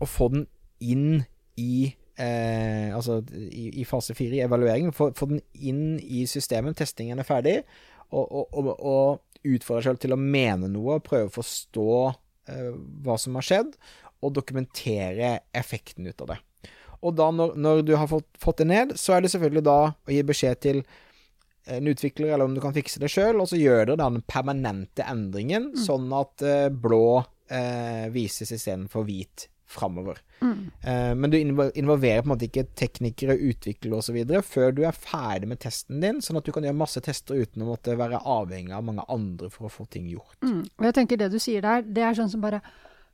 å 0.00 0.08
få 0.08 0.30
den 0.32 0.46
inn 0.80 1.26
i 1.60 1.90
eh, 2.16 2.88
Altså 2.96 3.20
i, 3.36 3.82
i 3.82 3.84
fase 3.84 4.16
fire, 4.16 4.38
i 4.38 4.44
evalueringen. 4.46 4.96
Få, 4.96 5.10
få, 5.16 5.28
den 5.34 5.44
inn 5.52 5.84
i 6.00 6.24
systemet. 6.28 6.78
Testingen 6.80 7.20
er 7.20 7.28
ferdig. 7.28 7.58
Og, 8.08 8.24
og, 8.24 8.56
og, 8.56 8.72
og 8.80 9.44
utfordre 9.52 9.84
selv 9.90 10.00
til 10.00 10.16
å 10.16 10.20
mene 10.20 10.68
noe, 10.72 10.96
prøve 11.04 11.28
å 11.28 11.36
forstå 11.36 11.92
hva 13.04 13.16
som 13.20 13.36
har 13.38 13.46
skjedd, 13.46 13.74
og 14.20 14.34
dokumentere 14.36 15.38
effekten 15.56 16.08
ut 16.08 16.24
av 16.24 16.34
det. 16.34 16.40
Og 17.00 17.14
da, 17.16 17.30
når, 17.32 17.54
når 17.56 17.84
du 17.88 17.94
har 17.96 18.08
fått, 18.10 18.28
fått, 18.40 18.60
det 18.60 18.68
ned, 18.68 18.96
så 19.00 19.16
er 19.16 19.24
det 19.24 19.32
selvfølgelig 19.32 19.64
da 19.64 19.78
å 19.88 20.12
gi 20.12 20.20
beskjed 20.28 20.60
til 20.60 20.82
en 21.70 21.86
utvikler, 21.88 22.32
eller 22.32 22.48
om 22.48 22.56
du 22.56 22.60
kan 22.60 22.74
fikse 22.76 23.00
det 23.00 23.08
sjøl, 23.12 23.40
og 23.40 23.48
så 23.48 23.58
gjør 23.60 23.92
dere 23.92 24.00
den 24.02 24.20
permanente 24.28 25.06
endringen, 25.08 25.70
mm. 25.72 25.80
sånn 25.86 26.10
at 26.16 26.44
uh, 26.44 26.66
blå 26.72 27.22
eh, 27.52 28.08
vises 28.12 28.52
istedenfor 28.52 29.06
hvit 29.08 29.46
framover. 29.70 30.18
Mm. 30.40 30.58
Uh, 30.82 31.12
men 31.14 31.32
du 31.32 31.38
involverer 31.38 32.22
på 32.22 32.28
en 32.28 32.32
måte 32.34 32.48
ikke 32.48 32.66
teknikere, 32.78 33.38
utviklere 33.38 34.00
osv. 34.00 34.18
før 34.46 34.74
du 34.74 34.84
er 34.88 34.96
ferdig 34.96 35.50
med 35.50 35.62
testen 35.62 36.02
din, 36.02 36.20
sånn 36.24 36.40
at 36.40 36.46
du 36.46 36.52
kan 36.54 36.66
gjøre 36.66 36.80
masse 36.80 37.02
tester 37.04 37.38
uten 37.40 37.64
å 37.64 37.70
måtte 37.72 37.96
være 37.98 38.22
avhengig 38.24 38.74
av 38.76 38.86
mange 38.86 39.06
andre 39.08 39.50
for 39.52 39.68
å 39.68 39.72
få 39.72 39.86
ting 39.90 40.08
gjort. 40.10 40.38
Mm. 40.42 40.62
Og 40.64 40.88
jeg 40.88 40.98
tenker 40.98 41.20
det 41.20 41.30
du 41.32 41.38
sier 41.42 41.64
der, 41.64 41.86
det 41.86 42.06
er 42.06 42.18
sånn 42.18 42.32
som 42.32 42.42
bare 42.44 42.62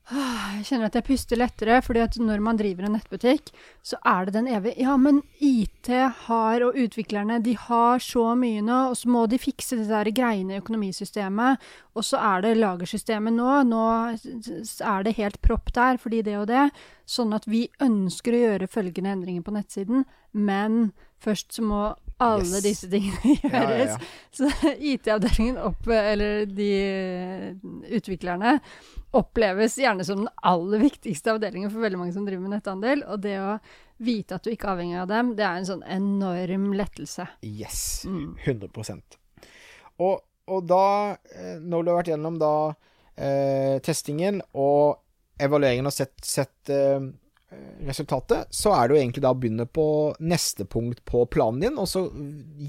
jeg 0.07 0.63
kjenner 0.69 0.87
at 0.87 0.97
jeg 1.01 1.07
puster 1.09 1.39
lettere, 1.41 1.81
fordi 1.83 2.03
at 2.05 2.17
når 2.23 2.43
man 2.45 2.59
driver 2.59 2.87
en 2.87 2.95
nettbutikk, 2.95 3.51
så 3.83 3.99
er 4.07 4.29
det 4.29 4.37
den 4.37 4.47
evige 4.55 4.79
Ja, 4.85 4.95
men 5.01 5.19
IT 5.43 5.91
har, 6.29 6.63
og 6.63 6.79
utviklerne, 6.79 7.41
de 7.43 7.57
har 7.59 7.99
så 8.03 8.29
mye 8.39 8.63
nå, 8.63 8.79
og 8.93 8.97
så 9.01 9.11
må 9.11 9.25
de 9.27 9.41
fikse 9.43 9.81
det 9.81 9.89
der 9.91 10.13
greiene 10.15 10.55
i 10.55 10.61
økonomisystemet, 10.63 11.67
og 11.99 12.07
så 12.07 12.23
er 12.23 12.47
det 12.47 12.55
lagersystemet 12.61 13.35
nå. 13.35 13.51
Nå 13.67 13.83
er 14.15 15.07
det 15.07 15.17
helt 15.19 15.41
propp 15.43 15.75
der 15.75 15.99
fordi 15.99 16.23
det 16.23 16.39
og 16.39 16.47
det. 16.53 16.69
Sånn 17.07 17.35
at 17.35 17.51
vi 17.51 17.67
ønsker 17.83 18.37
å 18.37 18.45
gjøre 18.45 18.71
følgende 18.71 19.17
endringer 19.17 19.43
på 19.43 19.57
nettsiden, 19.59 20.07
men 20.31 20.93
først 21.19 21.59
så 21.59 21.67
må 21.67 21.85
alle 22.23 22.59
yes. 22.59 22.65
disse 22.65 22.89
tingene 22.91 23.35
gjøres. 23.43 23.51
Ja, 23.53 23.97
ja. 23.97 23.99
Så 24.33 24.51
IT-avdelingen 24.79 25.59
opp, 25.61 25.89
eller 25.93 26.47
de 26.49 26.71
utviklerne, 27.99 28.59
oppleves 29.17 29.77
gjerne 29.81 30.05
som 30.05 30.23
den 30.25 30.31
aller 30.45 30.83
viktigste 30.85 31.35
avdelingen 31.35 31.73
for 31.73 31.85
veldig 31.85 32.01
mange 32.01 32.17
som 32.17 32.25
driver 32.29 32.47
med 32.47 32.57
netthandel. 32.57 33.05
Og 33.11 33.21
det 33.25 33.37
å 33.41 33.59
vite 34.05 34.37
at 34.37 34.45
du 34.45 34.53
ikke 34.53 34.69
er 34.69 34.77
avhengig 34.77 34.99
av 35.03 35.11
dem, 35.13 35.35
det 35.37 35.45
er 35.47 35.61
en 35.61 35.69
sånn 35.69 35.85
enorm 35.89 36.71
lettelse. 36.77 37.29
Yes. 37.47 37.85
100 38.07 38.69
mm. 38.73 39.05
og, 40.05 40.25
og 40.53 40.67
da, 40.69 40.87
eh, 41.33 41.57
når 41.61 41.85
du 41.85 41.93
har 41.93 42.01
vært 42.01 42.13
gjennom 42.13 42.41
da 42.41 42.55
eh, 43.17 43.77
testingen 43.85 44.43
og 44.53 45.03
evalueringen 45.41 45.89
og 45.89 45.95
sett, 45.97 46.17
sett 46.25 46.73
eh, 46.73 47.01
resultatet, 47.87 48.53
så 48.55 48.75
er 48.77 48.89
det 48.89 48.97
jo 48.97 49.01
egentlig 49.03 49.25
da 49.25 49.33
å 49.35 49.39
begynne 49.41 49.67
på 49.69 49.89
neste 50.25 50.67
punkt 50.69 51.05
på 51.09 51.25
planen 51.31 51.67
din, 51.67 51.81
og 51.81 51.89
så 51.91 52.07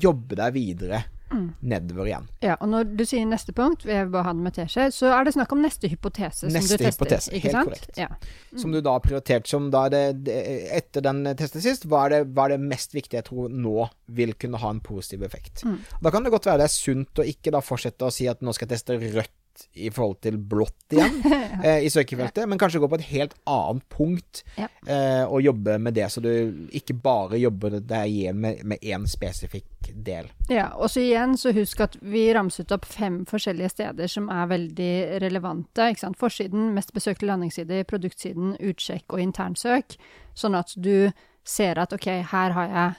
jobbe 0.06 0.38
deg 0.39 0.58
videre 0.58 1.04
mm. 1.32 1.47
nedover 1.60 2.08
igjen. 2.10 2.28
Ja, 2.43 2.56
og 2.62 2.69
når 2.71 2.89
du 2.97 3.04
sier 3.08 3.26
neste 3.28 3.54
punkt, 3.56 3.86
jeg 3.88 4.08
vil 4.08 4.13
bare 4.13 4.30
ha 4.30 4.34
det 4.36 4.45
med 4.45 4.56
teskje, 4.58 4.88
så 4.95 5.12
er 5.15 5.28
det 5.28 5.34
snakk 5.36 5.54
om 5.56 5.63
neste 5.63 5.89
hypotese 5.91 6.52
neste 6.52 6.76
som 6.76 6.82
du 6.82 6.86
hypotese, 6.88 7.15
tester. 7.15 7.38
Ikke 7.38 7.50
helt 7.50 7.58
sant? 7.58 7.71
korrekt. 7.71 8.00
Ja. 8.00 8.10
Mm. 8.52 8.62
Som 8.63 8.76
du 8.76 8.82
da 8.82 8.95
har 8.97 9.06
prioritert 9.06 9.50
som 9.50 9.71
da 9.73 9.88
det, 9.93 10.04
det, 10.28 10.38
Etter 10.78 11.06
den 11.06 11.23
testet 11.39 11.65
sist, 11.65 11.88
hva 11.89 12.06
er, 12.08 12.15
det, 12.15 12.21
hva 12.36 12.47
er, 12.47 12.56
det, 12.56 12.69
mest 12.76 12.95
viktige 12.95 13.21
jeg 13.21 13.30
tror 13.32 13.52
nå 13.52 13.89
vil 14.17 14.36
kunne 14.39 14.62
ha 14.62 14.71
en 14.73 14.84
positiv 14.84 15.26
effekt? 15.28 15.65
Mm. 15.67 15.82
Da 16.04 16.13
kan 16.13 16.26
det 16.26 16.34
godt 16.36 16.50
være 16.50 16.63
det 16.63 16.69
er 16.69 16.78
sunt 16.78 17.23
å 17.23 17.28
ikke 17.28 17.54
da 17.56 17.63
fortsette 17.65 18.08
å 18.08 18.13
si 18.13 18.30
at 18.30 18.43
nå 18.43 18.56
skal 18.56 18.69
jeg 18.69 18.78
teste 18.78 19.02
rødt 19.02 19.36
i 19.73 19.89
forhold 19.93 20.19
til 20.25 20.37
blått 20.39 20.95
igjen 20.95 21.19
eh, 21.65 21.85
i 21.85 21.89
søkefeltet, 21.91 22.47
men 22.49 22.59
kanskje 22.59 22.81
gå 22.83 22.89
på 22.91 22.99
et 22.99 23.07
helt 23.11 23.35
annet 23.49 23.85
punkt 23.93 24.43
ja. 24.57 24.69
eh, 24.87 25.23
og 25.25 25.41
jobbe 25.45 25.77
med 25.81 25.97
det, 25.97 26.09
så 26.13 26.23
du 26.23 26.31
ikke 26.75 26.97
bare 27.03 27.39
jobber 27.41 27.79
deg 27.79 28.13
igjen 28.13 28.41
med 28.41 28.77
én 28.81 29.07
spesifikk 29.09 29.91
del. 29.93 30.29
Ja, 30.51 30.69
og 30.75 30.91
så 30.91 31.01
igjen, 31.03 31.37
så 31.39 31.53
husk 31.55 31.81
at 31.83 31.97
vi 32.01 32.27
ramset 32.35 32.71
opp 32.75 32.85
fem 32.89 33.21
forskjellige 33.29 33.73
steder 33.75 34.11
som 34.11 34.29
er 34.33 34.49
veldig 34.51 34.93
relevante. 35.23 35.89
ikke 35.91 36.05
sant? 36.05 36.19
Forsiden, 36.19 36.71
mest 36.75 36.93
besøkte 36.95 37.27
landingssider, 37.29 37.85
produktsiden, 37.89 38.55
utsjekk 38.59 39.15
og 39.15 39.23
internsøk. 39.23 39.97
Sånn 40.37 40.57
at 40.57 40.73
du 40.75 41.09
ser 41.47 41.79
at 41.79 41.93
ok, 41.95 42.09
her 42.31 42.55
har 42.57 42.73
jeg 42.73 42.97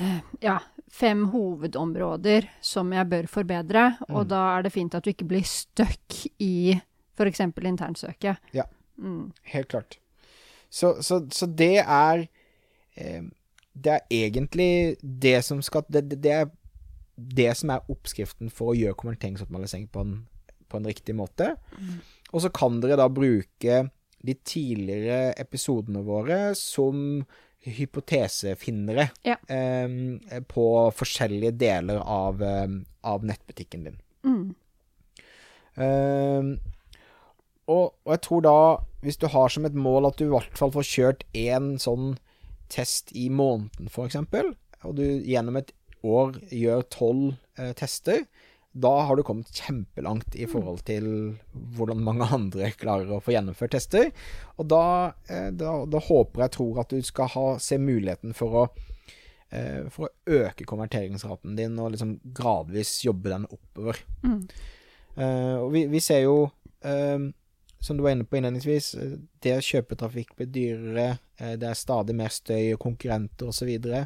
eh, 0.00 0.18
ja, 0.44 0.58
fem 0.92 1.26
hovedområder 1.32 2.46
som 2.64 2.92
jeg 2.94 3.08
bør 3.10 3.28
forbedre, 3.30 3.88
mm. 4.00 4.14
og 4.14 4.28
da 4.30 4.42
er 4.56 4.66
det 4.66 4.74
fint 4.74 4.94
at 4.94 5.04
du 5.04 5.12
ikke 5.12 5.28
blir 5.28 5.46
stuck 5.46 6.20
i 6.42 6.76
f.eks. 7.16 7.40
internsøket. 7.40 8.42
Ja, 8.54 8.66
mm. 8.96 9.32
helt 9.52 9.68
klart. 9.72 9.98
Så, 10.70 10.96
så, 11.02 11.22
så 11.32 11.46
det 11.46 11.78
er 11.80 12.26
eh, 12.96 13.22
Det 13.72 13.92
er 13.92 14.00
egentlig 14.10 14.96
det 15.00 15.44
som 15.44 15.60
skal 15.62 15.84
det, 15.88 16.22
det, 16.22 16.32
er 16.32 16.48
det 17.16 17.50
som 17.56 17.70
er 17.70 17.90
oppskriften 17.92 18.50
for 18.50 18.72
å 18.72 18.76
gjøre 18.76 18.96
konverteringsoppmåling 18.96 19.88
på, 19.92 20.04
på 20.68 20.78
en 20.78 20.88
riktig 20.88 21.14
måte. 21.14 21.54
Mm. 21.76 22.00
Og 22.32 22.42
så 22.42 22.50
kan 22.50 22.80
dere 22.80 22.96
da 22.96 23.08
bruke 23.12 23.82
de 24.26 24.34
tidligere 24.48 25.34
episodene 25.38 26.02
våre 26.06 26.54
som 26.58 27.20
hypotesefinnere 27.66 29.08
ja. 29.26 29.36
eh, 29.50 30.40
på 30.48 30.66
forskjellige 30.94 31.56
deler 31.58 32.00
av, 32.02 32.42
eh, 32.42 32.68
av 33.06 33.26
nettbutikken 33.26 33.88
din. 33.88 34.00
Mm. 34.26 34.46
Eh, 35.76 36.50
og, 37.66 37.96
og, 38.04 38.12
jeg 38.14 38.22
tror 38.26 38.44
da, 38.46 38.58
hvis 39.02 39.18
du 39.18 39.26
har 39.32 39.50
som 39.52 39.66
et 39.66 39.74
mål 39.74 40.10
at 40.10 40.20
du 40.20 40.28
i 40.28 40.32
hvert 40.34 40.58
fall 40.58 40.72
får 40.74 40.86
kjørt 40.90 41.26
én 41.34 41.74
sånn 41.82 42.14
test 42.72 43.12
i 43.14 43.28
måneden, 43.30 43.90
f.eks., 43.90 44.18
og 44.86 44.98
du 44.98 45.04
gjennom 45.26 45.58
et 45.58 45.72
år 46.06 46.36
gjør 46.54 46.84
tolv 46.92 47.34
eh, 47.58 47.72
tester, 47.78 48.26
da 48.76 48.92
har 49.08 49.16
du 49.16 49.22
kommet 49.22 49.48
kjempelangt 49.56 50.34
i 50.36 50.44
forhold 50.50 50.82
til 50.84 51.06
hvordan 51.76 52.02
mange 52.04 52.26
andre 52.36 52.68
klarer 52.76 53.14
å 53.16 53.22
få 53.24 53.32
gjennomført 53.32 53.72
tester. 53.72 54.10
Og 54.60 54.68
da, 54.68 54.82
eh, 55.32 55.48
da, 55.56 55.78
da 55.88 56.02
håper 56.04 56.44
jeg 56.44 56.54
tror 56.58 56.82
at 56.82 56.92
du 56.92 57.00
skal 57.06 57.30
ha, 57.32 57.46
se 57.62 57.78
muligheten 57.80 58.36
for 58.36 58.60
å, 58.60 58.66
eh, 59.48 59.88
for 59.92 60.08
å 60.08 60.42
øke 60.42 60.68
konverteringsraten 60.68 61.56
din 61.56 61.78
og 61.80 61.94
liksom 61.94 62.18
gradvis 62.36 62.98
jobbe 63.06 63.32
den 63.32 63.48
oppover. 63.48 64.02
Mm. 64.26 64.42
Uh, 65.16 65.56
og 65.62 65.70
vi, 65.72 65.86
vi, 65.88 66.00
ser 66.04 66.26
jo, 66.26 66.50
som 67.80 67.96
du 67.96 68.02
var 68.04 68.12
inne 68.12 68.26
på 68.28 68.36
innledningsvis, 68.36 68.90
det 69.40 69.54
å 69.56 69.62
kjøpe 69.64 69.96
trafikk 69.96 70.34
blir 70.36 70.50
dyrere, 70.52 71.06
det 71.56 71.70
er 71.70 71.78
stadig 71.78 72.12
mer 72.18 72.34
støy 72.34 72.74
og 72.74 72.82
konkurrenter 72.82 73.48
osv. 73.48 73.62
Så, 73.62 73.68
videre. 73.70 74.02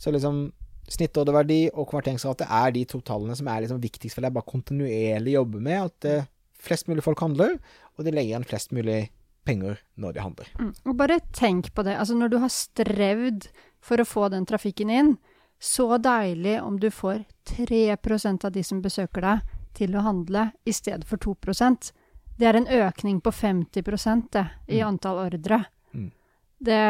så 0.00 0.14
liksom 0.14 0.46
Snittordreverdi 0.90 1.68
og 1.70 1.86
konverteringsrate 1.90 2.48
er 2.50 2.74
de 2.74 2.84
to 2.90 2.98
tallene 3.06 3.36
som 3.38 3.48
er 3.50 3.62
liksom 3.62 3.80
viktigst 3.82 4.16
for 4.16 4.26
deg. 4.26 4.34
Bare 4.34 4.50
kontinuerlig 4.50 5.36
jobbe 5.36 5.62
med 5.62 5.84
at 5.84 6.08
uh, 6.10 6.28
flest 6.60 6.90
mulig 6.90 7.04
folk 7.06 7.22
handler, 7.22 7.56
og 7.96 8.04
de 8.04 8.14
legger 8.14 8.34
igjen 8.34 8.48
flest 8.48 8.74
mulig 8.74 9.00
penger 9.46 9.78
når 10.00 10.16
de 10.16 10.24
handler. 10.24 10.50
Mm. 10.58 10.72
Og 10.90 10.96
bare 10.98 11.20
tenk 11.36 11.70
på 11.74 11.84
det. 11.86 11.96
Altså 11.96 12.16
når 12.18 12.32
du 12.32 12.40
har 12.42 12.52
strevd 12.52 13.48
for 13.80 14.02
å 14.02 14.08
få 14.08 14.28
den 14.34 14.46
trafikken 14.48 14.90
inn, 14.92 15.14
så 15.60 15.98
deilig 16.00 16.56
om 16.62 16.78
du 16.80 16.88
får 16.90 17.22
3% 17.52 18.46
av 18.48 18.52
de 18.52 18.62
som 18.64 18.80
besøker 18.82 19.26
deg, 19.26 19.56
til 19.76 19.94
å 19.94 20.02
handle 20.02 20.48
i 20.66 20.72
stedet 20.74 21.06
for 21.06 21.20
2% 21.22 21.92
Det 22.40 22.46
er 22.48 22.56
en 22.58 22.66
økning 22.66 23.20
på 23.22 23.30
50 23.30 23.84
det, 24.32 24.46
i 24.66 24.80
mm. 24.80 24.86
antall 24.88 25.18
ordre. 25.28 25.60
Mm. 25.92 26.10
Det, 26.58 26.80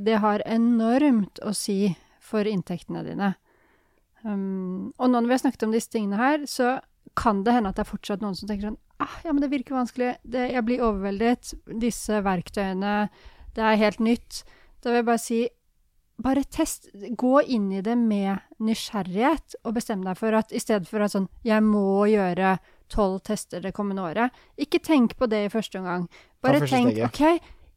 det 0.00 0.16
har 0.18 0.42
enormt 0.46 1.38
å 1.44 1.52
si 1.54 1.94
for 2.24 2.48
inntektene 2.48 3.04
dine. 3.04 3.34
Um, 4.24 4.92
og 4.96 5.10
nå 5.10 5.20
når 5.20 5.28
vi 5.28 5.36
har 5.36 5.42
snakket 5.44 5.66
om 5.66 5.74
disse 5.74 5.92
tingene 5.92 6.20
her, 6.20 6.44
så 6.48 6.78
kan 7.18 7.42
det 7.44 7.54
hende 7.54 7.70
at 7.70 7.78
det 7.78 7.84
er 7.84 7.92
fortsatt 7.92 8.22
noen 8.24 8.36
som 8.38 8.48
tenker 8.48 8.70
sånn 8.70 8.80
ah, 9.02 9.16
ja, 9.24 9.32
men 9.32 9.42
det 9.42 9.50
virker 9.52 9.76
vanskelig, 9.76 10.14
det, 10.22 10.46
jeg 10.54 10.64
blir 10.66 10.84
overveldet, 10.86 11.52
disse 11.82 12.20
verktøyene, 12.24 12.94
det 13.54 13.64
er 13.66 13.80
helt 13.80 14.00
nytt. 14.02 14.44
Da 14.80 14.90
vil 14.90 15.02
jeg 15.02 15.08
bare 15.08 15.22
si 15.22 15.40
bare 16.24 16.44
test, 16.46 16.88
gå 16.94 17.40
inn 17.50 17.72
i 17.74 17.82
det 17.82 17.96
med 17.98 18.38
nysgjerrighet, 18.62 19.58
og 19.66 19.74
bestem 19.78 20.04
deg 20.06 20.18
for 20.18 20.36
at 20.38 20.54
i 20.54 20.62
stedet 20.62 20.86
for 20.88 21.02
at 21.02 21.14
sånn 21.14 21.26
jeg 21.46 21.64
må 21.66 22.04
gjøre 22.10 22.56
tolv 22.92 23.18
tester 23.26 23.64
det 23.64 23.74
kommende 23.74 24.04
året, 24.04 24.44
ikke 24.60 24.82
tenk 24.84 25.16
på 25.18 25.26
det 25.30 25.46
i 25.46 25.50
første 25.52 25.80
omgang. 25.80 26.06
Bare 26.44 26.62
tenk 26.68 27.00
OK, 27.08 27.22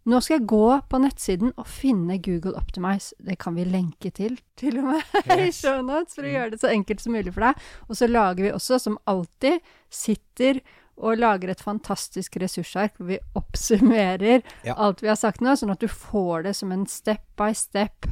nå 0.07 0.19
skal 0.23 0.37
jeg 0.37 0.47
gå 0.47 0.65
på 0.89 0.99
nettsiden 1.03 1.53
og 1.59 1.67
finne 1.67 2.17
Google 2.23 2.55
Optimize. 2.59 3.15
Det 3.19 3.37
kan 3.41 3.57
vi 3.57 3.65
lenke 3.67 4.11
til, 4.15 4.37
til 4.59 4.79
og 4.81 4.93
med, 4.93 5.15
i 5.43 5.51
shownotes, 5.51 6.15
for 6.15 6.27
å 6.27 6.33
gjøre 6.33 6.53
det 6.53 6.61
så 6.63 6.71
enkelt 6.71 7.03
som 7.03 7.15
mulig 7.17 7.33
for 7.35 7.49
deg. 7.49 7.63
Og 7.87 7.99
så 7.99 8.09
lager 8.09 8.47
vi 8.47 8.53
også, 8.55 8.79
som 8.83 8.99
alltid, 9.09 9.59
sitter 9.93 10.61
og 10.97 11.19
lager 11.21 11.51
et 11.53 11.61
fantastisk 11.61 12.39
ressursark 12.41 12.95
hvor 12.97 13.11
vi 13.11 13.19
oppsummerer 13.37 14.41
ja. 14.65 14.73
alt 14.73 15.03
vi 15.03 15.11
har 15.11 15.19
sagt 15.19 15.43
nå, 15.45 15.53
sånn 15.53 15.75
at 15.75 15.83
du 15.83 15.91
får 15.91 16.47
det 16.47 16.55
som 16.57 16.71
en 16.73 16.87
step 16.89 17.21
by 17.37 17.51
step 17.53 18.07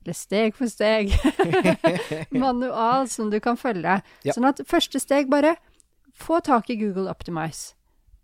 eller 0.00 0.16
steg 0.16 0.56
for 0.56 0.70
steg, 0.72 1.12
manual 2.44 3.08
som 3.12 3.28
du 3.32 3.36
kan 3.44 3.58
følge. 3.60 3.98
Ja. 4.24 4.32
Sånn 4.32 4.48
at 4.48 4.62
første 4.68 5.02
steg 5.02 5.28
bare 5.32 5.58
få 6.16 6.40
tak 6.44 6.70
i 6.72 6.78
Google 6.80 7.10
Optimize. 7.12 7.74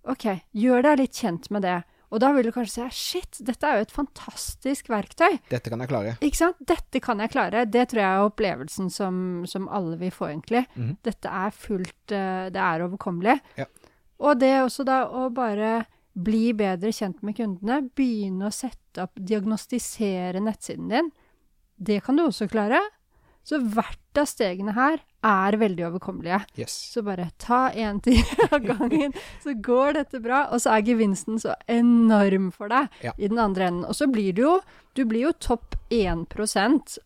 Ok, 0.09 0.39
gjør 0.57 0.87
deg 0.87 1.03
litt 1.03 1.21
kjent 1.21 1.51
med 1.53 1.67
det. 1.67 1.81
Og 2.15 2.23
da 2.23 2.31
vil 2.37 2.47
du 2.47 2.53
kanskje 2.55 2.87
si 2.91 3.17
shit, 3.17 3.41
dette 3.47 3.67
er 3.67 3.81
jo 3.81 3.87
et 3.87 3.95
fantastisk 3.95 4.91
verktøy. 4.93 5.41
Dette 5.51 5.73
kan 5.73 5.83
jeg 5.83 5.91
klare. 5.91 6.15
Ikke 6.25 6.39
sant? 6.39 6.61
Dette 6.69 7.03
kan 7.03 7.21
jeg 7.23 7.33
klare. 7.35 7.65
Det 7.67 7.89
tror 7.91 8.03
jeg 8.03 8.21
er 8.21 8.29
opplevelsen 8.29 8.93
som, 8.95 9.19
som 9.51 9.67
alle 9.75 9.99
vil 10.01 10.15
få, 10.15 10.31
egentlig. 10.31 10.65
Mm. 10.77 10.95
Dette 11.07 11.33
er 11.43 11.55
fullt 11.57 12.15
eh, 12.15 12.47
Det 12.55 12.63
er 12.63 12.87
overkommelig. 12.87 13.37
Ja. 13.59 13.67
Og 14.23 14.39
det 14.41 14.55
også 14.63 14.87
da 14.87 15.03
å 15.11 15.27
bare 15.35 15.85
bli 16.17 16.55
bedre 16.57 16.93
kjent 16.97 17.21
med 17.27 17.37
kundene, 17.37 17.83
begynne 17.97 18.49
å 18.49 18.55
sette 18.55 19.05
opp, 19.05 19.19
diagnostisere 19.21 20.41
nettsiden 20.41 20.89
din, 20.93 21.11
det 21.77 22.01
kan 22.07 22.17
du 22.17 22.25
også 22.25 22.49
klare. 22.49 22.81
Så 23.47 23.61
hvert 23.63 24.19
av 24.19 24.27
stegene 24.27 24.73
her 24.75 24.97
er 25.27 25.57
veldig 25.61 25.85
overkommelige. 25.87 26.41
Yes. 26.59 26.73
Så 26.93 27.03
bare 27.07 27.29
ta 27.39 27.69
én 27.79 28.01
tid 28.03 28.27
av 28.51 28.59
gangen, 28.65 29.15
så 29.45 29.55
går 29.63 29.95
dette 30.01 30.19
bra. 30.25 30.45
Og 30.51 30.63
så 30.65 30.73
er 30.75 30.87
gevinsten 30.89 31.39
så 31.43 31.55
enorm 31.71 32.49
for 32.55 32.73
deg 32.73 32.89
Ja. 33.07 33.13
i 33.19 33.29
den 33.31 33.39
andre 33.43 33.69
enden. 33.71 33.87
Og 33.87 33.95
så 33.95 34.09
blir 34.11 34.35
du 34.35 34.43
jo 34.49 34.55
Du 34.99 35.05
blir 35.05 35.29
jo 35.29 35.33
topp 35.39 35.77
1 35.93 36.27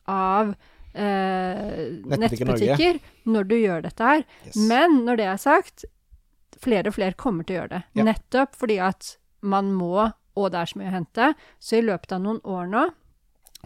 av 0.08 0.54
eh, 0.94 1.90
Nettbutikker 2.06 2.46
nettbutikker 2.46 3.00
når 3.26 3.48
du 3.50 3.56
gjør 3.58 3.82
dette 3.82 4.10
her. 4.12 4.24
Yes. 4.46 4.56
Men 4.70 5.00
når 5.06 5.16
det 5.20 5.26
er 5.26 5.40
sagt, 5.42 5.84
flere 6.62 6.88
og 6.92 6.96
flere 6.96 7.18
kommer 7.18 7.44
til 7.44 7.56
å 7.56 7.60
gjøre 7.60 7.74
det. 7.76 7.82
Ja. 7.98 8.06
Nettopp 8.08 8.56
fordi 8.58 8.78
at 8.80 9.16
man 9.42 9.72
må, 9.74 10.08
og 10.38 10.50
det 10.54 10.60
er 10.62 10.70
så 10.72 10.78
mye 10.80 10.90
å 10.92 10.96
hente. 10.96 11.32
Så 11.60 11.78
i 11.80 11.84
løpet 11.84 12.12
av 12.16 12.22
noen 12.24 12.40
år 12.44 12.70
nå 12.70 12.86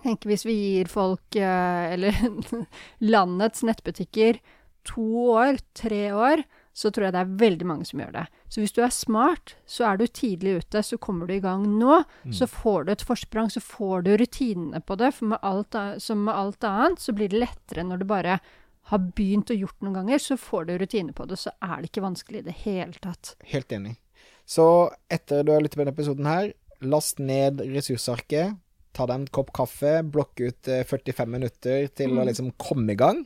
Tenk 0.02 0.26
hvis 0.28 0.44
vi 0.46 0.54
gir 0.58 0.90
folk, 0.90 1.24
eh, 1.36 1.94
eller 1.94 2.18
landets 3.14 3.64
nettbutikker, 3.66 4.40
to 4.84 5.30
år, 5.32 5.60
tre 5.72 6.12
år, 6.12 6.42
så 6.74 6.90
tror 6.90 7.06
jeg 7.06 7.14
det 7.14 7.20
er 7.22 7.36
veldig 7.40 7.66
mange 7.70 7.86
som 7.86 8.00
gjør 8.02 8.10
det. 8.16 8.24
Så 8.50 8.60
hvis 8.60 8.74
du 8.74 8.80
er 8.82 8.92
smart, 8.92 9.54
så 9.70 9.86
er 9.88 10.00
du 10.00 10.04
tidlig 10.10 10.56
ute, 10.64 10.82
så 10.82 10.98
kommer 10.98 11.30
du 11.30 11.36
i 11.36 11.42
gang 11.42 11.62
nå. 11.78 12.00
Så 12.34 12.48
får 12.50 12.84
du 12.84 12.92
et 12.92 13.04
forsprang, 13.06 13.48
så 13.50 13.62
får 13.62 14.02
du 14.04 14.10
rutinene 14.18 14.82
på 14.82 14.98
det. 14.98 15.12
For 15.14 15.30
med 15.30 15.46
alt, 15.46 15.78
som 16.02 16.26
med 16.26 16.34
alt 16.34 16.66
annet, 16.66 17.00
så 17.00 17.14
blir 17.14 17.30
det 17.30 17.44
lettere 17.46 17.86
når 17.86 18.02
du 18.02 18.06
bare 18.10 18.40
har 18.90 19.04
begynt 19.16 19.52
og 19.54 19.62
gjort 19.62 19.84
noen 19.84 19.96
ganger, 20.00 20.20
så 20.20 20.36
får 20.36 20.66
du 20.68 20.74
rutine 20.78 21.14
på 21.16 21.24
det, 21.30 21.38
så 21.40 21.54
er 21.62 21.78
det 21.80 21.88
ikke 21.88 22.04
vanskelig 22.04 22.42
i 22.42 22.48
det 22.50 22.56
hele 22.66 23.00
tatt. 23.00 23.32
Helt 23.54 23.72
enig. 23.72 23.94
Så 24.44 24.90
etter 25.08 25.46
du 25.46 25.54
har 25.54 25.64
lyttet 25.64 25.78
på 25.78 25.84
denne 25.84 25.94
episoden 25.94 26.28
her, 26.28 26.50
last 26.84 27.22
ned 27.22 27.62
ressursarket. 27.72 28.58
Ta 28.94 29.06
deg 29.10 29.16
en 29.20 29.28
kopp 29.34 29.50
kaffe, 29.56 29.96
blokk 30.06 30.40
ut 30.44 30.68
eh, 30.70 30.84
45 30.86 31.30
minutter 31.30 31.88
til 31.98 32.14
å 32.18 32.24
liksom 32.28 32.52
komme 32.62 32.94
i 32.94 32.98
gang. 32.98 33.24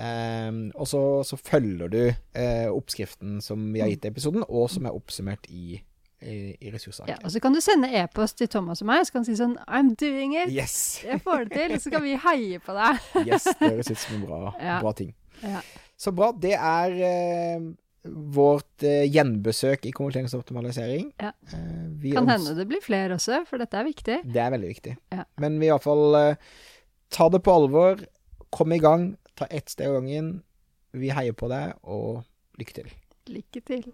Ehm, 0.00 0.70
og 0.74 0.88
så, 0.90 1.00
så 1.28 1.36
følger 1.38 1.90
du 1.92 2.00
eh, 2.08 2.68
oppskriften 2.72 3.40
som 3.44 3.66
vi 3.74 3.82
har 3.82 3.90
gitt 3.92 4.06
i 4.08 4.10
episoden, 4.14 4.46
og 4.48 4.70
som 4.72 4.88
er 4.88 4.96
oppsummert 4.96 5.46
i, 5.52 5.76
i, 6.24 6.38
i 6.56 6.72
Ja, 7.06 7.18
og 7.20 7.30
så 7.30 7.42
kan 7.44 7.54
du 7.54 7.60
sende 7.62 7.92
e-post 7.92 8.40
til 8.40 8.48
Thomas 8.48 8.82
og 8.82 8.88
meg, 8.90 9.04
så 9.06 9.14
kan 9.14 9.26
du 9.26 9.30
si 9.30 9.36
sånn 9.38 9.54
I'm 9.68 9.92
doing 10.00 10.34
it! 10.40 10.50
Yes! 10.54 11.04
Jeg 11.04 11.20
får 11.22 11.46
det 11.46 11.60
til! 11.60 11.76
Så 11.84 11.92
kan 11.94 12.02
vi 12.06 12.16
heie 12.24 12.58
på 12.64 12.74
deg. 12.74 13.04
yes! 13.28 13.46
Det 13.60 13.70
høres 13.70 13.92
ut 13.92 14.00
som 14.02 14.18
en 14.18 14.26
bra, 14.26 14.42
Ja. 14.72 14.80
bra 14.82 14.94
ting. 14.96 15.12
Ja. 15.44 15.60
Så 16.00 16.10
bra. 16.16 16.32
Det 16.32 16.56
er 16.56 16.96
eh, 17.06 17.68
vårt 18.04 18.84
eh, 18.84 19.04
gjenbesøk 19.08 19.86
i 19.88 19.92
konverteringsoptimalisering. 19.96 21.10
Ja. 21.20 21.32
Eh, 21.52 21.84
vi 22.00 22.12
Kan 22.16 22.28
hende 22.28 22.54
det 22.58 22.66
blir 22.68 22.82
flere 22.84 23.16
også, 23.16 23.42
for 23.48 23.62
dette 23.62 23.80
er 23.80 23.88
viktig. 23.88 24.18
Det 24.24 24.42
er 24.42 24.52
veldig 24.54 24.72
viktig. 24.74 24.96
Ja. 25.14 25.24
Men 25.40 25.58
vi 25.62 25.70
iallfall 25.70 26.18
eh, 26.20 26.50
ta 27.14 27.28
det 27.32 27.42
på 27.44 27.54
alvor. 27.54 28.04
Kom 28.54 28.74
i 28.76 28.82
gang. 28.82 29.14
Ta 29.38 29.48
ett 29.50 29.72
steg 29.72 29.90
av 29.90 30.02
gangen. 30.02 30.36
Vi 30.94 31.10
heier 31.10 31.34
på 31.34 31.48
deg, 31.50 31.74
og 31.82 32.22
lykke 32.60 32.82
til. 32.82 32.92
Lykke 33.34 33.64
til. 33.66 33.88